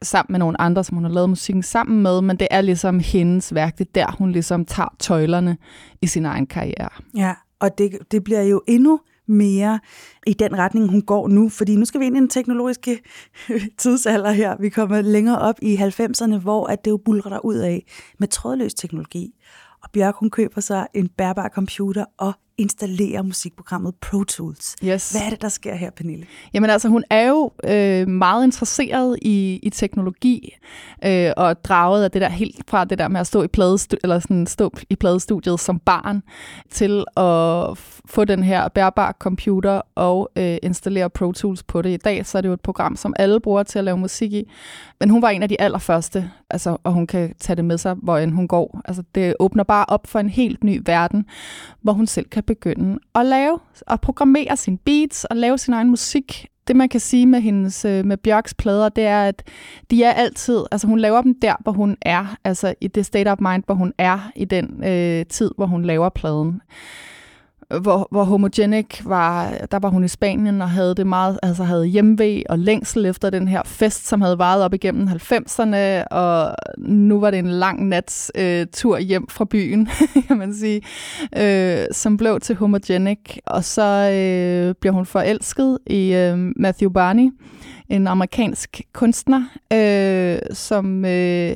sammen 0.01 0.33
med 0.33 0.39
nogle 0.39 0.61
andre, 0.61 0.83
som 0.83 0.95
hun 0.95 1.03
har 1.03 1.11
lavet 1.11 1.29
musikken 1.29 1.63
sammen 1.63 2.03
med, 2.03 2.21
men 2.21 2.37
det 2.37 2.47
er 2.51 2.61
ligesom 2.61 2.99
hendes 2.99 3.53
værk. 3.53 3.77
Det 3.77 3.87
er 3.87 3.91
der, 4.05 4.15
hun 4.17 4.31
ligesom 4.31 4.65
tager 4.65 4.95
tøjlerne 4.99 5.57
i 6.01 6.07
sin 6.07 6.25
egen 6.25 6.47
karriere. 6.47 6.89
Ja, 7.15 7.33
og 7.59 7.77
det, 7.77 7.97
det 8.11 8.23
bliver 8.23 8.41
jo 8.41 8.61
endnu 8.67 8.99
mere 9.27 9.79
i 10.27 10.33
den 10.33 10.57
retning, 10.57 10.89
hun 10.89 11.01
går 11.01 11.27
nu, 11.27 11.49
fordi 11.49 11.75
nu 11.75 11.85
skal 11.85 11.99
vi 11.99 12.05
ind 12.05 12.17
i 12.17 12.19
den 12.19 12.29
teknologiske 12.29 12.99
tidsalder 13.77 14.31
her. 14.31 14.55
Vi 14.59 14.69
kommer 14.69 15.01
længere 15.01 15.39
op 15.39 15.55
i 15.61 15.75
90'erne, 15.75 16.37
hvor 16.37 16.67
at 16.67 16.85
det 16.85 16.91
jo 16.91 16.97
bulrer 16.97 17.29
der 17.29 17.45
ud 17.45 17.55
af 17.55 17.85
med 18.19 18.27
trådløs 18.27 18.73
teknologi. 18.73 19.33
Og 19.83 19.89
Bjørk, 19.93 20.15
hun 20.15 20.29
køber 20.29 20.61
sig 20.61 20.87
en 20.93 21.09
bærbar 21.09 21.49
computer 21.49 22.05
og 22.17 22.33
installerer 22.57 23.21
musikprogrammet 23.21 23.95
Pro 23.95 24.23
Tools. 24.23 24.75
Yes. 24.83 25.11
Hvad 25.11 25.21
er 25.21 25.29
det, 25.29 25.41
der 25.41 25.49
sker 25.49 25.75
her, 25.75 25.89
Pernille? 25.91 26.25
Jamen 26.53 26.69
altså, 26.69 26.87
hun 26.87 27.03
er 27.09 27.27
jo 27.27 27.51
øh, 27.63 28.07
meget 28.07 28.43
interesseret 28.43 29.17
i, 29.21 29.59
i 29.63 29.69
teknologi, 29.69 30.55
øh, 31.05 31.31
og 31.37 31.63
draget 31.63 32.03
af 32.03 32.11
det 32.11 32.21
der 32.21 32.29
helt 32.29 32.63
fra 32.67 32.85
det 32.85 32.97
der 32.97 33.07
med 33.07 33.19
at 33.19 33.27
stå 33.27 33.43
i, 33.43 33.47
pladestu- 33.57 33.97
eller 34.03 34.19
sådan, 34.19 34.47
stå 34.47 34.71
i 34.89 34.95
pladestudiet 34.95 35.59
som 35.59 35.79
barn, 35.79 36.23
til 36.69 37.03
at 37.17 37.77
få 38.05 38.25
den 38.25 38.43
her 38.43 38.67
bærbare 38.67 39.13
computer 39.19 39.81
og 39.95 40.31
øh, 40.35 40.57
installere 40.63 41.09
Pro 41.09 41.31
Tools 41.31 41.63
på 41.63 41.81
det. 41.81 41.89
I 41.89 41.97
dag 41.97 42.25
så 42.25 42.37
er 42.37 42.41
det 42.41 42.49
jo 42.49 42.53
et 42.53 42.61
program, 42.61 42.95
som 42.95 43.13
alle 43.19 43.39
bruger 43.39 43.63
til 43.63 43.79
at 43.79 43.85
lave 43.85 43.97
musik 43.97 44.33
i. 44.33 44.51
Men 44.99 45.09
hun 45.09 45.21
var 45.21 45.29
en 45.29 45.43
af 45.43 45.49
de 45.49 45.61
allerførste, 45.61 46.31
altså, 46.49 46.77
og 46.83 46.93
hun 46.93 47.07
kan 47.07 47.33
tage 47.39 47.55
det 47.55 47.65
med 47.65 47.77
sig, 47.77 47.93
hvor 47.93 48.17
end 48.17 48.31
hun 48.31 48.47
går. 48.47 48.81
Altså, 48.85 49.03
det 49.15 49.35
åbner 49.39 49.63
bare 49.63 49.85
op 49.87 50.07
for 50.07 50.19
en 50.19 50.29
helt 50.29 50.63
ny 50.63 50.81
verden, 50.85 51.25
hvor 51.81 51.93
hun 51.93 52.07
selv 52.07 52.25
kan 52.25 52.40
begynde 52.41 52.99
at 53.15 53.25
lave 53.25 53.59
og 53.87 54.01
programmere 54.01 54.57
sine 54.57 54.77
beats 54.77 55.25
og 55.25 55.37
lave 55.37 55.57
sin 55.57 55.73
egen 55.73 55.89
musik. 55.89 56.47
Det 56.67 56.75
man 56.75 56.89
kan 56.89 56.99
sige 56.99 57.25
med 57.25 57.41
hendes 57.41 57.85
øh, 57.85 58.05
med 58.05 58.17
Bjørks 58.17 58.53
plader, 58.53 58.89
det 58.89 59.03
er, 59.03 59.23
at 59.23 59.43
de 59.91 60.03
er 60.03 60.11
altid, 60.11 60.63
altså 60.71 60.87
hun 60.87 60.99
laver 60.99 61.21
dem 61.21 61.39
der, 61.41 61.55
hvor 61.59 61.71
hun 61.71 61.97
er, 62.01 62.35
altså 62.43 62.73
i 62.81 62.87
det 62.87 63.05
state 63.05 63.31
of 63.31 63.37
mind, 63.39 63.63
hvor 63.65 63.75
hun 63.75 63.93
er 63.97 64.31
i 64.35 64.45
den 64.45 64.83
øh, 64.83 65.25
tid, 65.25 65.51
hvor 65.57 65.65
hun 65.65 65.85
laver 65.85 66.09
pladen 66.09 66.61
hvor, 67.81 68.07
hvor 68.11 68.23
Homogenic 68.23 69.01
var, 69.05 69.53
der 69.71 69.79
var 69.79 69.89
hun 69.89 70.03
i 70.03 70.07
Spanien 70.07 70.61
og 70.61 70.69
havde 70.69 70.95
det 70.95 71.07
meget, 71.07 71.39
altså 71.43 71.63
havde 71.63 71.85
hjemvej 71.85 72.43
og 72.49 72.59
længsel 72.59 73.05
efter 73.05 73.29
den 73.29 73.47
her 73.47 73.61
fest, 73.65 74.07
som 74.07 74.21
havde 74.21 74.37
varet 74.37 74.63
op 74.63 74.73
igennem 74.73 75.07
90'erne, 75.07 76.03
og 76.11 76.55
nu 76.77 77.19
var 77.19 77.31
det 77.31 77.39
en 77.39 77.49
lang 77.49 77.87
nats 77.87 78.31
øh, 78.35 78.67
tur 78.73 78.97
hjem 78.97 79.27
fra 79.29 79.45
byen, 79.45 79.89
kan 80.27 80.37
man 80.37 80.53
sige, 80.53 80.81
øh, 81.37 81.85
som 81.91 82.17
blev 82.17 82.39
til 82.39 82.55
Homogenic, 82.55 83.37
og 83.45 83.63
så 83.63 83.81
øh, 83.81 84.75
bliver 84.81 84.93
hun 84.93 85.05
forelsket 85.05 85.77
i 85.87 86.13
øh, 86.13 86.37
Matthew 86.55 86.89
Barney, 86.89 87.29
en 87.89 88.07
amerikansk 88.07 88.81
kunstner, 88.93 89.43
øh, 89.73 90.39
som 90.53 91.05
øh, 91.05 91.55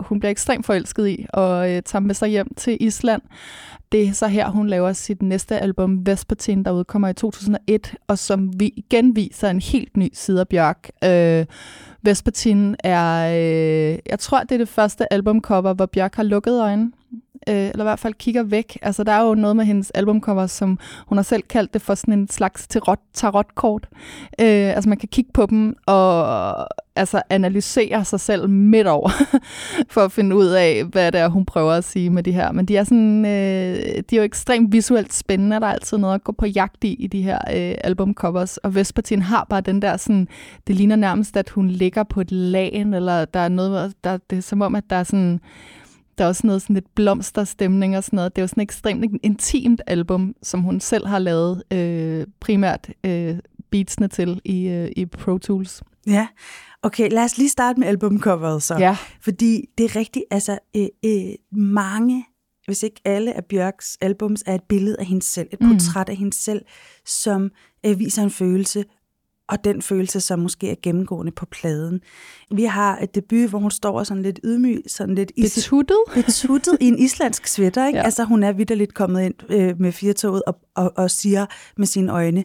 hun 0.00 0.20
bliver 0.20 0.30
ekstremt 0.30 0.66
forelsket 0.66 1.08
i, 1.08 1.26
og 1.32 1.70
øh, 1.72 1.82
tager 1.82 2.00
med 2.00 2.14
sig 2.14 2.28
hjem 2.28 2.54
til 2.56 2.76
Island, 2.80 3.22
det 3.92 4.08
er 4.08 4.12
så 4.12 4.26
her, 4.26 4.48
hun 4.48 4.66
laver 4.66 4.92
sit 4.92 5.22
næste 5.22 5.58
album, 5.58 6.06
Vespertin, 6.06 6.64
der 6.64 6.70
udkommer 6.70 7.08
i 7.08 7.14
2001, 7.14 7.94
og 8.08 8.18
som 8.18 8.60
vi 8.60 8.72
igen 8.76 9.16
viser 9.16 9.50
en 9.50 9.60
helt 9.60 9.96
ny 9.96 10.08
side 10.12 10.40
af 10.40 10.48
Bjørk. 10.48 10.90
Øh, 11.04 11.46
Vespertin 12.02 12.76
er, 12.78 13.28
øh, 13.28 13.98
jeg 14.06 14.18
tror, 14.18 14.40
det 14.40 14.52
er 14.52 14.58
det 14.58 14.68
første 14.68 15.12
albumcover, 15.12 15.72
hvor 15.74 15.86
Bjørk 15.86 16.14
har 16.14 16.22
lukket 16.22 16.60
øjnene 16.62 16.92
øh, 17.48 17.54
eller 17.56 17.84
i 17.84 17.88
hvert 17.88 17.98
fald 17.98 18.14
kigger 18.14 18.42
væk. 18.42 18.78
Altså, 18.82 19.04
der 19.04 19.12
er 19.12 19.22
jo 19.22 19.34
noget 19.34 19.56
med 19.56 19.64
hendes 19.64 19.90
albumcover, 19.90 20.46
som 20.46 20.78
hun 21.06 21.18
har 21.18 21.22
selv 21.22 21.42
kaldt 21.42 21.74
det 21.74 21.82
for 21.82 21.94
sådan 21.94 22.14
en 22.14 22.28
slags 22.28 22.66
tarot, 22.66 23.00
tarotkort. 23.14 23.88
Øh, 24.40 24.74
altså, 24.76 24.88
man 24.88 24.98
kan 24.98 25.08
kigge 25.08 25.30
på 25.34 25.46
dem 25.46 25.76
og 25.86 26.66
altså, 26.96 27.22
analysere 27.30 28.04
sig 28.04 28.20
selv 28.20 28.48
midt 28.48 28.86
over, 28.86 29.10
for 29.94 30.00
at 30.00 30.12
finde 30.12 30.36
ud 30.36 30.46
af, 30.46 30.84
hvad 30.84 31.12
det 31.12 31.20
er, 31.20 31.28
hun 31.28 31.44
prøver 31.44 31.72
at 31.72 31.84
sige 31.84 32.10
med 32.10 32.22
de 32.22 32.32
her. 32.32 32.52
Men 32.52 32.66
de 32.66 32.76
er, 32.76 32.84
sådan, 32.84 33.24
øh, 33.24 33.76
de 34.10 34.16
er 34.16 34.16
jo 34.16 34.22
ekstremt 34.22 34.72
visuelt 34.72 35.12
spændende, 35.12 35.60
der 35.60 35.66
er 35.66 35.72
altid 35.72 35.98
noget 35.98 36.14
at 36.14 36.24
gå 36.24 36.32
på 36.32 36.46
jagt 36.46 36.84
i, 36.84 36.94
i 36.94 37.06
de 37.06 37.22
her 37.22 37.38
øh, 37.54 37.74
albumcovers. 37.84 38.56
Og 38.56 38.74
Vespertine 38.74 39.22
har 39.22 39.46
bare 39.50 39.60
den 39.60 39.82
der 39.82 39.96
sådan, 39.96 40.28
det 40.66 40.76
ligner 40.76 40.96
nærmest, 40.96 41.36
at 41.36 41.50
hun 41.50 41.68
ligger 41.68 42.02
på 42.02 42.20
et 42.20 42.32
lagen, 42.32 42.94
eller 42.94 43.24
der 43.24 43.40
er 43.40 43.48
noget, 43.48 43.94
der, 44.04 44.18
det 44.30 44.38
er 44.38 44.42
som 44.42 44.62
om, 44.62 44.74
at 44.74 44.84
der 44.90 44.96
er 44.96 45.04
sådan, 45.04 45.40
der 46.18 46.24
er 46.24 46.28
også 46.28 46.46
noget 46.46 46.62
sådan 46.62 46.74
lidt 46.74 46.94
blomsterstemning 46.94 47.96
og 47.96 48.04
sådan 48.04 48.16
noget. 48.16 48.36
Det 48.36 48.42
er 48.42 48.44
jo 48.44 48.48
sådan 48.48 48.60
et 48.60 48.64
ekstremt 48.64 49.04
intimt 49.22 49.82
album, 49.86 50.34
som 50.42 50.60
hun 50.60 50.80
selv 50.80 51.06
har 51.06 51.18
lavet 51.18 51.62
øh, 51.72 52.26
primært 52.40 52.90
øh, 53.04 53.36
beatsene 53.70 54.08
til 54.08 54.40
i, 54.44 54.68
øh, 54.68 54.90
i 54.96 55.06
Pro 55.06 55.38
Tools. 55.38 55.82
Ja, 56.06 56.26
okay, 56.82 57.10
lad 57.10 57.24
os 57.24 57.38
lige 57.38 57.48
starte 57.48 57.80
med 57.80 57.88
albumcoveret 57.88 58.62
så. 58.62 58.76
Ja. 58.78 58.96
Fordi 59.20 59.64
det 59.78 59.84
er 59.84 59.96
rigtigt, 59.96 60.24
altså 60.30 60.58
øh, 60.76 60.86
øh, 61.04 61.58
mange, 61.58 62.26
hvis 62.66 62.82
ikke 62.82 63.00
alle 63.04 63.36
af 63.36 63.44
Bjørks 63.44 63.98
albums, 64.00 64.42
er 64.46 64.54
et 64.54 64.62
billede 64.68 64.96
af 64.98 65.06
hende 65.06 65.22
selv, 65.22 65.48
et 65.52 65.58
portræt 65.58 66.08
mm. 66.08 66.10
af 66.10 66.16
hende 66.16 66.36
selv, 66.36 66.62
som 67.06 67.50
øh, 67.86 67.98
viser 67.98 68.22
en 68.22 68.30
følelse 68.30 68.84
og 69.48 69.64
den 69.64 69.82
følelse, 69.82 70.20
som 70.20 70.38
måske 70.38 70.70
er 70.70 70.74
gennemgående 70.82 71.32
på 71.32 71.46
pladen. 71.46 72.00
Vi 72.50 72.64
har 72.64 72.98
et 72.98 73.14
debut, 73.14 73.48
hvor 73.48 73.58
hun 73.58 73.70
står 73.70 74.02
sådan 74.02 74.22
lidt 74.22 74.40
ydmyg, 74.44 74.82
sådan 74.86 75.14
lidt 75.14 75.32
betuttet, 75.36 75.96
betuttet 76.26 76.76
i 76.80 76.88
en 76.88 76.98
islandsk 76.98 77.46
sweater. 77.46 77.86
Ikke? 77.86 77.98
Ja. 77.98 78.04
Altså 78.04 78.24
hun 78.24 78.42
er 78.42 78.52
vidderligt 78.52 78.94
kommet 78.94 79.22
ind 79.22 79.34
øh, 79.48 79.80
med 79.80 79.92
firetoget 79.92 80.42
og, 80.46 80.58
og, 80.74 80.92
og 80.96 81.10
siger 81.10 81.46
med 81.76 81.86
sine 81.86 82.12
øjne, 82.12 82.44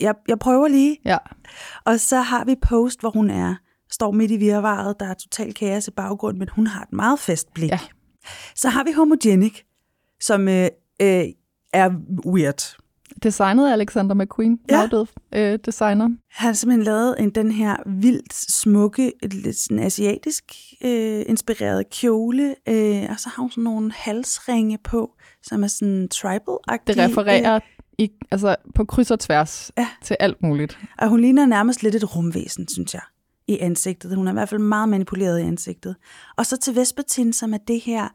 jeg, 0.00 0.14
jeg 0.28 0.38
prøver 0.38 0.68
lige. 0.68 0.96
Ja. 1.04 1.16
Og 1.84 2.00
så 2.00 2.16
har 2.20 2.44
vi 2.44 2.54
post, 2.62 3.00
hvor 3.00 3.10
hun 3.10 3.30
er, 3.30 3.54
står 3.90 4.10
midt 4.12 4.30
i 4.30 4.36
virvaret, 4.36 5.00
der 5.00 5.06
er 5.06 5.14
total 5.14 5.54
kaos 5.54 5.88
i 5.88 5.90
baggrund, 5.90 6.36
men 6.38 6.48
hun 6.48 6.66
har 6.66 6.82
et 6.82 6.92
meget 6.92 7.18
fast 7.18 7.54
blik. 7.54 7.70
Ja. 7.70 7.78
Så 8.56 8.68
har 8.68 8.84
vi 8.84 8.92
Homogenic, 8.92 9.60
som 10.20 10.48
øh, 10.48 10.68
øh, 11.02 11.24
er 11.72 11.90
weird. 12.26 12.76
Designet 13.22 13.68
af 13.68 13.72
Alexander 13.72 14.14
McQueen, 14.14 14.58
Ja. 14.70 14.82
afdød 14.82 15.06
øh, 15.34 15.58
designer. 15.66 16.04
Han 16.04 16.18
har 16.46 16.52
simpelthen 16.52 16.84
lavet 16.84 17.14
en, 17.18 17.30
den 17.30 17.52
her 17.52 17.76
vildt 17.86 18.34
smukke, 18.34 19.12
lidt 19.22 19.56
sådan 19.56 19.78
asiatisk 19.78 20.44
øh, 20.84 21.22
inspireret 21.26 21.90
kjole, 21.90 22.54
øh, 22.68 23.06
og 23.10 23.20
så 23.20 23.28
har 23.28 23.40
hun 23.40 23.50
sådan 23.50 23.64
nogle 23.64 23.92
halsringe 23.92 24.78
på, 24.84 25.10
som 25.42 25.62
er 25.62 25.66
sådan 25.66 26.08
tribal-agtige. 26.14 26.94
Det 26.94 26.98
refererer 26.98 27.60
i, 28.00 28.10
altså 28.30 28.56
på 28.74 28.84
kryds 28.84 29.10
og 29.10 29.20
tværs 29.20 29.72
ja. 29.78 29.88
til 30.02 30.16
alt 30.20 30.42
muligt. 30.42 30.78
Og 30.98 31.08
hun 31.08 31.20
ligner 31.20 31.46
nærmest 31.46 31.82
lidt 31.82 31.94
et 31.94 32.16
rumvæsen, 32.16 32.68
synes 32.68 32.94
jeg, 32.94 33.02
i 33.48 33.58
ansigtet. 33.58 34.16
Hun 34.16 34.26
er 34.26 34.32
i 34.32 34.34
hvert 34.34 34.48
fald 34.48 34.60
meget 34.60 34.88
manipuleret 34.88 35.40
i 35.40 35.42
ansigtet. 35.42 35.96
Og 36.36 36.46
så 36.46 36.56
til 36.56 36.76
Vespertin, 36.76 37.32
som 37.32 37.54
er 37.54 37.58
det 37.68 37.80
her 37.80 38.08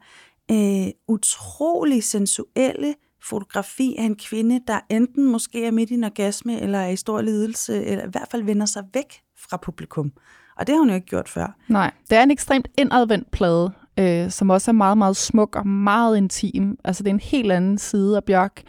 øh, 0.50 0.86
utrolig 1.08 2.04
sensuelle 2.04 2.94
fotografi 3.22 3.94
af 3.98 4.04
en 4.04 4.16
kvinde, 4.16 4.60
der 4.66 4.80
enten 4.90 5.32
måske 5.32 5.66
er 5.66 5.70
midt 5.70 5.90
i 5.90 5.94
en 5.94 6.04
orgasme, 6.04 6.60
eller 6.60 6.78
er 6.78 6.88
i 6.88 6.96
stor 6.96 7.20
lidelse, 7.20 7.84
eller 7.84 8.04
i 8.04 8.10
hvert 8.10 8.28
fald 8.30 8.42
vender 8.42 8.66
sig 8.66 8.82
væk 8.94 9.20
fra 9.38 9.56
publikum. 9.56 10.12
Og 10.56 10.66
det 10.66 10.72
har 10.72 10.78
hun 10.78 10.88
jo 10.88 10.94
ikke 10.94 11.06
gjort 11.06 11.28
før. 11.28 11.56
Nej, 11.68 11.92
det 12.10 12.18
er 12.18 12.22
en 12.22 12.30
ekstremt 12.30 12.68
indadvendt 12.78 13.30
plade, 13.30 13.72
øh, 13.98 14.30
som 14.30 14.50
også 14.50 14.70
er 14.70 14.72
meget, 14.72 14.98
meget 14.98 15.16
smuk 15.16 15.56
og 15.56 15.66
meget 15.66 16.16
intim. 16.16 16.78
Altså 16.84 17.02
det 17.02 17.10
er 17.10 17.14
en 17.14 17.20
helt 17.20 17.52
anden 17.52 17.78
side 17.78 18.16
af 18.16 18.24
Bjørk, 18.24 18.62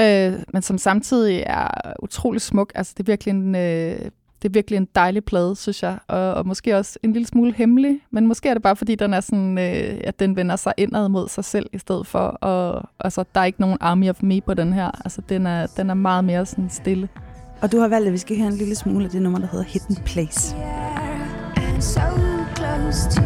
øh, 0.00 0.32
men 0.52 0.62
som 0.62 0.78
samtidig 0.78 1.44
er 1.46 1.68
utrolig 2.02 2.40
smuk. 2.40 2.72
Altså 2.74 2.94
det 2.96 3.02
er 3.02 3.12
virkelig 3.12 3.32
en, 3.32 3.54
øh, 3.54 4.10
det 4.42 4.48
er 4.48 4.52
virkelig 4.52 4.76
en 4.76 4.88
dejlig 4.94 5.24
plade, 5.24 5.56
synes 5.56 5.82
jeg, 5.82 5.98
og, 6.08 6.34
og 6.34 6.46
måske 6.46 6.76
også 6.76 6.98
en 7.02 7.12
lille 7.12 7.26
smule 7.28 7.52
hemmelig, 7.52 8.00
men 8.10 8.26
måske 8.26 8.48
er 8.48 8.54
det 8.54 8.62
bare 8.62 8.76
fordi, 8.76 8.94
den 8.94 9.14
er 9.14 9.20
sådan, 9.20 9.58
øh, 9.58 10.00
at 10.04 10.18
den 10.18 10.36
vender 10.36 10.56
sig 10.56 10.72
indad 10.76 11.08
mod 11.08 11.28
sig 11.28 11.44
selv, 11.44 11.66
i 11.72 11.78
stedet 11.78 12.06
for, 12.06 12.18
og 12.18 12.88
altså, 13.00 13.24
der 13.34 13.40
er 13.40 13.44
ikke 13.44 13.60
nogen 13.60 13.78
army 13.80 14.08
of 14.08 14.22
me 14.22 14.40
på 14.40 14.54
den 14.54 14.72
her. 14.72 14.90
Altså 15.04 15.22
den 15.28 15.46
er, 15.46 15.66
den 15.66 15.90
er 15.90 15.94
meget 15.94 16.24
mere 16.24 16.46
sådan 16.46 16.70
stille. 16.70 17.08
Og 17.60 17.72
du 17.72 17.80
har 17.80 17.88
valgt, 17.88 18.06
at 18.06 18.12
vi 18.12 18.18
skal 18.18 18.38
høre 18.38 18.48
en 18.48 18.56
lille 18.56 18.74
smule 18.74 19.04
af 19.04 19.10
det 19.10 19.22
nummer, 19.22 19.38
der 19.38 19.46
hedder 19.46 19.64
Hidden 19.64 19.96
Place. 20.04 20.56
and 21.78 21.84
so 21.84 22.00
close 22.56 23.06
to 23.08 23.22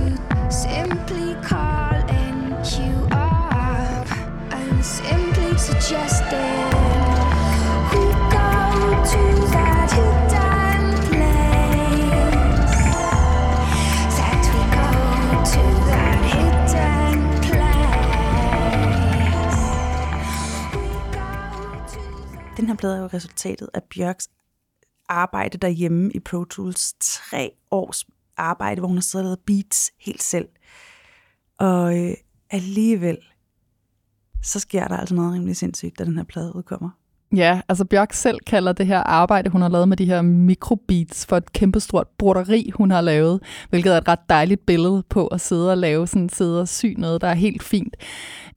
simply 0.51 1.12
Den 22.63 22.69
her 22.69 22.77
plade 22.77 22.97
er 22.97 23.01
jo 23.01 23.07
resultatet 23.07 23.69
af 23.75 23.83
Bjørks 23.83 24.31
arbejde 25.09 25.59
derhjemme 25.59 26.13
i 26.13 26.21
Pro 26.21 26.45
Tools. 26.45 26.95
Tre 27.01 27.51
års 27.71 28.07
arbejde, 28.37 28.81
hvor 28.81 28.89
hun 28.89 28.97
har 28.97 29.03
siddet 29.03 29.25
og 29.25 29.25
lavet 29.25 29.39
beats 29.47 29.93
helt 30.01 30.23
selv. 30.23 30.49
Og 31.59 31.99
øh, 31.99 32.15
alligevel, 32.51 33.19
så 34.43 34.61
sker 34.61 34.89
der 34.89 34.97
altså 34.97 35.15
noget 35.15 35.33
rimelig 35.35 35.57
sindssygt, 35.57 35.99
da 35.99 36.05
den 36.05 36.17
her 36.17 36.25
plade 36.25 36.57
udkommer. 36.57 36.91
Ja, 37.37 37.61
altså 37.68 37.85
Bjørk 37.85 38.12
selv 38.12 38.39
kalder 38.47 38.72
det 38.72 38.87
her 38.87 38.99
arbejde, 38.99 39.51
hun 39.51 39.62
har 39.62 39.68
lavet 39.68 39.89
med 39.89 39.97
de 39.97 40.05
her 40.05 40.22
mikrobeats 40.22 41.26
for 41.26 41.37
et 41.37 41.53
kæmpestort 41.53 42.07
broderi, 42.18 42.70
hun 42.74 42.91
har 42.91 43.01
lavet, 43.01 43.41
hvilket 43.70 43.93
er 43.93 43.99
et 43.99 44.09
ret 44.09 44.28
dejligt 44.28 44.66
billede 44.66 45.03
på 45.09 45.26
at 45.26 45.41
sidde 45.41 45.70
og 45.70 45.78
lave 45.78 46.07
sådan 46.07 46.28
sidde 46.28 46.61
og 46.61 46.68
sy 46.68 46.87
noget, 46.99 47.20
der 47.20 47.28
er 47.28 47.35
helt 47.35 47.62
fint. 47.62 47.97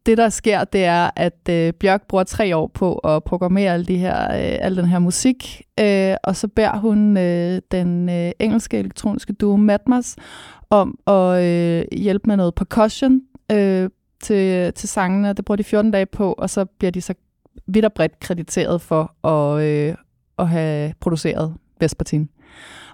Det, 0.05 0.17
der 0.17 0.30
sker, 0.30 0.63
det 0.63 0.86
er, 0.86 1.09
at 1.15 1.49
øh, 1.49 1.73
Bjørk 1.73 2.07
bruger 2.07 2.23
tre 2.23 2.55
år 2.55 2.71
på 2.73 2.95
at 2.95 3.23
programmere 3.23 3.73
alle 3.73 3.86
de 3.86 3.97
her, 3.97 4.23
øh, 4.23 4.57
al 4.65 4.78
den 4.78 4.86
her 4.86 4.99
musik, 4.99 5.61
øh, 5.80 6.15
og 6.23 6.36
så 6.36 6.47
bærer 6.47 6.78
hun 6.78 7.17
øh, 7.17 7.61
den 7.71 8.09
øh, 8.09 8.32
engelske 8.39 8.78
elektroniske 8.78 9.34
duo 9.34 9.55
Matmas 9.55 10.15
om 10.69 10.99
at 11.07 11.43
øh, 11.43 11.86
hjælpe 11.91 12.28
med 12.28 12.38
noget 12.38 12.55
percussion 12.55 13.21
øh, 13.51 13.89
til, 14.21 14.73
til 14.73 14.89
sangene. 14.89 15.34
Det 15.34 15.45
bruger 15.45 15.57
de 15.57 15.63
14 15.63 15.91
dage 15.91 16.05
på, 16.05 16.34
og 16.34 16.49
så 16.49 16.65
bliver 16.65 16.91
de 16.91 17.01
så 17.01 17.13
vidt 17.68 17.86
og 17.86 17.93
bredt 17.93 18.20
krediteret 18.20 18.82
for 18.82 19.28
at, 19.28 19.64
øh, 19.64 19.95
at 20.39 20.47
have 20.47 20.93
produceret 20.99 21.56
Vespertin. 21.80 22.30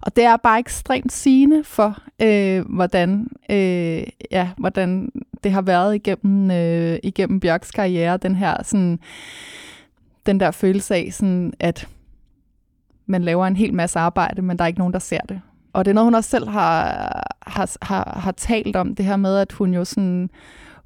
Og 0.01 0.16
det 0.16 0.24
er 0.24 0.38
bare 0.38 0.59
ekstremt 0.59 1.12
sigende 1.12 1.64
for, 1.64 1.97
øh, 2.22 2.66
hvordan, 2.70 3.28
øh, 3.49 4.03
ja, 4.32 4.49
hvordan 4.57 5.12
det 5.43 5.51
har 5.51 5.62
været 5.62 5.95
igennem, 5.95 6.51
øh, 6.51 6.99
igennem 7.03 7.39
Bjørks 7.39 7.72
karriere, 7.72 8.18
den 8.18 8.36
her 8.36 8.64
sådan, 8.64 8.99
den 10.26 10.39
der 10.39 10.51
følelse 10.51 10.95
af, 10.95 11.09
sådan, 11.12 11.53
at 11.59 11.88
man 13.05 13.24
laver 13.24 13.47
en 13.47 13.55
hel 13.55 13.74
masse 13.74 13.99
arbejde, 13.99 14.41
men 14.41 14.57
der 14.57 14.64
er 14.64 14.68
ikke 14.68 14.80
nogen, 14.80 14.93
der 14.93 14.99
ser 14.99 15.22
det. 15.30 15.41
Og 15.74 15.86
det 15.86 15.91
er 15.91 15.95
noget, 15.95 16.05
hun 16.05 16.16
også 16.16 16.30
selv 16.30 16.49
har, 16.49 17.38
har, 17.41 17.78
har, 17.82 18.20
har 18.20 18.32
talt 18.32 18.76
om, 18.76 18.95
det 18.95 19.05
her 19.05 19.16
med, 19.16 19.38
at 19.38 19.51
hun 19.51 19.74
jo 19.74 19.86
sådan, 19.86 20.30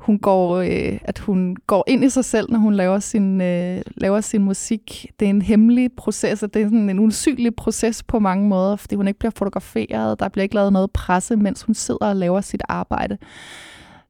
hun 0.06 0.20
går, 0.20 0.56
øh, 0.56 1.00
at 1.02 1.20
hun 1.20 1.56
går 1.68 1.84
ind 1.88 2.04
i 2.04 2.10
sig 2.10 2.26
selv, 2.26 2.52
når 2.52 2.60
hun 2.60 2.74
laver 2.74 3.00
sin, 3.00 3.42
øh, 3.42 3.82
laver 3.98 4.22
sin 4.22 4.44
musik. 4.44 5.12
Det 5.20 5.26
er 5.26 5.30
en 5.30 5.42
hemmelig 5.42 5.92
proces, 5.98 6.44
og 6.44 6.54
det 6.54 6.62
er 6.62 6.66
sådan 6.66 6.90
en 6.90 7.00
usynlig 7.00 7.56
proces 7.56 8.04
på 8.04 8.20
mange 8.20 8.48
måder, 8.48 8.76
fordi 8.76 8.96
hun 8.96 9.08
ikke 9.08 9.20
bliver 9.20 9.32
fotograferet, 9.32 10.20
der 10.20 10.30
bliver 10.30 10.44
ikke 10.44 10.56
lavet 10.56 10.74
noget 10.74 10.92
presse, 10.92 11.36
mens 11.36 11.62
hun 11.62 11.76
sidder 11.76 12.06
og 12.06 12.16
laver 12.16 12.42
sit 12.42 12.62
arbejde. 12.70 13.18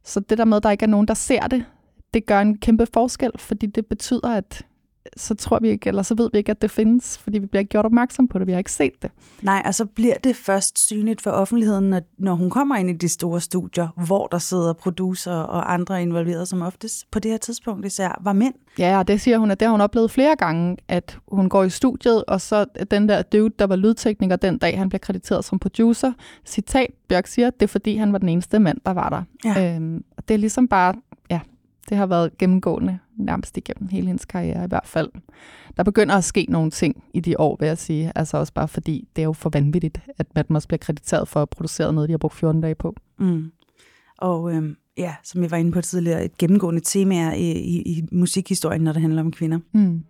Så 0.04 0.20
det 0.20 0.38
der 0.38 0.46
med, 0.46 0.58
at 0.58 0.64
der 0.64 0.72
ikke 0.72 0.84
er 0.84 0.90
nogen, 0.90 1.08
der 1.08 1.14
ser 1.14 1.48
det, 1.48 1.66
det 2.14 2.26
gør 2.26 2.42
en 2.42 2.58
kæmpe 2.58 2.88
forskel, 2.94 3.32
fordi 3.40 3.66
det 3.66 3.86
betyder, 3.86 4.36
at 4.36 4.66
så 5.18 5.36
tror 5.36 5.60
vi 5.60 5.70
ikke, 5.70 5.88
eller 5.88 6.02
så 6.02 6.16
ved 6.16 6.30
vi 6.34 6.38
ikke, 6.38 6.52
at 6.52 6.62
det 6.62 6.72
findes, 6.72 7.18
fordi 7.18 7.40
vi 7.40 7.46
bliver 7.46 7.60
ikke 7.60 7.70
gjort 7.70 7.86
opmærksom 7.86 8.28
på 8.28 8.40
det, 8.40 8.48
vi 8.48 8.52
har 8.52 8.60
ikke 8.60 8.72
set 8.72 9.02
det. 9.02 9.12
Nej, 9.42 9.62
og 9.66 9.76
så 9.76 9.86
bliver 9.86 10.16
det 10.24 10.36
først 10.36 10.80
synligt 10.80 11.22
for 11.22 11.32
offentligheden, 11.32 11.90
når, 11.90 12.02
når 12.18 12.34
hun 12.34 12.50
kommer 12.50 12.76
ind 12.76 12.90
i 12.90 12.94
de 12.94 13.10
store 13.10 13.42
studier, 13.42 13.88
hvor 14.06 14.28
der 14.28 14.38
sidder 14.38 14.74
producer 14.74 15.32
og 15.32 15.74
andre 15.74 16.02
involveret, 16.02 16.48
som 16.48 16.62
oftest 16.62 17.12
på 17.12 17.20
det 17.20 17.32
her 17.32 17.38
tidspunkt 17.38 17.86
især 17.86 18.22
var 18.22 18.34
mænd. 18.34 18.54
Ja, 18.80 18.98
og 18.98 19.08
det 19.08 19.22
siger 19.22 19.38
hun, 19.38 19.52
at 19.52 19.60
det 19.60 19.66
har 19.66 19.72
hun 19.72 19.82
oplevet 19.82 20.12
flere 20.12 20.36
gange, 20.36 20.78
at 20.88 21.18
hun 21.28 21.50
går 21.50 21.64
i 21.64 21.70
studiet, 21.70 22.26
og 22.26 22.42
så 22.42 22.66
den 22.92 23.10
der 23.10 23.22
dude, 23.22 23.54
der 23.60 23.68
var 23.68 23.76
lydtekniker 23.76 24.36
den 24.36 24.58
dag, 24.58 24.78
han 24.78 24.90
bliver 24.90 25.00
krediteret 25.00 25.46
som 25.46 25.60
producer, 25.60 26.12
citat, 26.46 26.90
Bjørk 27.10 27.28
siger, 27.28 27.50
det 27.50 27.62
er 27.62 27.68
fordi, 27.68 27.96
han 27.96 28.14
var 28.14 28.18
den 28.18 28.30
eneste 28.30 28.60
mand, 28.60 28.78
der 28.86 28.92
var 28.92 29.10
der. 29.10 29.24
Ja. 29.46 29.76
Øhm, 29.76 30.04
og 30.18 30.28
det 30.28 30.34
er 30.34 30.38
ligesom 30.38 30.68
bare, 30.68 30.94
ja, 31.30 31.40
det 31.90 31.98
har 31.98 32.06
været 32.06 32.38
gennemgående 32.38 33.00
nærmest 33.18 33.58
igennem 33.58 33.90
hele 33.90 34.08
hendes 34.08 34.26
karriere 34.26 34.64
i 34.66 34.68
hvert 34.68 34.88
fald. 34.88 35.10
Der 35.78 35.84
begynder 35.84 36.16
at 36.16 36.24
ske 36.24 36.46
nogle 36.50 36.72
ting 36.72 37.04
i 37.14 37.20
de 37.20 37.40
år, 37.40 37.58
vil 37.60 37.68
jeg 37.68 37.78
sige. 37.78 38.12
Altså 38.16 38.38
også 38.38 38.54
bare 38.54 38.68
fordi, 38.68 39.08
det 39.16 39.22
er 39.22 39.26
jo 39.26 39.34
for 39.34 39.50
vanvittigt, 39.50 40.00
at 40.18 40.28
Matmos 40.36 40.68
bliver 40.68 40.78
krediteret 40.78 41.28
for 41.28 41.42
at 41.42 41.50
producere 41.50 41.94
noget, 41.94 42.10
de 42.10 42.14
har 42.14 42.18
brugt 42.18 42.36
14 42.36 42.62
dage 42.62 42.76
på. 42.76 42.96
Mm. 43.20 43.52
Og 44.18 44.54
øhm, 44.54 44.76
ja, 44.98 45.16
som 45.24 45.42
jeg 45.42 45.52
var 45.52 45.58
inde 45.58 45.72
på 45.72 45.82
tidligere, 45.82 46.26
et 46.26 46.38
gennemgående 46.38 46.82
tema 46.82 47.34
i, 47.34 47.52
i, 47.52 47.82
i 47.82 48.04
musikhistorien, 48.12 48.82
når 48.82 48.94
det 48.94 49.02
handler 49.02 49.22
om 49.22 49.32
kvinder. 49.32 49.60
Mm. 49.74 50.04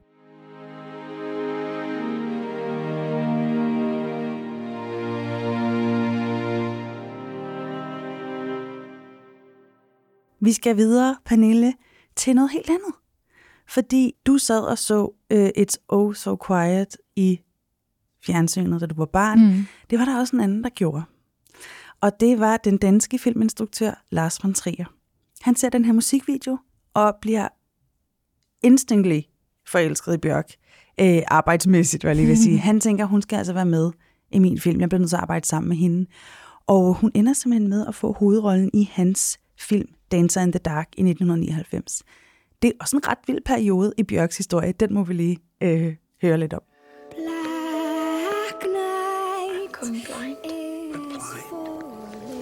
Vi 10.45 10.51
skal 10.51 10.77
videre, 10.77 11.15
Pernille, 11.25 11.73
til 12.15 12.35
noget 12.35 12.51
helt 12.51 12.69
andet. 12.69 12.93
Fordi 13.67 14.13
du 14.25 14.37
sad 14.37 14.61
og 14.61 14.77
så 14.77 15.03
uh, 15.33 15.47
It's 15.47 15.85
Oh 15.89 16.13
So 16.13 16.37
Quiet 16.47 16.97
i 17.15 17.39
fjernsynet, 18.25 18.81
da 18.81 18.85
du 18.85 18.95
var 18.95 19.05
barn. 19.05 19.39
Mm. 19.39 19.65
Det 19.89 19.99
var 19.99 20.05
der 20.05 20.19
også 20.19 20.35
en 20.35 20.41
anden, 20.41 20.63
der 20.63 20.69
gjorde. 20.69 21.03
Og 22.01 22.11
det 22.19 22.39
var 22.39 22.57
den 22.57 22.77
danske 22.77 23.19
filminstruktør 23.19 24.03
Lars 24.09 24.43
von 24.43 24.53
Trier. 24.53 24.85
Han 25.41 25.55
ser 25.55 25.69
den 25.69 25.85
her 25.85 25.93
musikvideo 25.93 26.57
og 26.93 27.15
bliver 27.21 27.47
instantly 28.63 29.19
forelsket 29.67 30.13
i 30.13 30.17
Bjørk. 30.17 30.51
Øh, 30.99 31.21
arbejdsmæssigt, 31.27 32.03
hvad 32.03 32.11
jeg 32.11 32.15
lige 32.15 32.27
vil 32.27 32.37
sige. 32.37 32.57
Han 32.69 32.79
tænker, 32.79 33.05
hun 33.05 33.21
skal 33.21 33.37
altså 33.37 33.53
være 33.53 33.65
med 33.65 33.91
i 34.31 34.39
min 34.39 34.59
film. 34.59 34.79
Jeg 34.79 34.89
bliver 34.89 34.99
nødt 34.99 35.09
til 35.09 35.15
at 35.15 35.21
arbejde 35.21 35.47
sammen 35.47 35.69
med 35.69 35.77
hende. 35.77 36.05
Og 36.67 36.93
hun 36.93 37.11
ender 37.13 37.33
simpelthen 37.33 37.69
med 37.69 37.87
at 37.87 37.95
få 37.95 38.13
hovedrollen 38.13 38.69
i 38.73 38.89
hans 38.93 39.39
film 39.59 39.94
Dancer 40.11 40.41
in 40.41 40.51
the 40.51 40.59
Dark 40.59 40.87
i 40.97 41.01
1999. 41.01 42.03
Det 42.61 42.67
er 42.67 42.73
også 42.79 42.95
en 42.95 43.07
ret 43.07 43.17
vild 43.27 43.41
periode 43.45 43.93
i 43.97 44.03
Bjørks 44.03 44.37
historie. 44.37 44.71
Den 44.71 44.93
må 44.93 45.03
vi 45.03 45.13
lige 45.13 45.37
øh, 45.61 45.95
høre 46.21 46.37
lidt 46.37 46.53
om. 46.53 46.61
Black 47.11 48.63
night. 48.63 48.95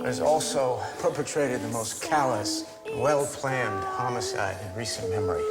Has 0.06 0.20
also 0.20 0.80
perpetrated 1.02 1.60
the 1.60 1.72
most 1.72 2.04
callous, 2.04 2.66
well-planned 2.98 3.84
homicide 3.84 4.58
in 4.66 4.80
recent 4.80 5.10
memory. 5.10 5.44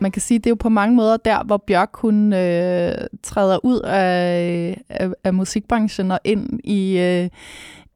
Man 0.00 0.10
kan 0.10 0.22
sige, 0.22 0.38
det 0.38 0.46
er 0.46 0.50
jo 0.50 0.54
på 0.54 0.68
mange 0.68 0.96
måder 0.96 1.16
der, 1.16 1.44
hvor 1.44 1.56
Bjørk 1.66 1.96
hun 1.96 2.32
øh, 2.32 2.94
træder 3.22 3.64
ud 3.64 3.80
af, 3.80 4.82
af, 4.88 5.10
af 5.24 5.34
musikbranchen 5.34 6.10
og 6.10 6.20
ind 6.24 6.60
i, 6.64 6.98
øh, 6.98 7.28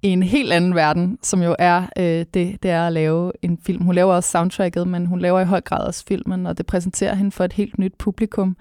i 0.02 0.08
en 0.08 0.22
helt 0.22 0.52
anden 0.52 0.74
verden, 0.74 1.18
som 1.22 1.42
jo 1.42 1.56
er 1.58 1.82
øh, 1.98 2.26
det, 2.34 2.62
det 2.62 2.64
er 2.64 2.86
at 2.86 2.92
lave 2.92 3.32
en 3.42 3.58
film. 3.66 3.82
Hun 3.82 3.94
laver 3.94 4.14
også 4.14 4.30
soundtracket, 4.30 4.88
men 4.88 5.06
hun 5.06 5.20
laver 5.20 5.40
i 5.40 5.44
høj 5.44 5.60
grad 5.60 5.86
også 5.86 6.04
filmen, 6.08 6.46
og 6.46 6.58
det 6.58 6.66
præsenterer 6.66 7.14
hende 7.14 7.30
for 7.30 7.44
et 7.44 7.52
helt 7.52 7.78
nyt 7.78 7.94
publikum. 7.98 8.56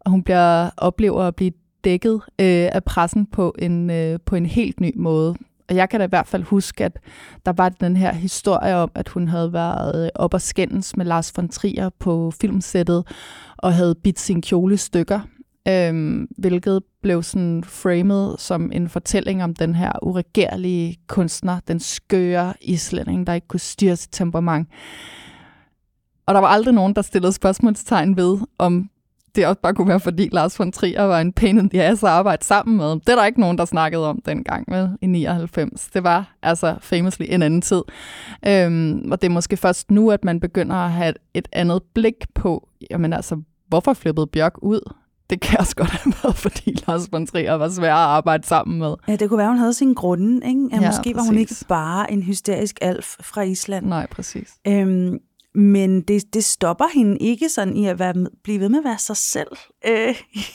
Og 0.00 0.10
hun 0.10 0.22
bliver 0.22 0.70
oplever 0.76 1.22
at 1.22 1.36
blive 1.36 1.52
dækket 1.84 2.14
øh, 2.14 2.68
af 2.72 2.84
pressen 2.84 3.26
på 3.26 3.54
en, 3.58 3.90
øh, 3.90 4.18
på 4.26 4.36
en 4.36 4.46
helt 4.46 4.80
ny 4.80 4.92
måde. 4.96 5.34
Og 5.68 5.76
jeg 5.76 5.88
kan 5.88 6.00
da 6.00 6.06
i 6.06 6.08
hvert 6.08 6.26
fald 6.26 6.42
huske, 6.42 6.84
at 6.84 6.98
der 7.46 7.52
var 7.52 7.68
den 7.68 7.96
her 7.96 8.12
historie 8.12 8.76
om, 8.76 8.90
at 8.94 9.08
hun 9.08 9.28
havde 9.28 9.52
været 9.52 10.04
øh, 10.04 10.10
op 10.14 10.34
og 10.34 10.40
skændes 10.40 10.96
med 10.96 11.06
Lars 11.06 11.32
von 11.36 11.48
Trier 11.48 11.90
på 11.98 12.32
filmsættet, 12.40 13.06
og 13.56 13.74
havde 13.74 13.94
bidt 13.94 14.20
sin 14.20 14.42
kjole 14.42 14.76
stykker, 14.76 15.20
øhm, 15.68 16.28
hvilket 16.38 16.82
blev 17.02 17.22
sådan 17.22 17.64
framet 17.64 18.36
som 18.38 18.72
en 18.72 18.88
fortælling 18.88 19.44
om 19.44 19.54
den 19.54 19.74
her 19.74 19.92
uregerlige 20.02 20.96
kunstner, 21.06 21.60
den 21.68 21.80
skøre 21.80 22.54
islænding, 22.60 23.26
der 23.26 23.32
ikke 23.32 23.48
kunne 23.48 23.60
styre 23.60 23.96
sit 23.96 24.12
temperament. 24.12 24.68
Og 26.26 26.34
der 26.34 26.40
var 26.40 26.48
aldrig 26.48 26.74
nogen, 26.74 26.94
der 26.94 27.02
stillede 27.02 27.32
spørgsmålstegn 27.32 28.16
ved, 28.16 28.38
om 28.58 28.90
det 29.36 29.46
også 29.46 29.60
bare 29.60 29.74
kunne 29.74 29.88
være, 29.88 30.00
fordi 30.00 30.28
Lars 30.32 30.58
von 30.58 30.72
Trier 30.72 31.02
var 31.02 31.20
en 31.20 31.32
pain 31.32 31.58
in 31.58 31.70
the 31.70 31.82
ass 31.82 32.02
at 32.02 32.08
arbejde 32.08 32.44
sammen 32.44 32.76
med. 32.76 32.86
Det 32.90 33.08
er 33.08 33.14
der 33.16 33.24
ikke 33.24 33.40
nogen, 33.40 33.58
der 33.58 33.64
snakkede 33.64 34.08
om 34.08 34.20
dengang 34.26 34.64
med 34.68 34.88
i 35.02 35.06
99. 35.06 35.88
Det 35.94 36.04
var 36.04 36.34
altså 36.42 36.76
famously 36.80 37.24
en 37.28 37.42
anden 37.42 37.60
tid. 37.62 37.82
Øhm, 38.46 39.08
og 39.12 39.22
det 39.22 39.28
er 39.28 39.32
måske 39.32 39.56
først 39.56 39.90
nu, 39.90 40.10
at 40.10 40.24
man 40.24 40.40
begynder 40.40 40.76
at 40.76 40.90
have 40.92 41.14
et 41.34 41.48
andet 41.52 41.82
blik 41.94 42.14
på, 42.34 42.68
jamen 42.90 43.12
altså, 43.12 43.36
hvorfor 43.68 43.92
flippede 43.92 44.26
Bjørk 44.26 44.52
ud? 44.62 44.92
Det 45.30 45.40
kan 45.40 45.60
også 45.60 45.76
godt 45.76 45.90
have 45.90 46.12
været, 46.22 46.36
fordi 46.36 46.76
Lars 46.88 47.08
von 47.12 47.26
Trier 47.26 47.54
var 47.54 47.68
svær 47.68 47.94
at 47.94 48.08
arbejde 48.08 48.46
sammen 48.46 48.78
med. 48.78 48.94
Ja, 49.08 49.16
det 49.16 49.28
kunne 49.28 49.38
være, 49.38 49.48
hun 49.48 49.58
havde 49.58 49.74
sin 49.74 49.94
grunde, 49.94 50.46
ikke? 50.48 50.68
At 50.72 50.80
Ja, 50.82 50.86
måske 50.86 51.12
var 51.14 51.22
hun 51.22 51.38
ikke 51.38 51.48
præcis. 51.50 51.64
bare 51.68 52.12
en 52.12 52.22
hysterisk 52.22 52.78
alf 52.82 53.14
fra 53.20 53.42
Island. 53.42 53.86
Nej, 53.86 54.06
præcis. 54.10 54.54
Øhm, 54.68 55.18
men 55.56 56.00
det, 56.00 56.34
det 56.34 56.44
stopper 56.44 56.84
hende 56.94 57.18
ikke 57.18 57.48
sådan 57.48 57.76
i 57.76 57.86
at 57.86 57.98
være, 57.98 58.26
blive 58.44 58.60
ved 58.60 58.68
med 58.68 58.78
at 58.78 58.84
være 58.84 58.98
sig 58.98 59.16
selv. 59.16 59.48
Øh, 59.86 60.14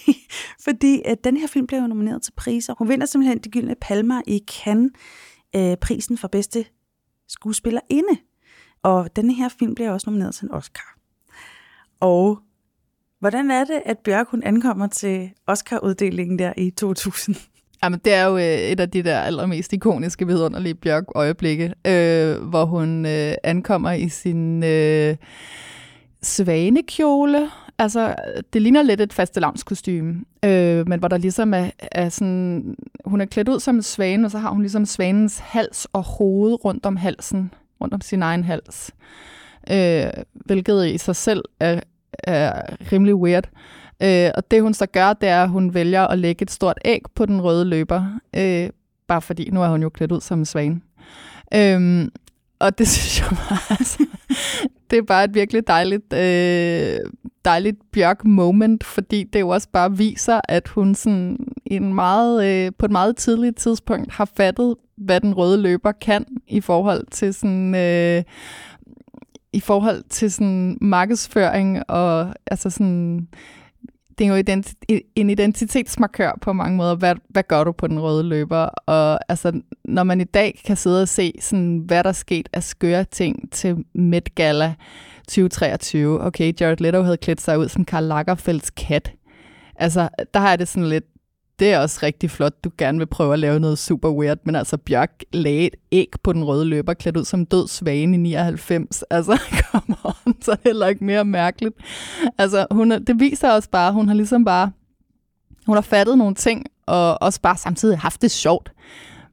fordi 0.66 1.02
at 1.06 1.24
den 1.24 1.38
her 1.38 1.48
film 1.48 1.68
blev 1.68 1.88
nomineret 1.88 2.22
til 2.22 2.32
priser. 2.32 2.74
Hun 2.78 2.90
vinder 2.90 3.06
simpelthen 3.06 3.38
de 3.38 3.50
gyldne 3.50 3.76
palmer 3.82 4.22
i 4.28 4.42
Cannes, 4.52 4.92
øh, 5.56 5.78
prisen 5.78 6.18
for 6.18 6.28
bedste 6.28 6.66
skuespillerinde. 7.28 8.18
Og 8.84 9.16
den 9.16 9.32
her 9.32 9.50
film 9.50 9.76
bliver 9.76 9.92
også 9.92 10.10
nomineret 10.10 10.36
til 10.36 10.46
en 10.46 10.52
Oscar. 10.52 10.98
Og 12.00 12.40
hvordan 13.20 13.52
er 13.52 13.64
det, 13.64 13.82
at 13.86 13.98
Bjørk 14.00 14.28
hun 14.28 14.44
ankommer 14.44 14.88
til 14.88 15.32
Oscar-uddelingen 15.48 16.40
der 16.40 16.54
i 16.58 16.70
2000? 16.70 17.36
Jamen, 17.84 18.00
det 18.06 18.14
er 18.14 18.26
jo 18.26 18.38
øh, 18.38 18.44
et 18.44 18.80
af 18.80 18.90
de 18.90 19.04
der 19.04 19.20
allermest 19.20 19.74
ikoniske, 19.74 20.28
vidunderlige 20.28 20.76
Bjørk-øjeblikke, 20.76 21.74
øh, 21.88 22.36
hvor 22.44 22.66
hun 22.66 23.06
øh, 23.06 23.34
ankommer 23.44 23.92
i 23.92 24.10
sin 24.10 24.64
øh, 24.64 25.16
svanekjole. 26.22 27.50
Altså, 27.78 28.16
det 28.54 28.62
ligner 28.62 28.82
lidt 28.82 29.02
et 29.02 29.14
fastelavnskostyme, 29.14 30.16
øh, 30.46 30.88
men 30.90 31.00
hvor 31.00 31.08
der 31.08 31.18
ligesom 31.18 31.54
er, 31.54 31.70
er 31.92 32.10
sådan... 32.10 32.76
Hun 33.06 33.22
er 33.22 33.26
klædt 33.26 33.50
ud 33.50 33.60
som 33.60 33.76
en 33.76 33.84
svane, 33.84 34.28
og 34.28 34.32
så 34.32 34.38
har 34.38 34.50
hun 34.50 34.62
ligesom 34.62 34.86
svanens 34.86 35.40
hals 35.40 35.88
og 35.94 36.04
hoved 36.04 36.66
rundt 36.66 36.86
om 36.86 36.96
halsen, 36.96 37.54
rundt 37.82 37.94
om 37.94 38.02
sin 38.02 38.24
egen 38.24 38.44
hals. 38.44 38.92
Øh, 39.72 40.24
hvilket 40.34 40.88
i 40.88 40.98
sig 40.98 41.16
selv 41.16 41.42
er, 41.60 41.80
er 42.14 42.62
rimelig 42.92 43.16
weird. 43.16 43.50
Øh, 44.04 44.32
og 44.36 44.52
det 44.52 44.62
hun 44.62 44.74
så 44.74 44.86
gør, 44.86 45.14
det 45.14 45.30
er, 45.30 45.44
at 45.44 45.50
hun 45.50 45.74
vælger 45.74 46.08
at 46.08 46.20
lægge 46.20 46.44
et 46.44 46.52
stort 46.52 46.78
æg 46.86 47.02
på 47.16 47.26
den 47.26 47.42
røde 47.42 47.66
løber, 47.66 48.20
øh, 48.36 48.70
bare 49.08 49.22
fordi 49.22 49.50
nu 49.50 49.64
er 49.64 49.68
hun 49.68 49.82
jo 49.82 49.90
klædt 49.90 50.12
ud 50.12 50.22
som 50.22 50.40
en 50.40 50.46
svane. 50.46 50.82
Øh, 51.54 52.08
og 52.60 52.78
det 52.78 52.88
synes 52.94 53.20
jeg 53.20 53.30
bare, 53.30 53.78
altså, 53.80 54.06
det 54.92 54.98
er 54.98 55.04
bare 55.04 55.24
et 55.24 55.34
virkelig 55.34 55.68
dejligt, 55.68 56.14
øh, 56.14 57.00
dejligt 57.46 57.78
Bjørk 57.92 58.26
moment, 58.26 58.84
fordi 58.84 59.24
det 59.24 59.40
jo 59.40 59.50
også 59.50 59.68
bare 59.74 59.98
viser, 59.98 60.42
at 60.50 60.68
hun 60.68 60.96
sådan 60.96 61.38
en 61.66 61.94
meget, 61.94 62.46
øh, 62.46 62.72
på 62.80 62.86
et 62.86 62.92
meget 62.92 63.18
tidligt 63.18 63.58
tidspunkt 63.58 64.12
har 64.12 64.30
fattet, 64.38 64.76
hvad 64.98 65.22
den 65.22 65.34
røde 65.34 65.62
løber 65.62 65.92
kan 65.92 66.26
i 66.48 66.62
forhold 66.62 67.06
til 67.12 67.34
sådan... 67.34 67.76
Øh, 67.76 68.24
i 69.54 69.60
forhold 69.60 70.04
til 70.10 70.32
sådan 70.32 70.78
markedsføring 70.82 71.90
og 71.90 72.34
altså 72.48 72.70
sådan 72.70 73.28
det 74.22 74.28
er 74.28 74.36
jo 74.36 74.44
identi- 74.44 75.12
en 75.16 75.30
identitetsmarkør 75.30 76.38
på 76.42 76.54
mange 76.54 76.78
måder. 76.78 76.96
Hvad, 76.96 77.16
hvad 77.30 77.44
gør 77.44 77.64
du 77.64 77.72
på 77.72 77.88
den 77.88 78.00
røde 78.00 78.24
løber? 78.24 78.70
Og 78.86 79.20
altså, 79.30 79.62
når 79.86 80.04
man 80.04 80.22
i 80.22 80.24
dag 80.24 80.62
kan 80.66 80.76
sidde 80.76 81.02
og 81.02 81.08
se, 81.08 81.34
sådan, 81.40 81.78
hvad 81.78 82.04
der 82.04 82.10
er 82.10 82.14
sket 82.14 82.50
af 82.54 82.64
skøre 82.64 83.04
ting 83.04 83.52
til 83.52 83.86
Met 83.94 84.36
Gala 84.36 84.74
2023. 85.28 86.22
Okay, 86.22 86.54
Jared 86.62 86.78
Leto 86.78 87.02
havde 87.02 87.18
klædt 87.18 87.42
sig 87.42 87.60
ud 87.60 87.68
som 87.68 87.86
Karl 87.86 88.04
Lagerfelds 88.04 88.70
kat. 88.70 89.14
Altså, 89.76 90.10
der 90.34 90.40
har 90.40 90.50
jeg 90.50 90.60
det 90.60 90.68
sådan 90.68 90.90
lidt, 90.90 91.06
det 91.62 91.74
er 91.74 91.80
også 91.80 92.00
rigtig 92.04 92.32
flot, 92.32 92.64
du 92.64 92.72
gerne 92.78 92.98
vil 92.98 93.06
prøve 93.06 93.34
at 93.34 93.40
lave 93.40 93.60
noget 93.60 93.78
super 93.78 94.10
weird, 94.10 94.38
men 94.46 94.56
altså 94.56 94.78
Bjørk 94.78 95.24
lagde 95.34 95.68
et 95.68 95.76
æg 95.92 96.10
på 96.24 96.34
den 96.34 96.44
røde 96.44 96.66
løber, 96.66 96.94
klædt 96.94 97.18
ud 97.18 97.26
som 97.26 97.46
død 97.46 97.68
svane 97.68 98.14
i 98.14 98.18
99. 98.18 99.04
Altså, 99.10 99.40
come 99.72 99.96
on, 100.04 100.42
så 100.42 100.52
er 100.52 100.56
det 100.56 100.66
heller 100.66 100.88
ikke 100.88 101.04
mere 101.04 101.26
mærkeligt. 101.26 101.76
Altså, 102.38 102.68
hun 102.72 102.92
er, 102.92 103.00
det 103.00 103.20
viser 103.20 103.52
også 103.52 103.70
bare, 103.70 103.94
hun 103.94 104.08
har 104.08 104.16
ligesom 104.16 104.46
bare, 104.46 104.72
hun 105.66 105.76
har 105.76 105.82
fattet 105.82 106.18
nogle 106.18 106.36
ting, 106.36 106.66
og 106.86 107.22
også 107.22 107.42
bare 107.42 107.58
samtidig 107.58 107.98
haft 107.98 108.22
det 108.22 108.32
sjovt 108.32 108.72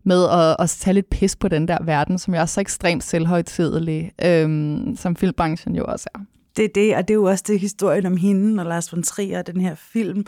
med 0.05 0.25
at, 0.25 0.57
at 0.59 0.71
tage 0.71 0.95
lidt 0.95 1.11
pis 1.11 1.37
på 1.37 1.49
den 1.49 1.69
der 1.69 1.79
verden, 1.85 2.19
som 2.19 2.35
jeg 2.35 2.43
er 2.43 2.47
så 2.47 2.61
ekstremt 2.61 3.05
selvhøjtidelig, 3.05 4.13
øhm, 4.25 4.97
som 4.97 5.17
filmbranchen 5.17 5.77
jo 5.77 5.85
også 5.85 6.09
er. 6.15 6.19
Det 6.57 6.65
er 6.65 6.69
det, 6.75 6.97
og 6.97 7.09
det 7.09 7.15
er 7.15 7.19
jo 7.19 7.25
også 7.25 7.45
det 7.47 7.61
historien 7.61 8.07
om 8.07 8.17
hende 8.17 8.63
og 8.63 8.67
Lars 8.67 8.93
von 8.93 9.03
Trier, 9.03 9.39
og 9.39 9.47
den 9.47 9.61
her 9.61 9.75
film, 9.75 10.27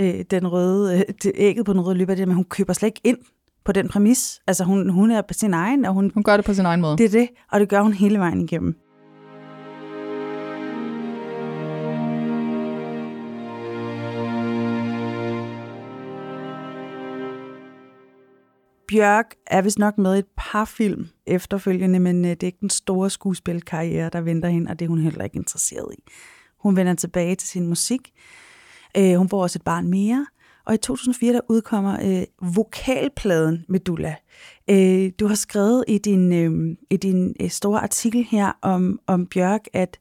øh, 0.00 0.24
den 0.30 0.48
røde, 0.52 0.98
øh, 0.98 1.32
ægget 1.34 1.66
på 1.66 1.72
den 1.72 1.80
røde 1.80 1.98
løber, 1.98 2.14
det, 2.14 2.28
men 2.28 2.34
hun 2.34 2.44
køber 2.44 2.72
slet 2.72 2.86
ikke 2.88 3.00
ind 3.04 3.18
på 3.64 3.72
den 3.72 3.88
præmis. 3.88 4.40
Altså 4.46 4.64
hun, 4.64 4.88
hun 4.88 5.10
er 5.10 5.22
på 5.22 5.34
sin 5.34 5.54
egen, 5.54 5.84
og 5.84 5.94
hun, 5.94 6.10
hun 6.14 6.22
gør 6.22 6.36
det 6.36 6.46
på 6.46 6.54
sin 6.54 6.66
egen 6.66 6.80
måde. 6.80 6.98
Det 6.98 7.04
er 7.04 7.10
det, 7.10 7.28
og 7.52 7.60
det 7.60 7.68
gør 7.68 7.80
hun 7.80 7.92
hele 7.92 8.18
vejen 8.18 8.40
igennem. 8.40 8.76
Bjørk 18.88 19.34
er 19.46 19.62
vist 19.62 19.78
nok 19.78 19.98
med 19.98 20.16
i 20.16 20.18
et 20.18 20.26
par 20.36 20.64
film 20.64 21.08
efterfølgende, 21.26 22.00
men 22.00 22.24
øh, 22.24 22.30
det 22.30 22.42
er 22.42 22.46
ikke 22.46 22.58
den 22.60 22.70
store 22.70 23.10
skuespilkarriere, 23.10 24.10
der 24.12 24.20
venter 24.20 24.48
hende, 24.48 24.70
og 24.70 24.78
det 24.78 24.84
er 24.84 24.88
hun 24.88 24.98
heller 24.98 25.24
ikke 25.24 25.36
interesseret 25.36 25.94
i. 25.98 26.02
Hun 26.58 26.76
vender 26.76 26.94
tilbage 26.94 27.34
til 27.34 27.48
sin 27.48 27.66
musik. 27.66 28.12
Øh, 28.96 29.14
hun 29.14 29.28
får 29.28 29.42
også 29.42 29.58
et 29.58 29.64
barn 29.64 29.88
mere, 29.88 30.26
og 30.66 30.74
i 30.74 30.76
2004 30.76 31.32
der 31.32 31.40
udkommer 31.48 31.98
øh, 32.02 32.54
vokalpladen 32.54 33.64
Medulla. 33.68 34.14
Øh, 34.70 35.12
du 35.20 35.26
har 35.26 35.34
skrevet 35.34 35.84
i 35.88 35.98
din, 35.98 36.32
øh, 36.32 36.76
i 36.90 36.96
din 36.96 37.34
øh, 37.40 37.50
store 37.50 37.80
artikel 37.80 38.26
her 38.30 38.52
om, 38.62 39.00
om 39.06 39.26
Bjørk, 39.26 39.60
at 39.72 39.98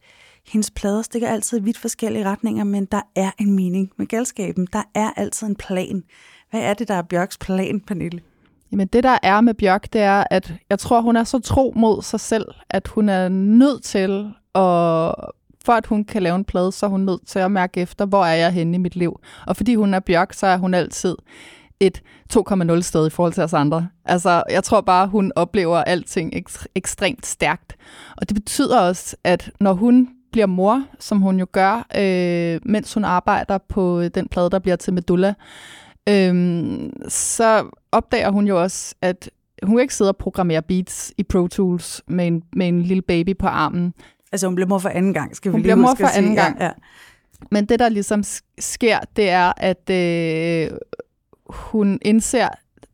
hendes 0.47 0.71
plader 0.71 1.01
stikker 1.01 1.27
altid 1.27 1.59
i 1.59 1.63
vidt 1.63 1.77
forskellige 1.77 2.25
retninger, 2.25 2.63
men 2.63 2.85
der 2.85 3.01
er 3.15 3.31
en 3.39 3.55
mening 3.55 3.91
med 3.97 4.05
galskaben. 4.07 4.67
Der 4.73 4.83
er 4.95 5.11
altid 5.15 5.47
en 5.47 5.55
plan. 5.55 6.03
Hvad 6.51 6.61
er 6.61 6.73
det, 6.73 6.87
der 6.87 6.93
er 6.93 7.01
Bjørks 7.01 7.37
plan, 7.37 7.79
Pernille? 7.79 8.21
Jamen 8.71 8.87
det, 8.87 9.03
der 9.03 9.17
er 9.23 9.41
med 9.41 9.53
Bjørk, 9.53 9.93
det 9.93 10.01
er, 10.01 10.23
at 10.29 10.53
jeg 10.69 10.79
tror, 10.79 11.01
hun 11.01 11.15
er 11.15 11.23
så 11.23 11.39
tro 11.39 11.73
mod 11.75 12.01
sig 12.01 12.19
selv, 12.19 12.45
at 12.69 12.87
hun 12.87 13.09
er 13.09 13.29
nødt 13.29 13.83
til 13.83 14.33
at 14.55 15.15
for 15.65 15.73
at 15.73 15.85
hun 15.85 16.03
kan 16.05 16.23
lave 16.23 16.35
en 16.35 16.45
plade, 16.45 16.71
så 16.71 16.85
er 16.85 16.89
hun 16.89 17.01
nødt 17.01 17.27
til 17.27 17.39
at 17.39 17.51
mærke 17.51 17.81
efter, 17.81 18.05
hvor 18.05 18.25
er 18.25 18.33
jeg 18.35 18.51
henne 18.51 18.75
i 18.75 18.77
mit 18.77 18.95
liv. 18.95 19.19
Og 19.47 19.55
fordi 19.55 19.75
hun 19.75 19.93
er 19.93 19.99
Bjørk, 19.99 20.33
så 20.33 20.47
er 20.47 20.57
hun 20.57 20.73
altid 20.73 21.15
et 21.79 22.01
2,0 22.33 22.81
sted 22.81 23.07
i 23.07 23.09
forhold 23.09 23.33
til 23.33 23.43
os 23.43 23.53
andre. 23.53 23.87
Altså, 24.05 24.43
jeg 24.49 24.63
tror 24.63 24.81
bare, 24.81 25.07
hun 25.07 25.31
oplever 25.35 25.77
alting 25.77 26.35
ek- 26.35 26.65
ekstremt 26.75 27.25
stærkt. 27.25 27.75
Og 28.17 28.29
det 28.29 28.35
betyder 28.35 28.79
også, 28.79 29.15
at 29.23 29.51
når 29.59 29.73
hun 29.73 30.09
bliver 30.31 30.45
mor, 30.47 30.83
som 30.99 31.19
hun 31.19 31.39
jo 31.39 31.47
gør, 31.51 31.87
øh, 31.97 32.59
mens 32.65 32.93
hun 32.93 33.03
arbejder 33.03 33.57
på 33.57 34.03
den 34.03 34.27
plade, 34.27 34.49
der 34.49 34.59
bliver 34.59 34.75
til 34.75 34.93
Medulla, 34.93 35.33
øh, 36.09 36.89
så 37.07 37.63
opdager 37.91 38.31
hun 38.31 38.47
jo 38.47 38.61
også, 38.61 38.95
at 39.01 39.29
hun 39.63 39.79
ikke 39.79 39.95
sidder 39.95 40.11
og 40.11 40.17
programmerer 40.17 40.61
beats 40.61 41.13
i 41.17 41.23
Pro 41.23 41.47
Tools 41.47 42.01
med 42.07 42.27
en, 42.27 42.43
med 42.55 42.67
en 42.67 42.81
lille 42.81 43.01
baby 43.01 43.37
på 43.37 43.47
armen. 43.47 43.93
Altså 44.33 44.47
hun 44.47 44.55
bliver 44.55 44.67
mor 44.67 44.77
for 44.77 44.89
anden 44.89 45.13
gang, 45.13 45.35
skal 45.35 45.49
vi 45.49 45.53
Hun 45.53 45.59
lige 45.61 45.63
bliver 45.63 45.75
mor 45.75 45.95
for 45.99 46.05
at 46.05 46.11
sige. 46.13 46.17
anden 46.23 46.35
gang. 46.35 46.57
Ja, 46.59 46.65
ja. 46.65 46.71
Men 47.51 47.65
det, 47.65 47.79
der 47.79 47.89
ligesom 47.89 48.19
sk- 48.19 48.55
sker, 48.59 48.99
det 49.15 49.29
er, 49.29 49.53
at 49.57 49.89
øh, 49.89 50.77
hun 51.49 51.99
indser 52.01 52.47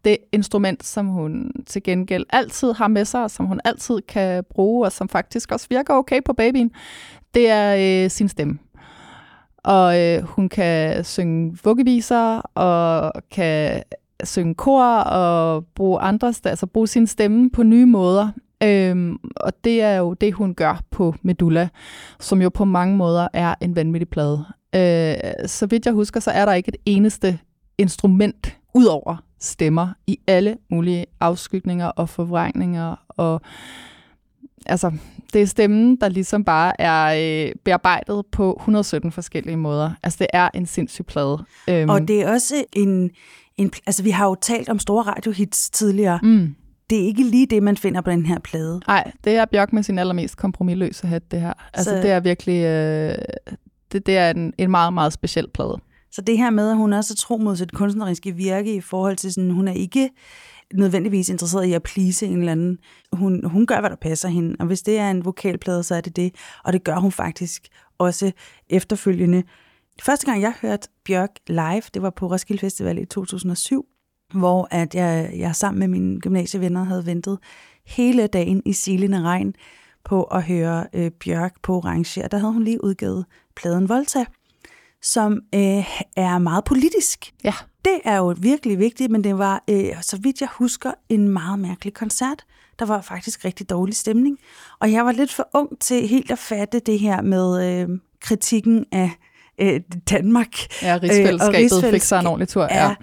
det 0.05 0.17
instrument, 0.31 0.85
som 0.85 1.05
hun 1.07 1.51
til 1.67 1.83
gengæld 1.83 2.25
altid 2.29 2.73
har 2.73 2.87
med 2.87 3.05
sig, 3.05 3.23
og 3.23 3.31
som 3.31 3.45
hun 3.45 3.59
altid 3.65 4.01
kan 4.07 4.43
bruge, 4.49 4.85
og 4.85 4.91
som 4.91 5.09
faktisk 5.09 5.51
også 5.51 5.67
virker 5.69 5.93
okay 5.93 6.19
på 6.25 6.33
babyen, 6.33 6.71
det 7.33 7.49
er 7.49 8.03
øh, 8.05 8.09
sin 8.09 8.29
stemme. 8.29 8.59
Og 9.57 9.99
øh, 10.01 10.23
hun 10.23 10.49
kan 10.49 11.03
synge 11.03 11.57
vuggeviser, 11.63 12.37
og 12.39 13.11
kan 13.31 13.83
synge 14.23 14.55
kor, 14.55 14.83
og 14.99 15.65
bruge 15.75 15.99
andre, 15.99 16.29
st- 16.29 16.41
altså 16.49 16.65
bruge 16.65 16.87
sin 16.87 17.07
stemme 17.07 17.49
på 17.49 17.63
nye 17.63 17.85
måder. 17.85 18.29
Øhm, 18.63 19.17
og 19.35 19.53
det 19.63 19.81
er 19.81 19.95
jo 19.95 20.13
det, 20.13 20.33
hun 20.33 20.53
gør 20.53 20.81
på 20.91 21.15
Medulla, 21.21 21.69
som 22.19 22.41
jo 22.41 22.49
på 22.49 22.65
mange 22.65 22.97
måder 22.97 23.27
er 23.33 23.55
en 23.61 23.75
vanvittig 23.75 24.09
plade. 24.09 24.45
Øh, 24.75 25.15
så 25.45 25.67
vidt 25.69 25.85
jeg 25.85 25.93
husker, 25.93 26.19
så 26.19 26.31
er 26.31 26.45
der 26.45 26.53
ikke 26.53 26.69
et 26.69 26.77
eneste 26.85 27.39
instrument 27.77 28.57
ud 28.73 28.85
over 28.85 29.23
stemmer 29.39 29.87
i 30.07 30.19
alle 30.27 30.57
mulige 30.69 31.05
afskygninger 31.19 31.85
og 31.85 32.09
forvrængninger. 32.09 32.95
Og 33.09 33.41
altså, 34.65 34.91
det 35.33 35.41
er 35.41 35.45
stemmen, 35.45 35.95
der 36.01 36.09
ligesom 36.09 36.43
bare 36.43 36.81
er 36.81 37.45
øh, 37.47 37.55
bearbejdet 37.65 38.25
på 38.31 38.55
117 38.59 39.11
forskellige 39.11 39.57
måder. 39.57 39.91
Altså, 40.03 40.17
det 40.19 40.27
er 40.33 40.49
en 40.53 40.65
sindssyg 40.65 41.05
plade. 41.05 41.45
Øhm, 41.69 41.89
Og 41.89 42.07
det 42.07 42.21
er 42.21 42.31
også 42.31 42.63
en, 42.73 43.09
en... 43.57 43.71
Altså, 43.85 44.03
vi 44.03 44.09
har 44.09 44.25
jo 44.25 44.35
talt 44.41 44.69
om 44.69 44.79
store 44.79 45.03
radiohits 45.03 45.69
tidligere. 45.69 46.19
Mm. 46.23 46.55
Det 46.89 47.01
er 47.01 47.05
ikke 47.05 47.23
lige 47.23 47.45
det, 47.45 47.63
man 47.63 47.77
finder 47.77 48.01
på 48.01 48.11
den 48.11 48.25
her 48.25 48.39
plade. 48.39 48.81
Nej, 48.87 49.11
det 49.23 49.35
er 49.35 49.45
Bjørk 49.45 49.73
med 49.73 49.83
sin 49.83 49.99
allermest 49.99 50.37
kompromilløse 50.37 51.07
hat, 51.07 51.31
det 51.31 51.41
her. 51.41 51.53
Altså, 51.73 51.89
Så- 51.91 51.97
det 51.97 52.11
er 52.11 52.19
virkelig... 52.19 52.63
Øh, 52.63 53.15
det, 53.91 54.05
det 54.05 54.17
er 54.17 54.29
en, 54.29 54.53
en 54.57 54.71
meget, 54.71 54.93
meget 54.93 55.13
speciel 55.13 55.47
plade. 55.53 55.77
Så 56.11 56.21
det 56.21 56.37
her 56.37 56.49
med, 56.49 56.69
at 56.69 56.77
hun 56.77 56.93
også 56.93 57.13
er 57.13 57.15
tro 57.15 57.37
mod 57.37 57.55
sit 57.55 57.71
kunstneriske 57.71 58.31
virke 58.35 58.75
i 58.75 58.81
forhold 58.81 59.15
til 59.15 59.33
sådan, 59.33 59.51
hun 59.51 59.67
er 59.67 59.73
ikke 59.73 60.09
nødvendigvis 60.73 61.29
interesseret 61.29 61.65
i 61.65 61.73
at 61.73 61.83
please 61.83 62.25
en 62.25 62.39
eller 62.39 62.51
anden. 62.51 62.77
Hun, 63.13 63.45
hun 63.45 63.65
gør, 63.65 63.79
hvad 63.79 63.89
der 63.89 63.95
passer 63.95 64.29
hende, 64.29 64.55
og 64.59 64.65
hvis 64.65 64.81
det 64.81 64.97
er 64.99 65.11
en 65.11 65.25
vokalplade, 65.25 65.83
så 65.83 65.95
er 65.95 66.01
det 66.01 66.15
det, 66.15 66.35
og 66.63 66.73
det 66.73 66.83
gør 66.83 66.95
hun 66.99 67.11
faktisk 67.11 67.67
også 67.97 68.31
efterfølgende. 68.69 69.43
Første 70.01 70.25
gang, 70.25 70.41
jeg 70.41 70.53
hørte 70.61 70.87
Bjørk 71.05 71.29
live, 71.47 71.81
det 71.93 72.01
var 72.01 72.09
på 72.09 72.27
Roskilde 72.31 72.59
Festival 72.59 72.97
i 72.97 73.05
2007, 73.05 73.85
hvor 74.33 74.67
at 74.71 74.95
jeg, 74.95 75.31
jeg 75.35 75.55
sammen 75.55 75.79
med 75.79 75.87
mine 75.87 76.19
gymnasievenner 76.19 76.83
havde 76.83 77.05
ventet 77.05 77.39
hele 77.85 78.27
dagen 78.27 78.61
i 78.65 78.73
silende 78.73 79.21
regn 79.21 79.53
på 80.03 80.23
at 80.23 80.43
høre 80.43 80.87
øh, 80.93 81.11
Bjørk 81.11 81.53
på 81.63 81.75
Orange. 81.75 82.23
Og 82.23 82.31
der 82.31 82.37
havde 82.37 82.53
hun 82.53 82.63
lige 82.63 82.83
udgivet 82.83 83.25
pladen 83.55 83.89
Volta, 83.89 84.25
som 85.01 85.41
øh, 85.55 85.85
er 86.15 86.37
meget 86.37 86.63
politisk. 86.63 87.33
Ja. 87.43 87.53
Det 87.85 87.99
er 88.05 88.17
jo 88.17 88.35
virkelig 88.37 88.79
vigtigt, 88.79 89.11
men 89.11 89.23
det 89.23 89.37
var, 89.37 89.63
øh, 89.69 90.01
så 90.01 90.17
vidt 90.17 90.41
jeg 90.41 90.49
husker, 90.51 90.91
en 91.09 91.29
meget 91.29 91.59
mærkelig 91.59 91.93
koncert. 91.93 92.45
Der 92.79 92.85
var 92.85 93.01
faktisk 93.01 93.45
rigtig 93.45 93.69
dårlig 93.69 93.95
stemning. 93.95 94.37
Og 94.79 94.91
jeg 94.91 95.05
var 95.05 95.11
lidt 95.11 95.33
for 95.33 95.49
ung 95.53 95.79
til 95.79 96.07
helt 96.07 96.31
at 96.31 96.39
fatte 96.39 96.79
det 96.79 96.99
her 96.99 97.21
med 97.21 97.81
øh, 97.81 97.89
kritikken 98.21 98.85
af 98.91 99.11
øh, 99.61 99.81
Danmark. 100.09 100.81
Ja, 100.81 100.99
rigsfællesskabet 101.03 101.71
Øh, 101.71 101.83
og 101.83 101.91
fik 101.91 102.01
sig 102.01 102.19
en 102.19 102.27
ordentlig 102.27 102.47
tur, 102.47 102.63
ja. 102.71 102.95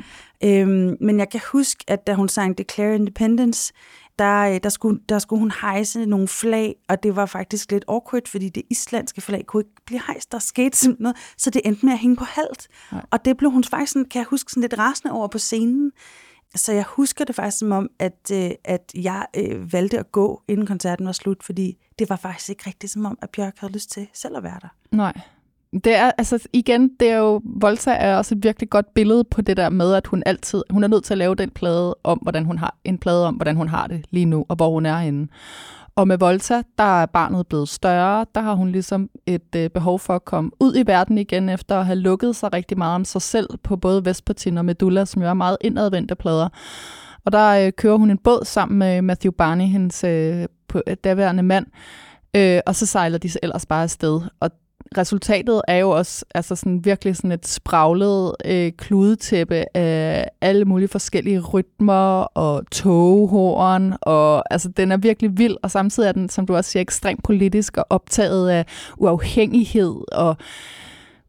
Øhm, 0.44 0.96
men 1.00 1.18
jeg 1.18 1.30
kan 1.30 1.40
huske, 1.52 1.84
at 1.88 2.06
da 2.06 2.14
hun 2.14 2.28
sang 2.28 2.58
Declare 2.58 2.94
Independence, 2.94 3.72
der, 4.18 4.40
øh, 4.40 4.60
der, 4.62 4.68
skulle, 4.68 5.00
der 5.08 5.18
skulle 5.18 5.40
hun 5.40 5.52
hejse 5.60 6.06
nogle 6.06 6.28
flag, 6.28 6.74
og 6.88 7.02
det 7.02 7.16
var 7.16 7.26
faktisk 7.26 7.72
lidt 7.72 7.84
awkward, 7.88 8.28
fordi 8.28 8.48
det 8.48 8.62
islandske 8.70 9.20
flag 9.20 9.46
kunne 9.46 9.60
ikke 9.60 9.84
blive 9.86 10.00
hejst. 10.06 10.32
Der 10.32 10.38
skete 10.38 10.78
simpelthen 10.78 11.02
noget, 11.02 11.16
så 11.38 11.50
det 11.50 11.62
endte 11.64 11.86
med 11.86 11.92
at 11.92 11.98
hænge 11.98 12.16
på 12.16 12.24
halvt. 12.24 12.68
Og 13.10 13.24
det 13.24 13.36
blev 13.36 13.50
hun 13.50 13.64
faktisk, 13.64 13.92
sådan, 13.92 14.08
kan 14.08 14.18
jeg 14.18 14.26
huske, 14.26 14.50
sådan 14.50 14.60
lidt 14.60 14.78
rasende 14.78 15.12
over 15.12 15.28
på 15.28 15.38
scenen. 15.38 15.92
Så 16.54 16.72
jeg 16.72 16.84
husker 16.88 17.24
det 17.24 17.34
faktisk 17.34 17.58
som 17.58 17.72
om, 17.72 17.88
at, 17.98 18.30
øh, 18.32 18.50
at 18.64 18.92
jeg 18.94 19.26
øh, 19.36 19.72
valgte 19.72 19.98
at 19.98 20.12
gå, 20.12 20.42
inden 20.48 20.66
koncerten 20.66 21.06
var 21.06 21.12
slut, 21.12 21.42
fordi 21.42 21.76
det 21.98 22.10
var 22.10 22.16
faktisk 22.16 22.50
ikke 22.50 22.62
rigtigt 22.66 22.92
som 22.92 23.06
om, 23.06 23.18
at 23.22 23.30
Bjørk 23.30 23.58
havde 23.58 23.72
lyst 23.72 23.90
til 23.90 24.08
selv 24.12 24.36
at 24.36 24.42
være 24.42 24.58
der. 24.62 24.68
Nej. 24.92 25.20
Det 25.72 25.96
er, 25.96 26.10
altså 26.18 26.48
igen, 26.52 26.90
det 27.00 27.10
er 27.10 27.16
jo, 27.16 27.40
Volta 27.44 27.90
er 27.90 28.16
også 28.16 28.34
et 28.34 28.44
virkelig 28.44 28.70
godt 28.70 28.94
billede 28.94 29.24
på 29.24 29.42
det 29.42 29.56
der 29.56 29.68
med, 29.68 29.94
at 29.94 30.06
hun 30.06 30.22
altid, 30.26 30.62
hun 30.70 30.84
er 30.84 30.88
nødt 30.88 31.04
til 31.04 31.14
at 31.14 31.18
lave 31.18 31.34
den 31.34 31.50
plade 31.50 31.94
om, 32.04 32.18
hvordan 32.18 32.44
hun 32.44 32.58
har, 32.58 32.76
en 32.84 32.98
plade 32.98 33.26
om, 33.26 33.34
hvordan 33.34 33.56
hun 33.56 33.68
har 33.68 33.86
det 33.86 34.04
lige 34.10 34.26
nu, 34.26 34.46
og 34.48 34.56
hvor 34.56 34.70
hun 34.70 34.86
er 34.86 34.98
henne. 34.98 35.28
Og 35.96 36.08
med 36.08 36.18
Volta, 36.18 36.62
der 36.78 37.02
er 37.02 37.06
barnet 37.06 37.46
blevet 37.46 37.68
større, 37.68 38.26
der 38.34 38.40
har 38.40 38.54
hun 38.54 38.72
ligesom 38.72 39.10
et 39.26 39.56
øh, 39.56 39.70
behov 39.70 39.98
for 39.98 40.14
at 40.14 40.24
komme 40.24 40.50
ud 40.60 40.76
i 40.76 40.86
verden 40.86 41.18
igen, 41.18 41.48
efter 41.48 41.78
at 41.78 41.86
have 41.86 41.98
lukket 41.98 42.36
sig 42.36 42.52
rigtig 42.52 42.78
meget 42.78 42.94
om 42.94 43.04
sig 43.04 43.22
selv 43.22 43.48
på 43.62 43.76
både 43.76 44.04
Vespertin 44.04 44.58
og 44.58 44.64
Medulla, 44.64 45.04
som 45.04 45.22
jo 45.22 45.28
er 45.28 45.34
meget 45.34 45.56
indadvendte 45.60 46.14
plader. 46.14 46.48
Og 47.24 47.32
der 47.32 47.66
øh, 47.66 47.72
kører 47.72 47.96
hun 47.96 48.10
en 48.10 48.18
båd 48.18 48.44
sammen 48.44 48.78
med 48.78 49.02
Matthew 49.02 49.32
Barney, 49.32 49.64
hendes 49.64 50.04
øh, 50.04 50.46
på, 50.68 50.82
øh, 50.86 50.96
daværende 51.04 51.42
mand, 51.42 51.66
øh, 52.36 52.60
og 52.66 52.74
så 52.74 52.86
sejler 52.86 53.18
de 53.18 53.30
så 53.30 53.38
ellers 53.42 53.66
bare 53.66 53.82
afsted. 53.82 54.20
Og 54.40 54.50
resultatet 54.98 55.62
er 55.68 55.76
jo 55.76 55.90
også 55.90 56.24
altså 56.34 56.56
sådan 56.56 56.84
virkelig 56.84 57.16
sådan 57.16 57.32
et 57.32 57.46
spraglet 57.46 58.34
øh, 58.44 58.72
kludetæppe 58.72 59.76
af 59.76 60.28
alle 60.40 60.64
mulige 60.64 60.88
forskellige 60.88 61.40
rytmer 61.40 62.20
og 62.20 62.70
togehorn, 62.70 63.94
og 64.02 64.52
altså 64.52 64.68
den 64.68 64.92
er 64.92 64.96
virkelig 64.96 65.38
vild, 65.38 65.56
og 65.62 65.70
samtidig 65.70 66.08
er 66.08 66.12
den, 66.12 66.28
som 66.28 66.46
du 66.46 66.56
også 66.56 66.70
siger, 66.70 66.80
ekstremt 66.80 67.24
politisk 67.24 67.76
og 67.76 67.86
optaget 67.90 68.48
af 68.48 68.66
uafhængighed, 68.98 69.94
og 70.12 70.36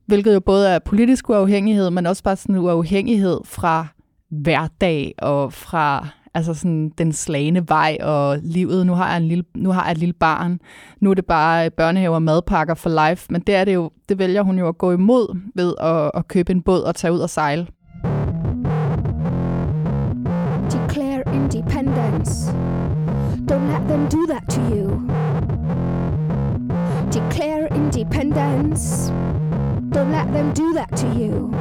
hvilket 0.05 0.33
jo 0.33 0.39
både 0.39 0.69
er 0.69 0.79
politisk 0.79 1.29
uafhængighed, 1.29 1.89
men 1.89 2.05
også 2.05 2.23
bare 2.23 2.35
sådan 2.35 2.55
uafhængighed 2.55 3.39
fra 3.45 3.87
hverdag 4.29 5.13
og 5.17 5.53
fra 5.53 6.07
altså 6.33 6.53
sådan 6.53 6.91
den 6.97 7.13
slagende 7.13 7.69
vej 7.69 7.97
og 8.01 8.37
livet. 8.43 8.85
Nu 8.85 8.93
har 8.93 9.07
jeg, 9.07 9.17
en 9.17 9.27
lille, 9.27 9.43
nu 9.55 9.71
har 9.71 9.83
jeg 9.83 9.91
et 9.91 9.97
lille 9.97 10.13
barn. 10.13 10.59
Nu 11.01 11.09
er 11.09 11.13
det 11.13 11.25
bare 11.25 11.69
børnehaver 11.69 12.15
og 12.15 12.21
madpakker 12.21 12.73
for 12.73 13.09
life. 13.09 13.27
Men 13.29 13.41
det 13.41 13.55
er 13.55 13.65
det 13.65 13.73
jo, 13.73 13.91
det 14.09 14.19
vælger 14.19 14.41
hun 14.41 14.59
jo 14.59 14.67
at 14.67 14.77
gå 14.77 14.91
imod 14.91 15.37
ved 15.55 15.73
at, 15.79 16.11
at 16.13 16.27
købe 16.27 16.51
en 16.51 16.61
båd 16.61 16.81
og 16.81 16.95
tage 16.95 17.13
ud 17.13 17.19
og 17.19 17.29
sejle. 17.29 17.67
Declare 20.71 21.23
independence. 21.33 22.51
Don't 23.51 23.67
let 23.67 23.87
them 23.87 24.09
do 24.09 24.25
that 24.27 24.43
to 24.49 24.61
you. 24.61 25.01
Declare 27.11 27.67
independence. 27.75 29.11
Don't 29.93 30.11
let 30.11 30.27
them 30.33 30.53
do 30.53 30.73
that 30.73 30.89
to 30.97 31.07
you. 31.07 31.53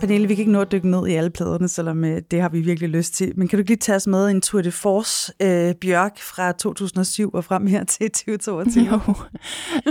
Pernille, 0.00 0.28
vi 0.28 0.34
kan 0.34 0.42
ikke 0.42 0.52
nå 0.52 0.60
at 0.60 0.72
dykke 0.72 0.90
ned 0.90 1.06
i 1.06 1.14
alle 1.14 1.30
pladerne, 1.30 1.68
selvom 1.68 2.04
øh, 2.04 2.22
det 2.30 2.40
har 2.40 2.48
vi 2.48 2.60
virkelig 2.60 2.88
lyst 2.88 3.14
til. 3.14 3.32
Men 3.36 3.48
kan 3.48 3.56
du 3.56 3.60
ikke 3.60 3.70
lige 3.70 3.78
tage 3.78 3.96
os 3.96 4.06
med 4.06 4.30
en 4.30 4.40
Tour 4.40 4.62
de 4.62 4.72
Force 4.72 5.32
øh, 5.42 5.74
Bjørk 5.74 6.18
fra 6.18 6.52
2007 6.52 7.30
og 7.34 7.44
frem 7.44 7.66
her 7.66 7.84
til 7.84 8.10
2022? 8.26 8.84
Jo. 8.84 9.14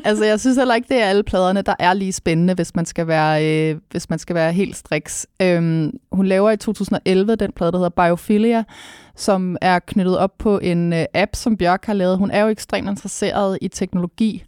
altså, 0.06 0.26
jeg 0.26 0.40
synes 0.40 0.58
heller 0.58 0.76
ikke, 0.76 0.88
det 0.90 1.02
er 1.02 1.06
alle 1.06 1.24
pladerne, 1.24 1.62
der 1.62 1.76
er 1.80 1.94
lige 1.94 2.14
spændende, 2.14 2.54
hvis 2.54 2.76
man 2.76 2.86
skal 2.86 3.08
være, 3.08 3.46
øh, 3.46 3.80
hvis 3.92 4.10
man 4.10 4.20
skal 4.20 4.36
være 4.36 4.54
helt 4.54 4.76
striks. 4.76 5.28
Øhm, 5.42 5.92
hun 6.12 6.26
laver 6.26 6.52
i 6.52 6.58
2011 6.58 7.36
den 7.36 7.52
plade, 7.52 7.72
der 7.72 7.78
hedder 7.78 8.04
Biophilia, 8.04 8.64
som 9.16 9.58
er 9.62 9.80
knyttet 9.80 10.18
op 10.18 10.38
på 10.38 10.60
en 10.60 10.94
øh, 10.94 11.06
app, 11.14 11.36
som 11.36 11.58
Bjørk 11.58 11.86
har 11.86 11.94
lavet. 11.94 12.18
Hun 12.18 12.32
er 12.32 12.44
jo 12.44 12.48
ekstremt 12.50 12.90
interesseret 12.90 13.58
i 13.62 13.68
teknologi. 13.68 14.44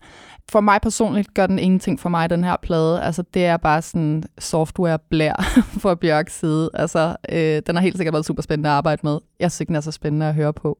For 0.52 0.62
mig 0.62 0.82
personligt 0.82 1.34
gør 1.34 1.48
den 1.48 1.60
ingenting 1.60 2.00
for 2.00 2.10
mig, 2.10 2.30
den 2.30 2.44
her 2.44 2.56
plade. 2.62 3.02
Altså, 3.02 3.24
det 3.34 3.46
er 3.46 3.58
bare 3.58 3.82
sådan 3.82 4.24
software 4.40 5.00
blær 5.10 5.34
fra 5.82 5.96
Bjørks 5.96 6.40
side. 6.40 6.70
Altså, 6.74 7.16
øh, 7.30 7.62
den 7.68 7.76
har 7.76 7.80
helt 7.82 7.98
sikkert 7.98 8.14
været 8.14 8.26
super 8.26 8.42
spændende 8.42 8.70
at 8.70 8.76
arbejde 8.76 9.00
med. 9.04 9.20
Jeg 9.40 9.52
synes 9.52 9.62
ikke, 9.62 9.68
den 9.68 9.76
er 9.76 9.82
så 9.82 9.92
spændende 9.92 10.26
at 10.26 10.36
høre 10.36 10.54
på. 10.54 10.78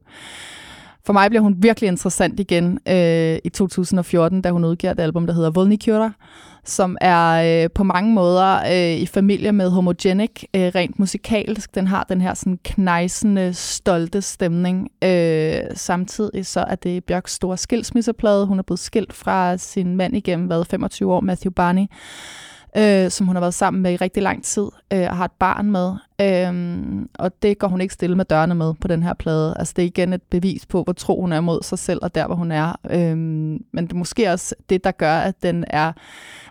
For 1.04 1.12
mig 1.12 1.30
bliver 1.30 1.42
hun 1.42 1.54
virkelig 1.58 1.88
interessant 1.88 2.40
igen 2.40 2.78
øh, 2.88 3.38
i 3.44 3.48
2014, 3.48 4.42
da 4.42 4.50
hun 4.50 4.64
udgiver 4.64 4.92
et 4.92 5.00
album, 5.00 5.26
der 5.26 5.34
hedder 5.34 5.50
Volnikyra, 5.50 6.12
som 6.64 6.96
er 7.00 7.64
øh, 7.64 7.70
på 7.74 7.84
mange 7.84 8.12
måder 8.12 8.60
øh, 8.72 9.00
i 9.00 9.06
familie 9.06 9.52
med 9.52 9.70
Homogenic, 9.70 10.42
øh, 10.54 10.62
rent 10.74 10.98
musikalsk. 10.98 11.74
Den 11.74 11.86
har 11.86 12.04
den 12.08 12.20
her 12.20 12.34
sådan 12.34 12.58
knejsende, 12.64 13.54
stolte 13.54 14.22
stemning. 14.22 14.88
Øh, 15.04 15.60
samtidig 15.74 16.46
så 16.46 16.60
er 16.60 16.74
det 16.74 17.04
Bjørks 17.04 17.32
store 17.32 17.56
skilsmisseplade. 17.56 18.46
Hun 18.46 18.58
er 18.58 18.62
blevet 18.62 18.80
skilt 18.80 19.12
fra 19.12 19.56
sin 19.56 19.96
mand 19.96 20.16
igennem 20.16 20.46
hvad, 20.46 20.64
25 20.64 21.12
år, 21.12 21.20
Matthew 21.20 21.52
Barney, 21.52 21.86
øh, 22.76 23.10
som 23.10 23.26
hun 23.26 23.36
har 23.36 23.40
været 23.40 23.54
sammen 23.54 23.82
med 23.82 23.92
i 23.92 23.96
rigtig 23.96 24.22
lang 24.22 24.44
tid 24.44 24.66
øh, 24.92 25.06
og 25.10 25.16
har 25.16 25.24
et 25.24 25.32
barn 25.38 25.70
med. 25.70 25.94
Øhm, 26.22 27.08
og 27.18 27.42
det 27.42 27.58
går 27.58 27.68
hun 27.68 27.80
ikke 27.80 27.94
stille 27.94 28.16
med 28.16 28.24
dørene 28.24 28.54
med 28.54 28.74
på 28.80 28.88
den 28.88 29.02
her 29.02 29.14
plade. 29.14 29.54
Altså 29.58 29.74
det 29.76 29.82
er 29.82 29.86
igen 29.86 30.12
et 30.12 30.22
bevis 30.22 30.66
på, 30.66 30.82
hvor 30.82 30.92
tro 30.92 31.20
hun 31.20 31.32
er 31.32 31.40
mod 31.40 31.62
sig 31.62 31.78
selv 31.78 31.98
og 32.02 32.14
der, 32.14 32.26
hvor 32.26 32.34
hun 32.34 32.52
er. 32.52 32.76
Øhm, 32.90 33.64
men 33.72 33.84
det 33.86 33.92
er 33.92 33.96
måske 33.96 34.30
også 34.30 34.54
det, 34.70 34.84
der 34.84 34.90
gør, 34.90 35.14
at 35.14 35.42
den 35.42 35.64
er... 35.66 35.92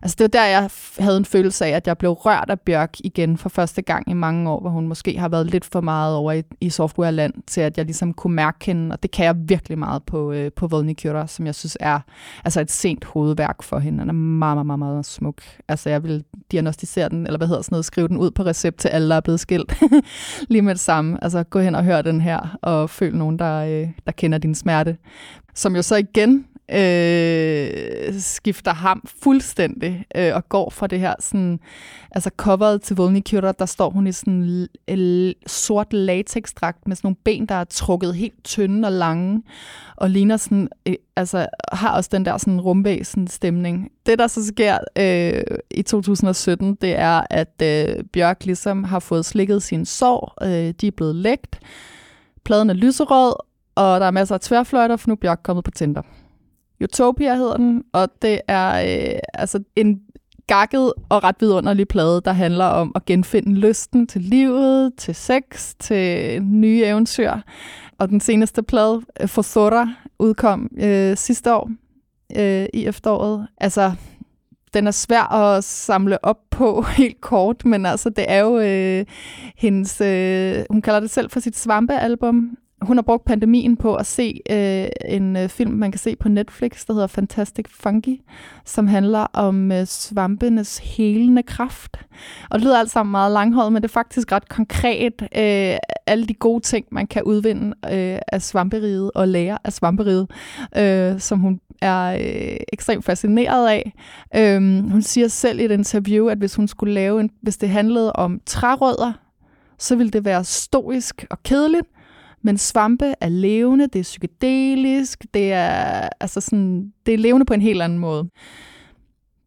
Altså 0.02 0.16
det 0.20 0.24
var 0.24 0.40
der, 0.40 0.46
jeg 0.46 0.70
havde 1.00 1.18
en 1.18 1.26
følelse 1.26 1.66
af, 1.66 1.70
at 1.70 1.88
jeg 1.88 1.98
blev 1.98 2.12
rørt 2.12 2.50
af 2.50 2.60
Bjørk 2.60 2.98
igen 3.04 3.38
for 3.38 3.50
første 3.50 3.82
gang 3.82 4.10
i 4.10 4.14
mange 4.14 4.50
år, 4.50 4.60
hvor 4.62 4.70
hun 4.70 4.88
måske 4.88 5.20
har 5.20 5.30
været 5.30 5.48
lidt 5.48 5.66
for 5.66 5.82
meget 5.82 6.16
over 6.16 6.32
i, 6.32 6.44
i 6.62 6.70
softwareland, 6.70 7.34
til 7.48 7.62
at 7.62 7.78
jeg 7.78 7.86
ligesom 7.86 8.14
kunne 8.14 8.36
mærke 8.36 8.66
hende, 8.66 8.94
og 8.94 9.04
det 9.04 9.12
kan 9.12 9.26
jeg 9.26 9.36
virkelig 9.38 9.80
meget 9.80 10.04
på, 10.04 10.32
øh, 10.32 10.52
på 10.52 10.68
Vodnikyra, 10.68 11.28
som 11.28 11.46
jeg 11.46 11.56
synes 11.56 11.78
er 11.80 12.00
altså 12.46 12.62
et 12.62 12.72
sent 12.72 13.06
hovedværk 13.06 13.64
for 13.64 13.80
hende. 13.80 14.00
Den 14.00 14.10
er 14.10 14.14
meget, 14.14 14.56
meget, 14.56 14.66
meget, 14.66 14.80
meget 14.80 15.06
smuk. 15.06 15.42
Altså 15.68 15.90
jeg 15.90 16.04
vil 16.04 16.24
diagnostisere 16.52 17.10
den, 17.10 17.26
eller 17.26 17.38
hvad 17.38 17.48
hedder 17.48 17.62
sådan 17.62 17.74
noget, 17.74 17.86
skrive 17.86 18.08
den 18.08 18.18
ud 18.18 18.32
på 18.32 18.44
recept 18.44 18.78
til 18.78 18.88
alle, 18.88 19.10
der 19.10 19.16
er 19.16 19.22
blevet 19.22 19.40
skilt. 19.40 19.74
Lige 20.50 20.62
med 20.62 20.74
det 20.74 20.82
samme. 20.82 21.24
Altså 21.24 21.44
gå 21.44 21.60
hen 21.60 21.76
og 21.76 21.84
hør 21.84 22.02
den 22.02 22.22
her, 22.22 22.58
og 22.62 22.90
føl 22.90 23.18
nogen, 23.18 23.40
der, 23.40 23.58
øh, 23.58 23.88
der 24.06 24.12
kender 24.12 24.38
din 24.38 24.56
smerte. 24.56 24.98
Som 25.56 25.76
jo 25.76 25.82
så 25.82 25.96
igen 25.96 26.46
øh, 26.74 28.14
skifter 28.20 28.74
ham 28.74 29.04
fuldstændig 29.22 30.06
øh, 30.16 30.36
og 30.36 30.50
går 30.50 30.70
fra 30.70 30.88
det 30.88 31.00
her 31.00 31.14
sådan, 31.20 31.60
altså 32.12 32.30
coveret 32.38 32.82
til 32.82 32.96
Volnikura, 32.96 33.52
der 33.52 33.66
står 33.66 33.90
hun 33.90 34.08
i 34.08 34.12
sådan 34.12 34.68
en 34.88 35.34
sort 35.48 35.94
latexdragt 35.94 36.88
med 36.88 36.96
sådan 36.96 37.08
nogle 37.08 37.16
ben, 37.24 37.46
der 37.46 37.56
er 37.56 37.64
trukket 37.64 38.16
helt 38.16 38.44
tynde 38.44 38.88
og 38.88 38.92
lange, 38.92 39.44
og 39.96 40.10
ligner 40.10 40.38
sådan, 40.38 40.70
øh, 40.86 40.96
altså 41.16 41.48
har 41.72 41.96
også 41.96 42.10
den 42.14 42.26
der 42.26 42.38
sådan 42.38 42.62
rumvæsen 42.62 43.28
stemning. 43.28 43.92
Det, 44.06 44.20
der 44.20 44.28
så 44.28 44.46
sker 44.46 44.78
øh, 44.98 45.58
i 45.72 45.82
2017, 45.82 46.76
det 46.76 47.00
er, 47.00 47.22
at 47.30 47.62
øh, 47.64 48.04
Bjørk 48.14 48.46
ligesom 48.46 48.84
har 48.84 49.00
fået 49.00 49.26
slikket 49.26 49.64
sin 49.64 49.86
sår, 49.86 50.38
øh, 50.44 50.74
de 50.82 50.88
er 50.88 50.92
blevet 50.92 51.16
lægt, 51.16 51.60
pladen 52.44 52.70
er 52.70 52.74
lyserød, 52.74 53.34
og 53.76 54.00
der 54.00 54.06
er 54.06 54.12
masser 54.12 54.36
af 54.36 54.42
tværfløjter, 54.42 54.96
for 54.96 55.08
nu 55.08 55.14
er 55.14 55.16
Bjørk 55.22 55.40
kommet 55.44 55.66
på 55.66 55.72
Tinder. 55.72 56.02
Utopia 56.84 57.36
hedder 57.36 57.58
den, 57.58 57.84
og 57.94 58.10
det 58.22 58.42
er 58.48 58.70
øh, 59.14 59.20
altså 59.34 59.64
en 59.76 60.02
gakket 60.48 60.94
og 61.10 61.24
ret 61.24 61.36
vidunderlig 61.40 61.88
plade, 61.88 62.22
der 62.26 62.32
handler 62.32 62.66
om 62.66 62.92
at 62.96 63.06
genfinde 63.06 63.56
lysten 63.56 64.08
til 64.08 64.22
livet, 64.22 64.94
til 64.98 65.16
sex, 65.16 65.74
til 65.80 66.42
nye 66.44 66.84
eventyr. 66.86 67.32
Og 67.98 68.10
den 68.10 68.20
seneste 68.20 68.64
plade, 68.64 69.02
øh, 69.22 69.28
Fosora, 69.28 69.90
udkom 70.20 70.70
øh, 70.78 71.18
sidste 71.18 71.56
år 71.56 71.72
øh, 72.38 72.66
i 72.74 72.86
efteråret. 72.86 73.48
Altså, 73.58 73.92
den 74.74 74.88
er 74.88 74.92
svær 74.92 75.34
at 75.34 75.64
samle 75.64 76.26
op 76.26 76.38
på 76.50 76.82
helt 76.98 77.22
kort, 77.22 77.66
men 77.66 77.86
altså 77.86 78.10
det 78.10 78.26
er 78.28 78.40
jo 78.40 78.60
øh, 78.60 79.06
hendes, 79.58 80.02
øh, 80.02 80.66
hun 80.70 80.82
kalder 80.82 81.00
det 81.00 81.10
selv 81.10 81.30
for 81.30 81.40
sit 81.40 81.58
svampealbum, 81.58 82.58
hun 82.82 82.98
har 82.98 83.02
brugt 83.02 83.26
pandemien 83.26 83.78
på 83.78 83.96
at 83.96 84.06
se 84.06 84.40
øh, 84.50 84.88
en 85.06 85.36
øh, 85.36 85.50
film, 85.50 85.72
man 85.72 85.92
kan 85.92 86.00
se 86.00 86.16
på 86.16 86.30
Netflix, 86.30 86.86
der 86.86 86.94
hedder 86.94 87.08
Fantastic 87.08 87.66
Funky, 87.70 88.22
som 88.66 88.88
handler 88.88 89.20
om 89.34 89.72
øh, 89.72 89.86
svampenes 89.86 90.78
helende 90.78 91.44
kraft. 91.44 91.98
Og 92.50 92.60
det 92.60 92.66
lyder 92.66 92.80
alt 92.80 92.92
sammen 92.92 93.12
meget 93.12 93.32
langhåret, 93.32 93.74
men 93.74 93.82
det 93.82 93.88
er 93.88 93.94
faktisk 93.94 94.32
ret 94.32 94.50
konkret. 94.50 95.22
Øh, 95.22 95.78
alle 96.08 96.28
de 96.28 96.34
gode 96.34 96.64
ting, 96.64 96.86
man 96.92 97.08
kan 97.08 97.24
udvinde 97.24 97.68
øh, 97.68 98.20
af 98.28 98.42
svamperiet 98.42 99.12
og 99.16 99.28
lære 99.28 99.58
af 99.64 99.74
svamperiet, 99.74 100.32
øh, 100.78 101.20
som 101.20 101.40
hun 101.40 101.60
er 101.82 102.14
øh, 102.14 102.58
ekstremt 102.74 103.06
fascineret 103.06 103.70
af. 103.70 103.94
Øh, 104.36 104.90
hun 104.90 105.02
siger 105.02 105.28
selv 105.28 105.60
i 105.60 105.66
et 105.66 105.72
interview, 105.72 106.28
at 106.28 106.38
hvis 106.38 106.56
hun 106.56 106.68
skulle 106.68 106.94
lave 106.94 107.22
en, 107.22 107.30
hvis 107.42 107.58
det 107.58 107.70
handlede 107.70 108.14
om 108.14 108.42
trærødder, 108.46 109.14
så 109.78 109.96
ville 109.96 110.12
det 110.12 110.26
være 110.26 110.44
stoisk 110.44 111.26
og 111.30 111.44
kedeligt, 111.44 111.88
men 112.42 112.58
svampe 112.58 113.14
er 113.22 113.30
levende, 113.30 113.88
det 113.88 114.00
er 114.00 114.04
psykedelisk, 114.04 115.26
det 115.34 115.54
er, 115.54 116.10
altså 116.20 116.42
sådan, 116.42 116.94
det 117.06 117.14
er 117.14 117.18
levende 117.18 117.46
på 117.46 117.54
en 117.54 117.62
helt 117.62 117.82
anden 117.82 118.00
måde. 118.00 118.30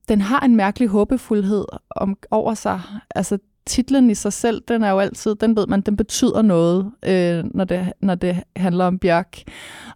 Den 0.09 0.21
har 0.21 0.41
en 0.41 0.57
mærkelig 0.57 0.89
håbefuldhed 0.89 1.65
om, 1.91 2.17
over 2.31 2.55
sig. 2.55 2.81
Altså 3.15 3.39
titlen 3.67 4.11
i 4.11 4.15
sig 4.15 4.33
selv, 4.33 4.63
den 4.69 4.83
er 4.83 4.91
jo 4.91 4.99
altid, 4.99 5.35
den 5.35 5.57
ved 5.57 5.67
man, 5.67 5.81
den 5.81 5.97
betyder 5.97 6.43
noget, 6.43 6.93
øh, 7.07 7.45
når, 7.55 7.65
det, 7.65 7.93
når 8.01 8.15
det 8.15 8.43
handler 8.57 8.85
om 8.85 8.99
Bjørk. 8.99 9.39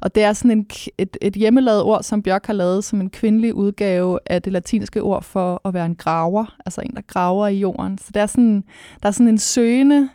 Og 0.01 0.14
det 0.14 0.22
er 0.22 0.32
sådan 0.32 0.51
en, 0.51 0.66
et, 0.99 1.16
et 1.22 1.34
hjemmelavet 1.34 1.82
ord, 1.82 2.03
som 2.03 2.22
Bjørk 2.22 2.46
har 2.46 2.53
lavet 2.53 2.84
som 2.84 3.01
en 3.01 3.11
kvindelig 3.11 3.55
udgave 3.55 4.18
af 4.26 4.42
det 4.42 4.53
latinske 4.53 5.03
ord 5.03 5.22
for 5.22 5.61
at 5.64 5.74
være 5.74 5.86
en 5.86 5.94
graver, 5.96 6.57
altså 6.66 6.80
en, 6.80 6.94
der 6.96 7.03
graver 7.07 7.46
i 7.46 7.59
jorden. 7.59 7.99
Så 7.99 8.11
det 8.14 8.22
er 8.22 8.26
sådan, 8.26 8.64
der 9.03 9.09
er 9.09 9.12
sådan 9.12 9.28
en 9.28 9.38
søgende 9.38 10.09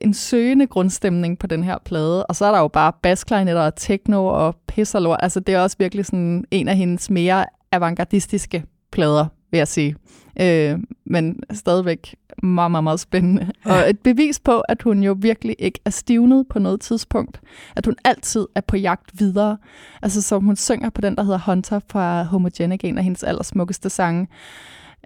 en 0.00 0.14
søgende 0.14 0.66
grundstemning 0.66 1.38
på 1.38 1.46
den 1.46 1.64
her 1.64 1.78
plade. 1.84 2.26
Og 2.26 2.36
så 2.36 2.44
er 2.44 2.52
der 2.52 2.58
jo 2.58 2.68
bare 2.68 2.92
basklarinetter 3.02 3.62
og 3.62 3.76
techno 3.76 4.26
og 4.26 4.56
pis 4.68 4.94
og 4.94 5.02
lort. 5.02 5.18
Altså, 5.22 5.40
det 5.40 5.54
er 5.54 5.60
også 5.60 5.76
virkelig 5.78 6.06
sådan 6.06 6.44
en 6.50 6.68
af 6.68 6.76
hendes 6.76 7.10
mere 7.10 7.46
avantgardistiske 7.72 8.64
plader, 8.92 9.26
vil 9.50 9.58
jeg 9.58 9.68
sige. 9.68 9.96
Øh, 10.40 10.78
men 11.06 11.40
stadigvæk 11.52 12.14
meget, 12.42 12.70
meget, 12.70 12.84
meget 12.84 13.00
spændende. 13.00 13.52
Og 13.64 13.90
et 13.90 13.98
bevis 13.98 14.40
på, 14.40 14.60
at 14.60 14.82
hun 14.82 15.02
jo 15.02 15.16
virkelig 15.18 15.56
ikke 15.58 15.80
er 15.84 15.90
stivnet 15.90 16.46
på 16.50 16.58
noget 16.58 16.80
tidspunkt. 16.80 17.40
At 17.76 17.86
hun 17.86 17.96
altid 18.04 18.46
er 18.54 18.60
på 18.60 18.76
jagt 18.76 19.10
videre. 19.18 19.58
Altså 20.02 20.22
som 20.22 20.44
hun 20.44 20.56
synger 20.56 20.90
på 20.90 21.00
den, 21.00 21.16
der 21.16 21.22
hedder 21.22 21.38
Hunter 21.46 21.80
fra 21.88 22.22
Homogenic, 22.22 22.80
en 22.84 22.98
af 22.98 23.04
hendes 23.04 23.22
allersmukkeste 23.22 23.90
sange. 23.90 24.28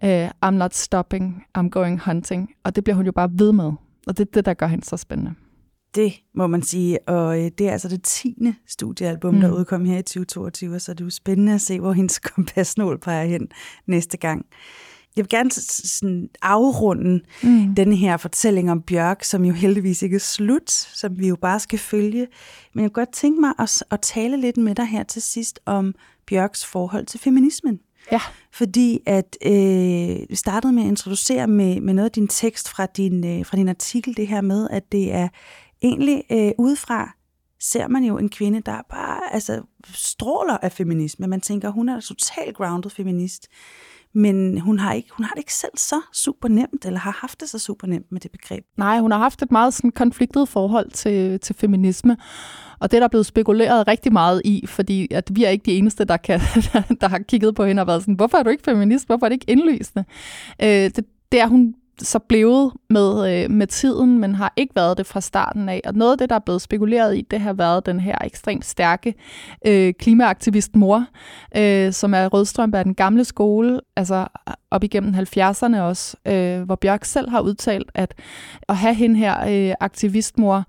Uh, 0.03 0.27
I'm 0.27 0.51
not 0.51 0.75
stopping, 0.75 1.45
I'm 1.59 1.69
going 1.69 2.01
hunting. 2.05 2.51
Og 2.65 2.77
det 2.77 2.85
bliver 2.85 2.97
hun 2.97 3.07
jo 3.07 3.13
bare 3.13 3.31
ved 3.33 3.53
med. 3.53 3.73
Og 4.07 4.19
det 4.19 4.27
er 4.27 4.31
det, 4.35 4.45
der 4.45 4.55
gør 4.55 4.67
hende 4.67 4.85
så 4.85 4.97
spændende. 4.97 5.35
Det 5.95 6.13
må 6.35 6.47
man 6.47 6.63
sige, 6.63 7.09
og 7.09 7.39
øh, 7.39 7.51
det 7.59 7.69
er 7.69 7.73
altså 7.73 7.89
det 7.89 8.03
tiende 8.03 8.55
studiealbum, 8.67 9.35
mm. 9.35 9.41
der 9.41 9.53
udkom 9.53 9.85
her 9.85 9.99
i 9.99 10.03
2022, 10.03 10.81
så 10.81 10.93
det 10.93 11.01
er 11.01 11.05
jo 11.05 11.11
spændende 11.11 11.55
at 11.55 11.61
se, 11.61 11.81
hvor 11.81 11.93
hendes 11.93 12.19
kompasnål 12.35 12.99
peger 12.99 13.25
hen 13.25 13.49
næste 13.87 14.17
gang. 14.17 14.47
Jeg 15.17 15.25
vil 15.25 15.29
gerne 15.29 15.51
sådan 15.51 16.29
afrunde 16.43 17.21
mm. 17.43 17.75
den 17.75 17.93
her 17.93 18.17
fortælling 18.17 18.71
om 18.71 18.83
Bjørk, 18.83 19.25
som 19.25 19.45
jo 19.45 19.53
heldigvis 19.53 20.03
ikke 20.03 20.17
er 20.17 20.21
slut, 20.21 20.71
som 20.71 21.19
vi 21.19 21.29
jo 21.29 21.37
bare 21.37 21.61
skal 21.61 21.79
følge. 21.79 22.27
Men 22.75 22.83
jeg 22.83 22.91
kunne 22.93 23.05
godt 23.05 23.13
tænke 23.13 23.41
mig 23.41 23.53
at, 23.59 23.83
at 23.91 24.01
tale 24.01 24.37
lidt 24.37 24.57
med 24.57 24.75
dig 24.75 24.87
her 24.87 25.03
til 25.03 25.23
sidst 25.23 25.61
om 25.67 25.95
Bjørks 26.27 26.65
forhold 26.65 27.07
til 27.07 27.21
feminismen. 27.21 27.81
Ja. 28.13 28.21
Fordi 28.53 29.01
at 29.07 29.37
øh, 29.47 30.29
vi 30.29 30.35
startede 30.35 30.73
med 30.73 30.83
at 30.83 30.89
introducere 30.89 31.47
med, 31.47 31.81
med 31.81 31.95
noget 31.95 32.09
af 32.09 32.13
din 32.13 32.29
tekst 32.29 32.69
fra 32.69 32.87
din, 32.87 33.27
øh, 33.27 33.47
fra 33.47 33.57
din 33.57 33.69
artikel, 33.69 34.17
det 34.17 34.27
her 34.27 34.41
med, 34.41 34.69
at 34.71 34.93
det 34.93 35.13
er 35.13 35.29
egentlig 35.83 36.25
øh, 36.31 36.53
udefra 36.59 37.15
ser 37.65 37.89
man 37.89 38.05
jo 38.05 38.19
en 38.19 38.29
kvinde, 38.29 38.61
der 38.61 38.83
bare 38.91 39.35
altså, 39.35 39.63
stråler 39.87 40.57
af 40.57 40.73
feminisme. 40.73 41.27
Man 41.27 41.41
tænker, 41.41 41.71
hun 41.71 41.89
er 41.89 42.01
totalt 42.01 42.57
grounded 42.57 42.91
feminist. 42.91 43.49
Men 44.15 44.61
hun 44.61 44.79
har, 44.79 44.93
ikke, 44.93 45.09
hun 45.13 45.25
har 45.25 45.31
det 45.31 45.41
ikke 45.41 45.55
selv 45.55 45.73
så 45.77 46.01
super 46.13 46.49
nemt, 46.49 46.85
eller 46.85 46.99
har 46.99 47.19
haft 47.21 47.41
det 47.41 47.49
så 47.49 47.59
super 47.59 47.87
nemt 47.87 48.13
med 48.13 48.21
det 48.21 48.31
begreb. 48.31 48.65
Nej, 48.77 48.99
hun 48.99 49.11
har 49.11 49.19
haft 49.19 49.43
et 49.43 49.53
meget 49.53 49.75
sådan 49.75 49.91
konfliktet 49.91 50.49
forhold 50.49 50.91
til, 50.91 51.41
til 51.41 51.55
feminisme. 51.55 52.17
Og 52.79 52.91
det 52.91 52.97
er 52.97 53.01
der 53.01 53.09
blevet 53.09 53.27
spekuleret 53.27 53.89
rigtig 53.89 54.13
meget 54.13 54.43
i, 54.45 54.67
fordi 54.67 55.09
at 55.11 55.31
vi 55.33 55.45
er 55.45 55.49
ikke 55.49 55.67
de 55.67 55.73
eneste, 55.73 56.05
der, 56.05 56.17
kan, 56.17 56.41
der 57.01 57.09
har 57.09 57.19
kigget 57.19 57.55
på 57.55 57.65
hende 57.65 57.83
og 57.83 57.87
været 57.87 58.03
sådan, 58.03 58.15
hvorfor 58.15 58.39
er 58.39 58.43
du 58.43 58.51
ikke 58.51 58.65
feminist? 58.65 59.07
Hvorfor 59.07 59.27
er 59.27 59.29
det 59.29 59.35
ikke 59.35 59.51
indlysende? 59.51 60.05
Øh, 60.63 60.69
det, 60.69 61.05
det 61.33 61.41
er 61.41 61.47
hun 61.47 61.75
så 61.99 62.19
blevet 62.19 62.73
med, 62.91 63.43
øh, 63.45 63.51
med 63.51 63.67
tiden, 63.67 64.19
men 64.19 64.35
har 64.35 64.53
ikke 64.57 64.77
været 64.77 64.99
det 64.99 65.07
fra 65.07 65.21
starten 65.21 65.69
af. 65.69 65.81
Og 65.85 65.95
noget 65.95 66.13
af 66.13 66.19
det, 66.19 66.31
der 66.31 66.37
er 66.37 66.41
blevet 66.41 66.63
spekuleret 66.63 67.17
i, 67.17 67.27
det 67.31 67.41
har 67.41 67.53
været 67.53 67.87
den 67.87 68.01
her 68.01 68.19
ekstremt 68.25 68.65
stærke 68.65 69.15
øh, 69.67 69.95
klimaaktivist 69.95 70.77
mor, 70.77 71.07
øh, 71.57 71.93
som 71.93 72.15
er 72.15 72.27
rødstrømpe 72.27 72.79
af 72.79 72.85
den 72.85 72.95
gamle 72.95 73.25
skole, 73.25 73.81
altså 73.97 74.27
op 74.71 74.85
igennem 74.85 75.15
70'erne 75.15 75.79
også, 75.79 76.17
øh, 76.27 76.63
hvor 76.63 76.75
Bjørk 76.75 77.05
selv 77.05 77.31
har 77.31 77.41
udtalt, 77.41 77.91
at 77.95 78.15
at 78.69 78.77
have 78.77 78.95
hende 78.95 79.17
her 79.17 79.49
øh, 79.49 79.75
aktivistmor 79.81 80.65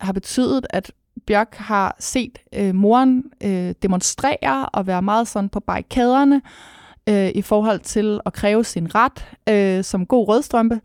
har 0.00 0.12
betydet, 0.12 0.66
at 0.70 0.92
Bjørk 1.26 1.54
har 1.54 1.96
set 1.98 2.38
øh, 2.54 2.74
moren 2.74 3.24
øh, 3.44 3.74
demonstrere 3.82 4.66
og 4.66 4.86
være 4.86 5.02
meget 5.02 5.28
sådan 5.28 5.48
på 5.48 5.60
barrikaderne 5.60 6.42
øh, 7.08 7.30
i 7.34 7.42
forhold 7.42 7.80
til 7.80 8.20
at 8.26 8.32
kræve 8.32 8.64
sin 8.64 8.94
ret 8.94 9.28
øh, 9.48 9.84
som 9.84 10.06
god 10.06 10.28
rødstrømpe, 10.28 10.80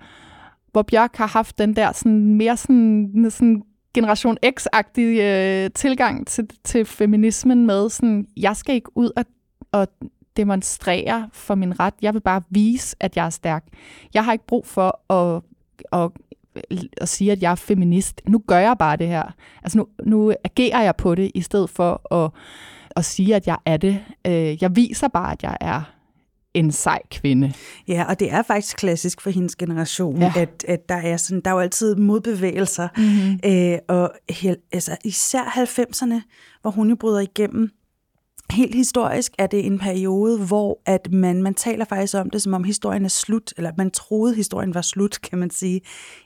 hvor 0.72 0.82
Bjørk 0.82 1.16
har 1.16 1.28
haft 1.28 1.58
den 1.58 1.76
der 1.76 1.92
sådan, 1.92 2.36
mere 2.36 2.58
sådan, 2.58 3.28
sådan 3.30 3.64
generation 3.94 4.38
X-agtige 4.46 5.22
øh, 5.22 5.70
tilgang 5.76 6.28
til, 6.28 6.50
til 6.64 6.86
feminismen 6.86 7.66
med 7.66 7.90
sådan, 7.90 8.28
jeg 8.38 8.56
skal 8.56 8.76
ikke 8.76 8.98
ud 8.98 9.12
og, 9.16 9.26
og 9.72 9.88
demonstrere 10.38 11.30
for 11.34 11.56
min 11.56 11.80
ret. 11.80 11.94
Jeg 12.02 12.14
vil 12.14 12.22
bare 12.22 12.42
vise, 12.50 12.96
at 13.00 13.16
jeg 13.16 13.26
er 13.26 13.30
stærk. 13.30 13.66
Jeg 14.14 14.26
har 14.26 14.34
ikke 14.34 14.48
brug 14.48 14.68
for 14.68 15.14
at, 15.14 15.42
at 15.94 16.12
at 16.98 17.10
sige, 17.10 17.32
at 17.32 17.42
jeg 17.42 17.52
er 17.52 17.56
feminist. 17.56 18.22
Nu 18.28 18.42
gør 18.48 18.58
jeg 18.58 18.76
bare 18.80 18.98
det 18.98 19.08
her. 19.08 19.24
Altså 19.64 19.78
nu, 19.78 19.88
nu 20.04 20.34
agerer 20.44 20.82
jeg 20.82 20.96
på 20.96 21.16
det, 21.16 21.32
i 21.36 21.42
stedet 21.42 21.70
for 21.70 22.14
at, 22.14 22.32
at 22.96 23.06
sige, 23.06 23.36
at 23.36 23.48
jeg 23.48 23.58
er 23.66 23.78
det. 23.78 24.04
Øh, 24.28 24.64
jeg 24.64 24.76
viser 24.76 25.08
bare, 25.08 25.32
at 25.32 25.44
jeg 25.44 25.58
er 25.62 25.95
en 26.56 26.72
sej 26.72 27.02
kvinde. 27.12 27.54
Ja, 27.88 28.06
og 28.10 28.20
det 28.20 28.32
er 28.32 28.42
faktisk 28.42 28.78
klassisk 28.78 29.22
for 29.22 29.30
hendes 29.30 29.56
generation, 29.56 30.22
ja. 30.22 30.34
at, 30.36 30.66
at 30.68 30.90
der 30.90 30.96
er 30.96 31.18
sådan, 31.18 31.42
der 31.42 31.50
er 31.50 31.54
jo 31.56 31.60
altid 31.60 31.96
modbevægelser. 31.96 32.88
Mm-hmm. 32.98 33.40
Øh, 33.46 33.78
og 33.88 34.12
altså, 34.72 34.98
især 35.04 35.44
90'erne, 35.44 36.22
hvor 36.62 36.72
hun 36.72 36.90
jo 36.90 36.96
bryder 36.96 37.20
igennem, 37.20 37.70
Helt 38.52 38.76
historisk 38.76 39.32
er 39.38 39.48
det 39.48 39.66
en 39.66 39.80
periode, 39.80 40.46
hvor 40.46 40.82
at 40.86 41.12
man, 41.12 41.44
man 41.44 41.54
taler 41.54 41.86
faktisk 41.86 42.16
om 42.16 42.30
det, 42.30 42.42
som 42.42 42.54
om 42.54 42.64
historien 42.64 43.06
er 43.06 43.10
slut, 43.10 43.54
eller 43.58 43.72
man 43.78 43.92
troede, 43.92 44.36
historien 44.36 44.74
var 44.74 44.82
slut, 44.82 45.22
kan 45.30 45.40
man 45.40 45.50
sige, 45.50 45.82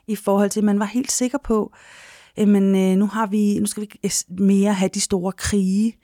i 0.08 0.16
forhold 0.16 0.50
til, 0.50 0.60
at 0.60 0.64
man 0.64 0.78
var 0.78 0.84
helt 0.84 1.12
sikker 1.12 1.38
på, 1.44 1.72
men 2.36 2.76
øh, 2.76 2.96
nu, 2.96 3.06
har 3.06 3.26
vi, 3.26 3.58
nu 3.58 3.66
skal 3.66 3.82
vi 3.82 4.10
mere 4.28 4.72
have 4.72 4.90
de 4.94 5.00
store 5.00 5.32
krige, 5.32 5.96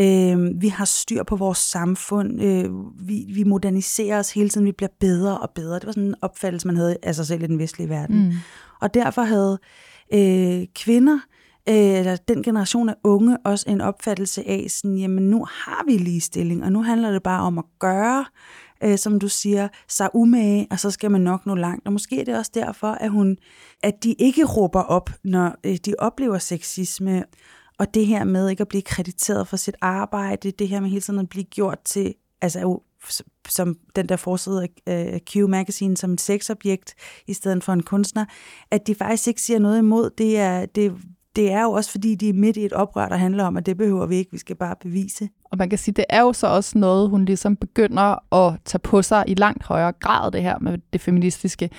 øh, 0.00 0.62
vi 0.62 0.68
har 0.68 0.84
styr 0.84 1.22
på 1.22 1.36
vores 1.36 1.58
samfund, 1.58 2.42
øh, 2.42 2.70
vi, 3.08 3.24
vi 3.34 3.44
moderniserer 3.44 4.18
os 4.18 4.32
hele 4.32 4.48
tiden, 4.48 4.66
vi 4.66 4.72
bliver 4.72 4.90
bedre 5.00 5.38
og 5.38 5.50
bedre. 5.54 5.74
Det 5.74 5.86
var 5.86 5.92
sådan 5.92 6.08
en 6.08 6.14
opfattelse, 6.22 6.66
man 6.66 6.76
havde 6.76 6.96
af 7.02 7.14
sig 7.14 7.26
selv 7.26 7.42
i 7.42 7.46
den 7.46 7.58
vestlige 7.58 7.88
verden. 7.88 8.24
Mm. 8.24 8.32
Og 8.80 8.94
derfor 8.94 9.22
havde 9.22 9.58
øh, 10.14 10.66
kvinder, 10.74 11.18
øh, 11.68 11.74
eller 11.74 12.16
den 12.16 12.42
generation 12.42 12.88
af 12.88 12.94
unge 13.04 13.36
også 13.44 13.64
en 13.68 13.80
opfattelse 13.80 14.48
af, 14.48 14.66
sådan, 14.68 14.96
jamen 14.96 15.30
nu 15.30 15.44
har 15.44 15.84
vi 15.86 15.92
ligestilling, 15.92 16.64
og 16.64 16.72
nu 16.72 16.82
handler 16.82 17.10
det 17.10 17.22
bare 17.22 17.42
om 17.42 17.58
at 17.58 17.64
gøre, 17.78 18.24
øh, 18.84 18.98
som 18.98 19.20
du 19.20 19.28
siger, 19.28 19.68
sig 19.88 20.08
umage, 20.14 20.66
og 20.70 20.80
så 20.80 20.90
skal 20.90 21.10
man 21.10 21.20
nok 21.20 21.46
nå 21.46 21.54
langt. 21.54 21.86
Og 21.86 21.92
måske 21.92 22.20
er 22.20 22.24
det 22.24 22.38
også 22.38 22.50
derfor, 22.54 22.88
at, 22.88 23.10
hun, 23.10 23.36
at 23.82 24.04
de 24.04 24.12
ikke 24.12 24.44
råber 24.44 24.82
op, 24.82 25.10
når 25.24 25.56
øh, 25.64 25.76
de 25.76 25.94
oplever 25.98 26.38
sexisme, 26.38 27.24
og 27.78 27.94
det 27.94 28.06
her 28.06 28.24
med 28.24 28.48
ikke 28.48 28.60
at 28.60 28.68
blive 28.68 28.82
krediteret 28.82 29.48
for 29.48 29.56
sit 29.56 29.76
arbejde, 29.80 30.50
det 30.50 30.68
her 30.68 30.80
med 30.80 30.88
hele 30.88 31.00
tiden 31.00 31.18
at 31.18 31.28
blive 31.28 31.44
gjort 31.44 31.78
til, 31.84 32.14
altså 32.42 32.78
som 33.48 33.76
den 33.96 34.08
der 34.08 34.16
forside 34.16 34.68
af 34.86 35.20
Q 35.30 35.36
Magazine 35.36 35.96
som 35.96 36.12
et 36.12 36.20
sexobjekt 36.20 36.94
i 37.26 37.32
stedet 37.32 37.64
for 37.64 37.72
en 37.72 37.82
kunstner, 37.82 38.24
at 38.70 38.86
de 38.86 38.94
faktisk 38.94 39.28
ikke 39.28 39.42
siger 39.42 39.58
noget 39.58 39.78
imod. 39.78 40.10
Det 40.18 40.38
er, 40.38 40.66
det, 40.66 40.92
det 41.36 41.52
er 41.52 41.62
jo 41.62 41.72
også 41.72 41.90
fordi, 41.90 42.14
de 42.14 42.28
er 42.28 42.32
midt 42.32 42.56
i 42.56 42.64
et 42.64 42.72
oprør, 42.72 43.08
der 43.08 43.16
handler 43.16 43.44
om, 43.44 43.56
at 43.56 43.66
det 43.66 43.76
behøver 43.76 44.06
vi 44.06 44.16
ikke, 44.16 44.32
vi 44.32 44.38
skal 44.38 44.56
bare 44.56 44.74
bevise. 44.80 45.28
Og 45.44 45.58
man 45.58 45.70
kan 45.70 45.78
sige, 45.78 45.94
det 45.94 46.04
er 46.08 46.20
jo 46.20 46.32
så 46.32 46.46
også 46.46 46.78
noget, 46.78 47.10
hun 47.10 47.24
ligesom 47.24 47.56
begynder 47.56 48.34
at 48.34 48.60
tage 48.64 48.78
på 48.78 49.02
sig 49.02 49.24
i 49.26 49.34
langt 49.34 49.64
højere 49.64 49.92
grad, 49.92 50.32
det 50.32 50.42
her 50.42 50.58
med 50.58 50.78
det 50.92 51.00
feministiske. 51.00 51.70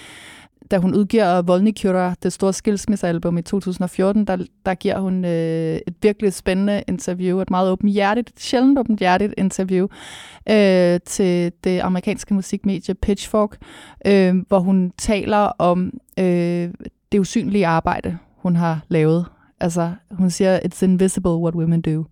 Da 0.71 0.77
hun 0.77 0.95
udgiver 0.95 1.41
Volnikyra, 1.41 2.15
det 2.23 2.33
store 2.33 2.53
skilsmissealbum 2.53 3.37
i 3.37 3.41
2014, 3.41 4.25
der, 4.25 4.37
der 4.65 4.73
giver 4.73 4.99
hun 4.99 5.25
øh, 5.25 5.79
et 5.87 5.93
virkelig 6.01 6.33
spændende 6.33 6.83
interview, 6.87 7.39
et 7.39 7.49
meget 7.49 7.71
åbenhjertigt, 7.71 8.29
et 8.29 8.39
sjældent 8.39 8.79
åbenhjertigt 8.79 9.33
interview 9.37 9.87
øh, 10.49 10.99
til 11.05 11.51
det 11.63 11.79
amerikanske 11.79 12.33
musikmedie 12.33 12.95
Pitchfork, 12.95 13.57
øh, 14.07 14.35
hvor 14.47 14.59
hun 14.59 14.91
taler 14.97 15.51
om 15.57 15.93
øh, 16.19 16.69
det 17.11 17.19
usynlige 17.19 17.67
arbejde, 17.67 18.17
hun 18.35 18.55
har 18.55 18.81
lavet 18.89 19.25
Altså, 19.59 19.91
hun 20.11 20.29
siger, 20.29 20.59
it's 20.59 20.83
invisible 20.85 21.35
what 21.35 21.55
women 21.55 21.81
do. 21.81 22.05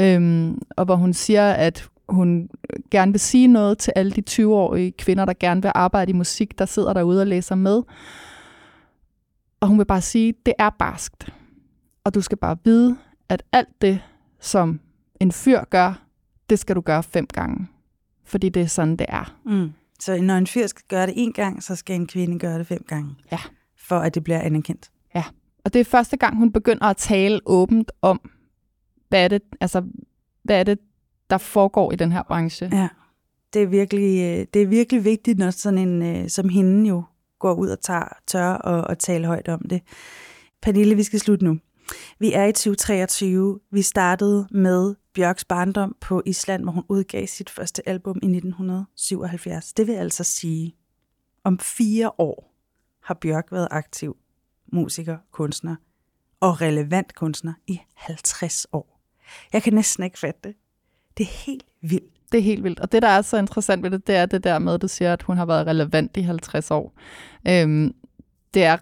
Øhm, 0.00 0.58
og 0.76 0.84
hvor 0.84 0.96
hun 0.96 1.12
siger, 1.12 1.52
at 1.52 1.88
hun 2.10 2.50
gerne 2.90 3.12
vil 3.12 3.20
sige 3.20 3.46
noget 3.46 3.78
til 3.78 3.92
alle 3.96 4.12
de 4.12 4.22
20-årige 4.30 4.92
kvinder, 4.92 5.24
der 5.24 5.32
gerne 5.40 5.62
vil 5.62 5.72
arbejde 5.74 6.10
i 6.10 6.14
musik, 6.14 6.58
der 6.58 6.64
sidder 6.64 6.92
derude 6.92 7.20
og 7.20 7.26
læser 7.26 7.54
med. 7.54 7.82
Og 9.60 9.68
hun 9.68 9.78
vil 9.78 9.84
bare 9.84 10.00
sige, 10.00 10.34
det 10.46 10.54
er 10.58 10.70
barskt. 10.70 11.32
Og 12.04 12.14
du 12.14 12.20
skal 12.20 12.38
bare 12.38 12.56
vide, 12.64 12.96
at 13.28 13.42
alt 13.52 13.82
det, 13.82 14.00
som 14.40 14.80
en 15.20 15.32
fyr 15.32 15.64
gør, 15.64 16.02
det 16.50 16.58
skal 16.58 16.76
du 16.76 16.80
gøre 16.80 17.02
fem 17.02 17.26
gange. 17.26 17.68
Fordi 18.24 18.48
det 18.48 18.62
er 18.62 18.66
sådan, 18.66 18.96
det 18.96 19.06
er. 19.08 19.36
Mm. 19.46 19.72
Så 20.00 20.22
når 20.22 20.34
en 20.34 20.46
fyr 20.46 20.66
skal 20.66 20.84
gøre 20.88 21.06
det 21.06 21.14
en 21.16 21.32
gang, 21.32 21.62
så 21.62 21.76
skal 21.76 21.96
en 21.96 22.06
kvinde 22.06 22.38
gøre 22.38 22.58
det 22.58 22.66
fem 22.66 22.84
gange. 22.88 23.10
Ja. 23.32 23.38
For 23.76 23.98
at 23.98 24.14
det 24.14 24.24
bliver 24.24 24.40
anerkendt. 24.40 24.90
Ja. 25.14 25.24
Og 25.64 25.72
det 25.72 25.80
er 25.80 25.84
første 25.84 26.16
gang, 26.16 26.36
hun 26.36 26.52
begynder 26.52 26.86
at 26.86 26.96
tale 26.96 27.40
åbent 27.46 27.92
om, 28.02 28.30
hvad 29.08 29.24
er 29.24 29.28
det, 29.28 29.42
altså, 29.60 29.84
hvad 30.42 30.60
er 30.60 30.64
det 30.64 30.78
der 31.30 31.38
foregår 31.38 31.92
i 31.92 31.96
den 31.96 32.12
her 32.12 32.22
branche. 32.22 32.68
Ja, 32.72 32.88
det 33.52 33.62
er 33.62 33.66
virkelig, 33.66 34.38
øh, 34.40 34.46
det 34.54 34.62
er 34.62 34.66
virkelig 34.66 35.04
vigtigt, 35.04 35.38
når 35.38 35.50
sådan 35.50 35.78
en 35.78 36.02
øh, 36.02 36.28
som 36.28 36.48
hende 36.48 36.88
jo 36.88 37.02
går 37.38 37.54
ud 37.54 37.68
og 37.68 37.80
tager, 37.80 38.08
tør 38.26 38.52
og, 38.52 38.80
og 38.80 38.98
tale 38.98 39.26
højt 39.26 39.48
om 39.48 39.60
det. 39.70 39.82
Pernille, 40.62 40.94
vi 40.94 41.02
skal 41.02 41.20
slutte 41.20 41.44
nu. 41.44 41.58
Vi 42.18 42.32
er 42.32 42.44
i 42.44 42.52
2023. 42.52 43.60
Vi 43.70 43.82
startede 43.82 44.48
med 44.50 44.94
Bjørks 45.14 45.44
barndom 45.44 45.96
på 46.00 46.22
Island, 46.26 46.62
hvor 46.62 46.72
hun 46.72 46.84
udgav 46.88 47.26
sit 47.26 47.50
første 47.50 47.88
album 47.88 48.16
i 48.22 48.26
1977. 48.26 49.72
Det 49.72 49.86
vil 49.86 49.92
altså 49.92 50.24
sige, 50.24 50.76
om 51.44 51.58
fire 51.58 52.10
år 52.18 52.54
har 53.02 53.14
Bjørk 53.14 53.52
været 53.52 53.68
aktiv 53.70 54.16
musiker, 54.72 55.16
kunstner 55.32 55.76
og 56.40 56.60
relevant 56.60 57.14
kunstner 57.14 57.52
i 57.66 57.80
50 57.94 58.66
år. 58.72 59.00
Jeg 59.52 59.62
kan 59.62 59.72
næsten 59.72 60.04
ikke 60.04 60.18
fatte 60.18 60.40
det. 60.44 60.54
Det 61.20 61.26
er 61.26 61.44
helt 61.46 61.64
vildt. 61.82 62.32
Det 62.32 62.38
er 62.38 62.42
helt 62.42 62.64
vildt. 62.64 62.80
Og 62.80 62.92
det, 62.92 63.02
der 63.02 63.08
er 63.08 63.22
så 63.22 63.36
interessant 63.36 63.82
ved 63.82 63.90
det, 63.90 64.06
det 64.06 64.16
er 64.16 64.26
det 64.26 64.44
der 64.44 64.58
med, 64.58 64.74
at 64.74 64.82
du 64.82 64.88
siger, 64.88 65.12
at 65.12 65.22
hun 65.22 65.36
har 65.36 65.46
været 65.46 65.66
relevant 65.66 66.16
i 66.16 66.20
50 66.20 66.70
år. 66.70 66.92
Øhm, 67.48 67.94
det, 68.54 68.64
er, 68.64 68.76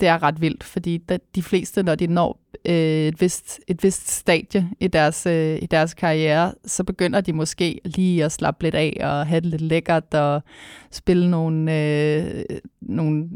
det 0.00 0.08
er 0.08 0.22
ret 0.22 0.40
vildt, 0.40 0.64
fordi 0.64 1.02
de 1.34 1.42
fleste, 1.42 1.82
når 1.82 1.94
de 1.94 2.06
når 2.06 2.40
øh, 2.64 3.08
et, 3.08 3.20
vist, 3.20 3.60
et 3.66 3.82
vist 3.82 4.08
stadie 4.08 4.70
i 4.80 4.86
deres, 4.86 5.26
øh, 5.26 5.58
i 5.62 5.66
deres 5.66 5.94
karriere, 5.94 6.54
så 6.64 6.84
begynder 6.84 7.20
de 7.20 7.32
måske 7.32 7.80
lige 7.84 8.24
at 8.24 8.32
slappe 8.32 8.62
lidt 8.62 8.74
af 8.74 8.96
og 9.00 9.26
have 9.26 9.40
det 9.40 9.50
lidt 9.50 9.62
lækkert 9.62 10.14
og 10.14 10.42
spille 10.90 11.30
nogle, 11.30 11.80
øh, 11.80 12.44
nogle 12.80 13.28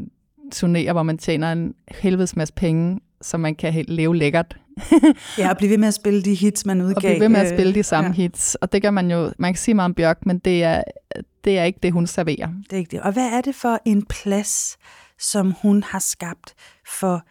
turnéer, 0.55 0.91
hvor 0.91 1.03
man 1.03 1.17
tjener 1.17 1.51
en 1.51 1.73
helvedes 1.91 2.35
masse 2.35 2.53
penge, 2.53 2.99
så 3.21 3.37
man 3.37 3.55
kan 3.55 3.85
leve 3.87 4.15
lækkert. 4.15 4.57
ja, 5.37 5.49
og 5.49 5.57
blive 5.57 5.69
ved 5.69 5.77
med 5.77 5.87
at 5.87 5.93
spille 5.93 6.21
de 6.21 6.33
hits, 6.33 6.65
man 6.65 6.81
udgav. 6.81 6.95
Og 6.95 7.01
blive 7.01 7.19
ved 7.19 7.29
med 7.29 7.39
at 7.39 7.49
spille 7.49 7.73
de 7.73 7.83
samme 7.83 8.09
ja. 8.09 8.13
hits. 8.13 8.55
Og 8.55 8.71
det 8.71 8.81
gør 8.81 8.91
man 8.91 9.11
jo, 9.11 9.33
man 9.37 9.53
kan 9.53 9.59
sige 9.59 9.75
meget 9.75 9.85
om 9.85 9.93
Bjørk, 9.93 10.25
men 10.25 10.39
det 10.39 10.63
er, 10.63 10.83
det 11.43 11.59
er 11.59 11.63
ikke 11.63 11.79
det, 11.83 11.91
hun 11.91 12.07
serverer. 12.07 12.47
Det 12.63 12.73
er 12.73 12.77
ikke 12.77 12.91
det. 12.91 13.01
Og 13.01 13.11
hvad 13.11 13.27
er 13.27 13.41
det 13.41 13.55
for 13.55 13.79
en 13.85 14.05
plads, 14.05 14.77
som 15.19 15.53
hun 15.61 15.83
har 15.83 15.99
skabt 15.99 16.53
for 16.99 17.23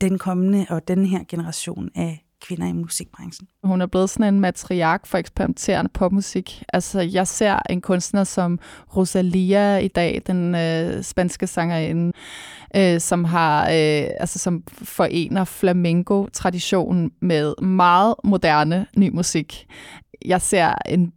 den 0.00 0.18
kommende 0.18 0.66
og 0.68 0.88
den 0.88 1.06
her 1.06 1.20
generation 1.28 1.90
af 1.94 2.25
kvinder 2.42 2.66
i 2.66 2.72
musikbranchen. 2.72 3.48
Hun 3.64 3.80
er 3.80 3.86
blevet 3.86 4.10
sådan 4.10 4.34
en 4.34 4.40
matriark 4.40 5.06
for 5.06 5.18
eksperimenterende 5.18 5.90
popmusik. 5.94 6.62
Altså, 6.72 7.00
jeg 7.00 7.26
ser 7.26 7.58
en 7.70 7.80
kunstner 7.80 8.24
som 8.24 8.58
Rosalia 8.96 9.78
i 9.78 9.88
dag, 9.88 10.22
den 10.26 10.54
øh, 10.54 11.02
spanske 11.02 11.46
sangerinde, 11.46 12.12
øh, 12.76 13.00
som 13.00 13.24
har, 13.24 13.62
øh, 13.62 14.08
altså, 14.20 14.38
som 14.38 14.62
forener 14.66 15.44
flamenco-traditionen 15.44 17.12
med 17.20 17.62
meget 17.62 18.14
moderne 18.24 18.86
ny 18.96 19.10
musik. 19.14 19.66
Jeg 20.24 20.42
ser 20.42 20.74
en 20.86 21.12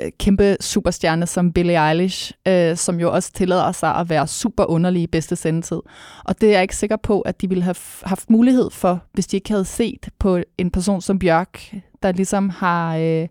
Øh, 0.00 0.10
kæmpe 0.18 0.56
superstjerne 0.60 1.26
som 1.26 1.52
Billie 1.52 1.90
Eilish, 1.90 2.32
øh, 2.48 2.76
som 2.76 3.00
jo 3.00 3.12
også 3.12 3.32
tillader 3.32 3.72
sig 3.72 3.94
at 3.96 4.10
være 4.10 4.26
super 4.26 4.64
underlig 4.64 5.02
i 5.02 5.06
bedste 5.06 5.36
sendetid. 5.36 5.80
Og 6.24 6.40
det 6.40 6.48
er 6.48 6.52
jeg 6.52 6.62
ikke 6.62 6.76
sikker 6.76 6.96
på, 6.96 7.20
at 7.20 7.40
de 7.40 7.48
ville 7.48 7.64
have 7.64 7.76
haft 8.02 8.30
mulighed 8.30 8.70
for, 8.70 9.04
hvis 9.12 9.26
de 9.26 9.36
ikke 9.36 9.50
havde 9.50 9.64
set 9.64 10.08
på 10.18 10.38
en 10.58 10.70
person 10.70 11.00
som 11.00 11.18
Bjørk, 11.18 11.74
der 12.02 12.12
ligesom 12.12 12.48
har... 12.48 12.96
Øh, 12.96 13.28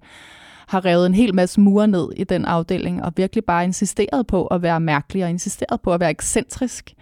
har 0.68 0.86
revet 0.86 1.06
en 1.06 1.14
hel 1.14 1.36
masse 1.36 1.62
mure 1.62 1.88
ned 1.88 2.10
i 2.16 2.24
den 2.24 2.46
afdeling, 2.46 3.04
og 3.04 3.14
virkelig 3.16 3.46
bare 3.46 3.64
insisteret 3.64 4.28
på 4.28 4.48
at 4.48 4.62
være 4.62 4.80
mærkelig, 4.80 5.24
og 5.24 5.30
insisteret 5.30 5.82
på 5.82 5.94
at 5.94 6.00
være 6.00 6.10
ekscentrisk 6.10 6.94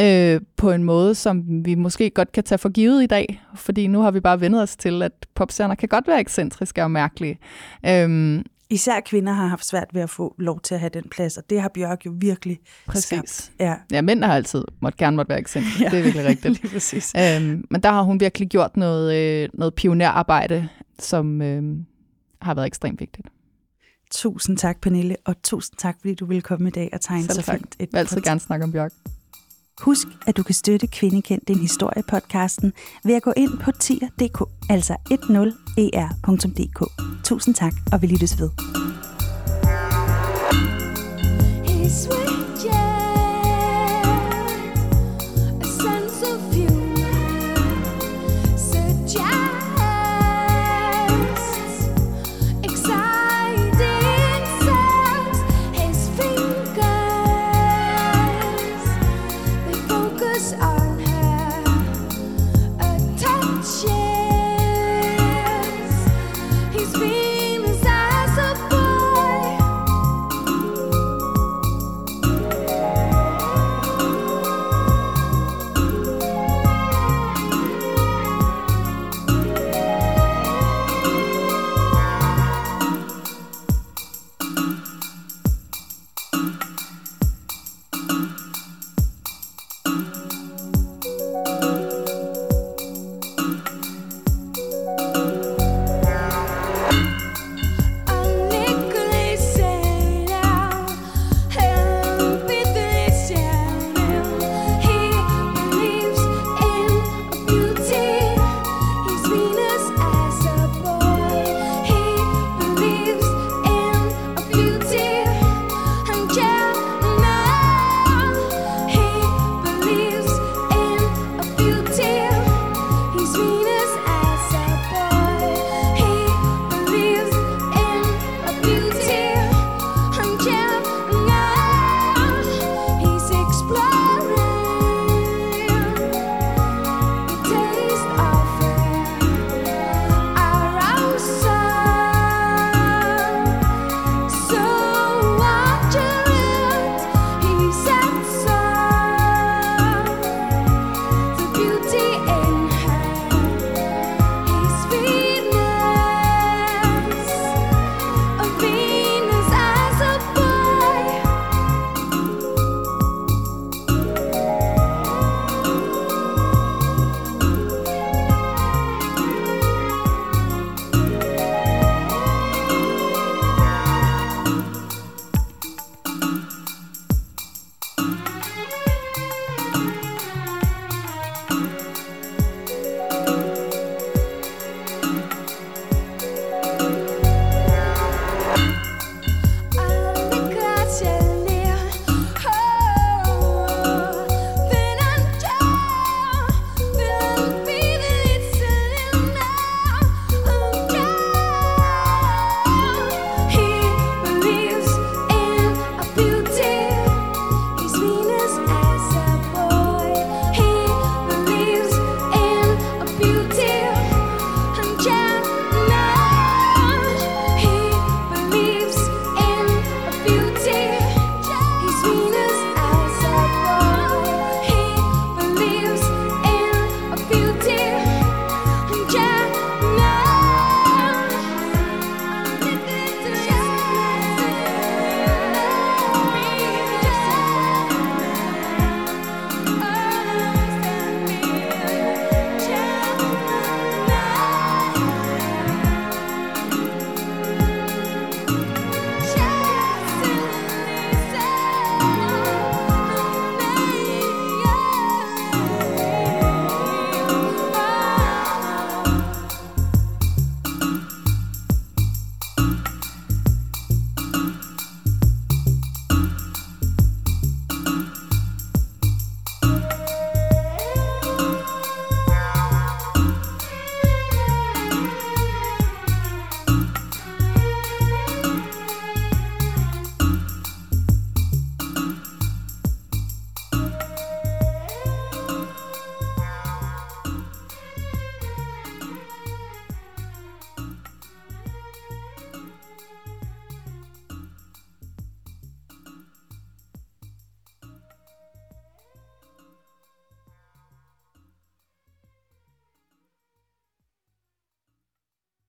øh, 0.00 0.40
på 0.56 0.70
en 0.70 0.84
måde, 0.84 1.14
som 1.14 1.64
vi 1.64 1.74
måske 1.74 2.10
godt 2.10 2.32
kan 2.32 2.44
tage 2.44 2.58
for 2.58 2.68
givet 2.68 3.02
i 3.02 3.06
dag, 3.06 3.42
fordi 3.54 3.86
nu 3.86 4.00
har 4.00 4.10
vi 4.10 4.20
bare 4.20 4.40
vendet 4.40 4.62
os 4.62 4.76
til, 4.76 5.02
at 5.02 5.12
popstjerner 5.34 5.74
kan 5.74 5.88
godt 5.88 6.06
være 6.06 6.20
ekscentriske 6.20 6.82
og 6.82 6.90
mærkelige. 6.90 7.38
Øh, 7.86 8.40
Især 8.70 9.00
kvinder 9.00 9.32
har 9.32 9.46
haft 9.46 9.66
svært 9.66 9.88
ved 9.92 10.02
at 10.02 10.10
få 10.10 10.34
lov 10.38 10.60
til 10.60 10.74
at 10.74 10.80
have 10.80 10.90
den 10.94 11.04
plads, 11.10 11.36
og 11.36 11.50
det 11.50 11.60
har 11.60 11.68
Bjørk 11.68 12.06
jo 12.06 12.12
virkelig 12.14 12.58
præcis. 12.86 13.04
skabt. 13.04 13.52
Ja. 13.60 13.74
ja, 13.92 14.02
mænd 14.02 14.24
har 14.24 14.34
altid 14.34 14.64
måtte, 14.80 14.98
gerne 14.98 15.16
måtte 15.16 15.28
være 15.28 15.38
eksempel. 15.38 15.72
Ja. 15.80 15.88
Det 15.88 15.98
er 15.98 16.02
virkelig 16.02 16.26
rigtigt. 16.26 16.54
Lige 16.62 16.72
præcis. 16.72 17.12
Øhm, 17.16 17.64
men 17.70 17.82
der 17.82 17.90
har 17.90 18.02
hun 18.02 18.20
virkelig 18.20 18.48
gjort 18.48 18.76
noget, 18.76 19.14
øh, 19.14 19.48
noget 19.54 19.74
pionerarbejde, 19.74 20.68
som 20.98 21.42
øh, 21.42 21.76
har 22.42 22.54
været 22.54 22.66
ekstremt 22.66 23.00
vigtigt. 23.00 23.28
Tusind 24.10 24.58
tak, 24.58 24.80
Pernille, 24.80 25.16
og 25.24 25.42
tusind 25.42 25.76
tak, 25.78 25.96
fordi 26.00 26.14
du 26.14 26.26
ville 26.26 26.42
komme 26.42 26.68
i 26.68 26.72
dag 26.72 26.90
og 26.92 27.00
tegne 27.00 27.24
så 27.24 27.42
fint. 27.42 27.76
Jeg 27.78 27.88
vil 27.92 27.98
altid 27.98 28.20
gerne 28.20 28.40
snakke 28.40 28.64
om 28.64 28.72
Bjørk. 28.72 28.92
Husk, 29.80 30.08
at 30.26 30.36
du 30.36 30.42
kan 30.42 30.54
støtte 30.54 30.86
Kvindekendt 30.86 31.48
din 31.48 31.58
historie-podcasten 31.58 32.72
ved 33.04 33.14
at 33.14 33.22
gå 33.22 33.32
ind 33.36 33.58
på 33.58 33.72
tier.dk, 33.72 34.42
altså 34.70 34.96
10er.dk. 35.10 36.82
E 36.82 37.22
Tusind 37.24 37.54
tak, 37.54 37.72
og 37.92 38.02
vi 38.02 38.06
lyttes 38.06 38.40
ved. 38.40 38.50
He 41.68 42.27